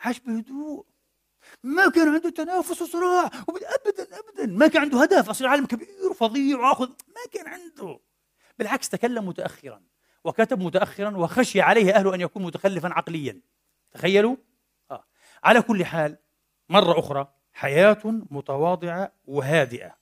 عاش 0.00 0.20
بهدوء. 0.20 0.86
ما 1.62 1.90
كان 1.90 2.08
عنده 2.08 2.30
تنافس 2.30 2.82
وصراع. 2.82 3.30
ابدا 3.48 4.18
ابدا. 4.18 4.46
ما 4.46 4.66
كان 4.66 4.82
عنده 4.82 5.02
هدف. 5.02 5.30
اصير 5.30 5.46
عالم 5.46 5.66
كبير 5.66 5.88
وفظيع 6.10 6.58
وآخذ. 6.58 6.88
ما 6.88 7.30
كان 7.32 7.48
عنده. 7.48 8.00
بالعكس 8.58 8.88
تكلم 8.88 9.28
متاخرا. 9.28 9.82
وكتب 10.24 10.62
متاخرا 10.62 11.16
وخشي 11.16 11.60
عليه 11.60 11.94
أهله 11.94 12.14
أن 12.14 12.20
يكون 12.20 12.42
متخلفا 12.42 12.88
عقليا. 12.92 13.40
تخيلوا؟ 13.92 14.36
آه. 14.90 15.04
على 15.44 15.62
كل 15.62 15.84
حال 15.84 16.18
مرة 16.68 16.98
أخرى 16.98 17.34
حياة 17.52 18.00
متواضعة 18.04 19.12
وهادئة. 19.24 19.96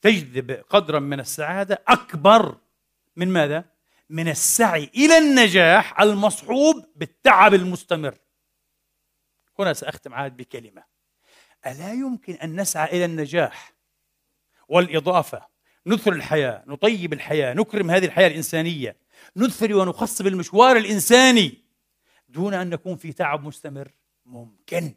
تجذب 0.00 0.50
قدرا 0.50 0.98
من 0.98 1.20
السعادة 1.20 1.82
أكبر 1.88 2.58
من 3.16 3.28
ماذا؟ 3.28 3.64
من 4.10 4.28
السعي 4.28 4.90
إلى 4.94 5.18
النجاح 5.18 6.00
المصحوب 6.00 6.84
بالتعب 6.96 7.54
المستمر. 7.54 8.18
هنا 9.58 9.72
سأختم 9.72 10.14
عاد 10.14 10.36
بكلمة. 10.36 10.84
ألا 11.66 11.92
يمكن 11.92 12.34
أن 12.34 12.60
نسعى 12.60 12.96
إلى 12.96 13.04
النجاح 13.04 13.72
والإضافة؟ 14.68 15.46
نثر 15.86 16.12
الحياة 16.12 16.64
نطيب 16.66 17.12
الحياة 17.12 17.54
نكرم 17.54 17.90
هذه 17.90 18.04
الحياة 18.04 18.28
الإنسانية 18.28 18.96
نثري 19.36 19.74
ونخصب 19.74 20.26
المشوار 20.26 20.76
الإنساني 20.76 21.64
دون 22.28 22.54
أن 22.54 22.70
نكون 22.70 22.96
في 22.96 23.12
تعب 23.12 23.44
مستمر. 23.46 23.90
ممكن 24.26 24.94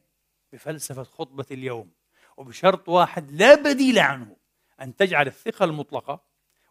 بفلسفة 0.54 1.04
خطبة 1.04 1.46
اليوم 1.52 1.92
وبشرط 2.38 2.90
واحد 2.90 3.32
لا 3.32 3.56
بديل 3.56 4.00
عنه 4.00 4.36
أن 4.82 4.96
تجعل 4.96 5.28
الثقة 5.28 5.66
المطلقة 5.66 6.24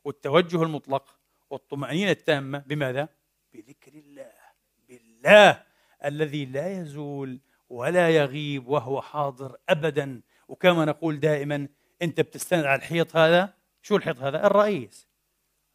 والتوجه 0.04 0.62
المطلق 0.62 1.18
والطمأنينة 1.50 2.10
التامة 2.10 2.58
بماذا؟ 2.58 3.08
بذكر 3.52 3.92
الله 3.94 4.32
بالله 4.88 5.62
الذي 6.04 6.44
لا 6.44 6.80
يزول 6.80 7.40
ولا 7.68 8.10
يغيب 8.10 8.68
وهو 8.68 9.02
حاضر 9.02 9.56
ابدا. 9.68 10.22
وكما 10.48 10.84
نقول 10.84 11.20
دائما 11.20 11.68
أنت 12.02 12.20
بتستند 12.20 12.64
على 12.64 12.78
الحيط 12.78 13.16
هذا؟ 13.16 13.54
شو 13.82 13.96
الحيط 13.96 14.18
هذا؟ 14.18 14.46
الرئيس. 14.46 15.08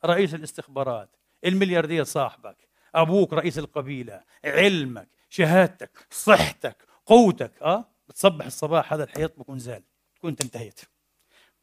رئيس 0.06 0.34
الاستخبارات 0.34 1.16
الملياردير 1.46 2.04
صاحبك 2.04 2.58
أبوك 2.96 3.34
رئيس 3.34 3.60
القبيلة 3.60 4.24
علمك 4.46 5.08
شهادتك 5.30 6.08
صحتك 6.10 6.86
قوتك. 7.06 7.62
آه؟ 7.62 7.92
بتصبح 8.08 8.46
الصباح 8.46 8.94
هذا 8.94 9.04
الحيط 9.04 9.40
بكون 9.40 9.60
زال 9.60 9.84
تكون 10.16 10.30
انت 10.30 10.42
انتهيت. 10.42 10.82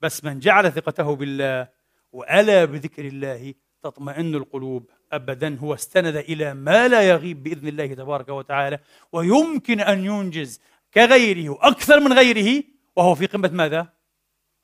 بس 0.00 0.24
من 0.24 0.38
جعل 0.38 0.72
ثقته 0.72 1.16
بالله 1.16 1.68
وألا 2.12 2.64
بذكر 2.64 3.04
الله 3.06 3.54
تطمئن 3.82 4.34
القلوب 4.34 4.90
ابدا. 5.12 5.58
هو 5.58 5.74
استند 5.74 6.16
إلى 6.16 6.54
ما 6.54 6.88
لا 6.88 7.08
يغيب 7.08 7.42
بإذن 7.42 7.68
الله 7.68 7.94
تبارك 7.94 8.28
وتعالى 8.28 8.78
ويمكن 9.12 9.80
أن 9.80 10.04
ينجز 10.04 10.60
كغيره 10.94 11.48
وأكثر 11.48 12.00
من 12.00 12.12
غيره 12.12 12.64
وهو 12.96 13.14
في 13.14 13.26
قمة 13.26 13.48
ماذا؟ 13.48 13.92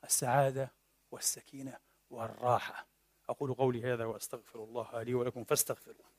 السعادة 0.03 0.71
والسكينة 1.11 1.77
والراحة. 2.09 2.87
أقول 3.29 3.53
قولي 3.53 3.93
هذا 3.93 4.05
وأستغفر 4.05 4.63
الله 4.63 5.03
لي 5.03 5.13
ولكم 5.13 5.43
فاستغفروه. 5.43 6.14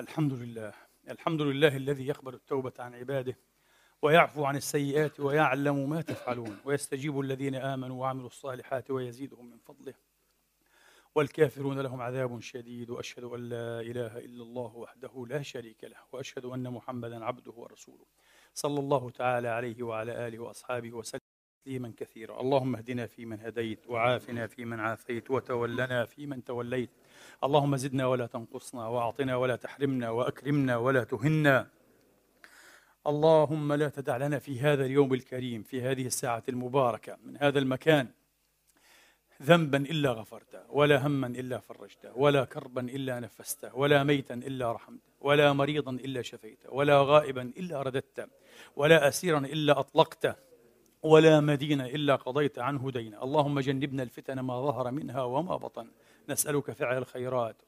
الحمد 0.00 0.32
لله. 0.32 0.72
الحمد 1.10 1.42
لله 1.42 1.76
الذي 1.76 2.06
يقبل 2.06 2.34
التوبة 2.34 2.72
عن 2.78 2.94
عباده 2.94 3.36
ويعفو 4.02 4.44
عن 4.44 4.56
السيئات 4.56 5.20
ويعلم 5.20 5.90
ما 5.90 6.00
تفعلون 6.00 6.58
ويستجيب 6.64 7.20
الذين 7.20 7.54
آمنوا 7.54 8.00
وعملوا 8.00 8.26
الصالحات 8.26 8.90
ويزيدهم 8.90 9.50
من 9.50 9.58
فضله. 9.58 9.94
والكافرون 11.14 11.80
لهم 11.80 12.00
عذاب 12.00 12.40
شديد 12.40 12.90
وأشهد 12.90 13.24
أن 13.24 13.48
لا 13.48 13.80
إله 13.80 14.18
إلا 14.18 14.42
الله 14.42 14.76
وحده 14.76 15.26
لا 15.28 15.42
شريك 15.42 15.84
له 15.84 15.98
وأشهد 16.12 16.44
أن 16.44 16.70
محمدا 16.70 17.24
عبده 17.24 17.52
ورسوله. 17.52 18.06
صلى 18.54 18.80
الله 18.80 19.10
تعالى 19.10 19.48
عليه 19.48 19.82
وعلى 19.82 20.28
آله 20.28 20.38
وأصحابه 20.38 20.92
وسلم. 20.92 21.27
تسليما 21.68 21.92
كثيرا. 21.96 22.40
اللهم 22.40 22.76
اهدنا 22.76 23.06
فيمن 23.06 23.40
هديت 23.40 23.78
وعافنا 23.88 24.46
فيمن 24.46 24.80
عافيت 24.80 25.30
وتولنا 25.30 26.04
فيمن 26.04 26.44
توليت. 26.44 26.90
اللهم 27.44 27.76
زدنا 27.76 28.06
ولا 28.06 28.26
تنقصنا 28.26 28.86
وأعطنا 28.88 29.36
ولا 29.36 29.56
تحرمنا 29.56 30.10
وأكرمنا 30.10 30.76
ولا 30.76 31.04
تهنا. 31.04 31.68
اللهم 33.06 33.72
لا 33.72 33.88
تدع 33.88 34.16
لنا 34.16 34.38
في 34.38 34.60
هذا 34.60 34.84
اليوم 34.84 35.14
الكريم 35.14 35.62
في 35.62 35.82
هذه 35.82 36.06
الساعة 36.06 36.42
المباركة 36.48 37.18
من 37.24 37.36
هذا 37.36 37.58
المكان 37.58 38.08
ذنبا 39.42 39.78
إلا 39.78 40.10
غفرته 40.10 40.70
ولا 40.70 41.06
هما 41.06 41.26
إلا 41.26 41.58
فرجته 41.58 42.16
ولا 42.16 42.44
كربا 42.44 42.80
إلا 42.80 43.20
نفسته 43.20 43.76
ولا 43.76 44.04
ميتا 44.04 44.34
إلا 44.34 44.72
رحمته 44.72 45.12
ولا 45.20 45.52
مريضا 45.52 45.90
إلا 45.90 46.22
شفيته 46.22 46.72
ولا 46.72 47.02
غائبا 47.02 47.42
إلا 47.42 47.82
رددته 47.82 48.26
ولا 48.76 49.08
أسيرا 49.08 49.38
إلا 49.38 49.78
أطلقته. 49.78 50.47
ولا 51.02 51.40
مدين 51.40 51.80
إلا 51.80 52.16
قضيت 52.16 52.58
عنه 52.58 52.90
دينا. 52.90 53.24
اللهم 53.24 53.60
جنبنا 53.60 54.02
الفتن 54.02 54.40
ما 54.40 54.62
ظهر 54.62 54.90
منها 54.90 55.22
وما 55.22 55.56
بطن. 55.56 55.88
نسألك 56.28 56.70
فعل 56.70 56.98
الخيرات 56.98 57.62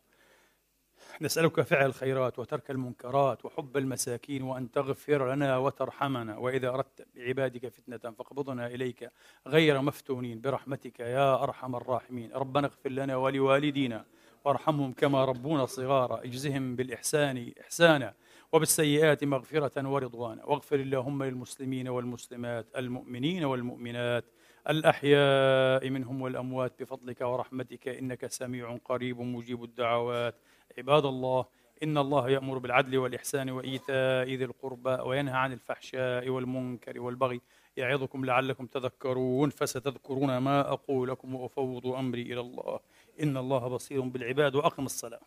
نسألك 1.20 1.60
فعل 1.60 1.86
الخيرات 1.86 2.38
وترك 2.38 2.70
المنكرات 2.70 3.44
وحب 3.44 3.76
المساكين 3.76 4.42
وأن 4.42 4.70
تغفر 4.70 5.34
لنا 5.34 5.56
وترحمنا. 5.56 6.38
وإذا 6.38 6.68
أردت 6.68 7.06
بعبادك 7.14 7.68
فتنة 7.68 8.12
فاقبضنا 8.12 8.66
إليك 8.66 9.10
غير 9.46 9.80
مفتونين. 9.80 10.40
برحمتك 10.40 11.00
يا 11.00 11.42
أرحم 11.42 11.76
الراحمين. 11.76 12.32
ربنا 12.32 12.66
اغفر 12.66 12.90
لنا 12.90 13.16
ولوالدينا 13.16 14.04
وارحمهم 14.44 14.92
كما 14.92 15.24
ربونا 15.24 15.66
صغارا. 15.66 16.24
اجزهم 16.24 16.76
بالإحسان 16.76 17.52
إحسانا. 17.60 18.14
وبالسيئات 18.52 19.24
مغفرة 19.24 19.88
ورضوانا. 19.88 20.44
واغفر 20.44 20.76
اللهم 20.76 21.22
للمسلمين 21.22 21.88
والمسلمات 21.88 22.66
المؤمنين 22.76 23.44
والمؤمنات 23.44 24.24
الأحياء 24.70 25.88
منهم 25.88 26.22
والأموات 26.22 26.82
بفضلك 26.82 27.20
ورحمتك 27.20 27.88
إنك 27.88 28.26
سميع 28.26 28.76
قريب 28.84 29.20
مجيب 29.20 29.64
الدعوات. 29.64 30.34
عباد 30.78 31.04
الله 31.04 31.44
إن 31.82 31.98
الله 31.98 32.30
يأمر 32.30 32.58
بالعدل 32.58 32.98
والإحسان 32.98 33.50
وإيتاء 33.50 34.28
ذي 34.34 34.44
القربى 34.44 34.90
وينهى 34.90 35.34
عن 35.34 35.52
الفحشاء 35.52 36.28
والمنكر 36.28 37.00
والبغي. 37.00 37.40
يعظكم 37.76 38.24
لعلكم 38.24 38.66
تذكرون 38.66 39.50
فستذكرون 39.50 40.38
ما 40.38 40.72
أقول 40.72 41.08
لكم 41.08 41.34
وأفوض 41.34 41.86
أمري 41.86 42.22
إلى 42.22 42.40
الله. 42.40 42.80
إن 43.22 43.36
الله 43.36 43.68
بصير 43.68 44.00
بالعباد 44.00 44.54
وأقم 44.54 44.84
الصلاة. 44.84 45.20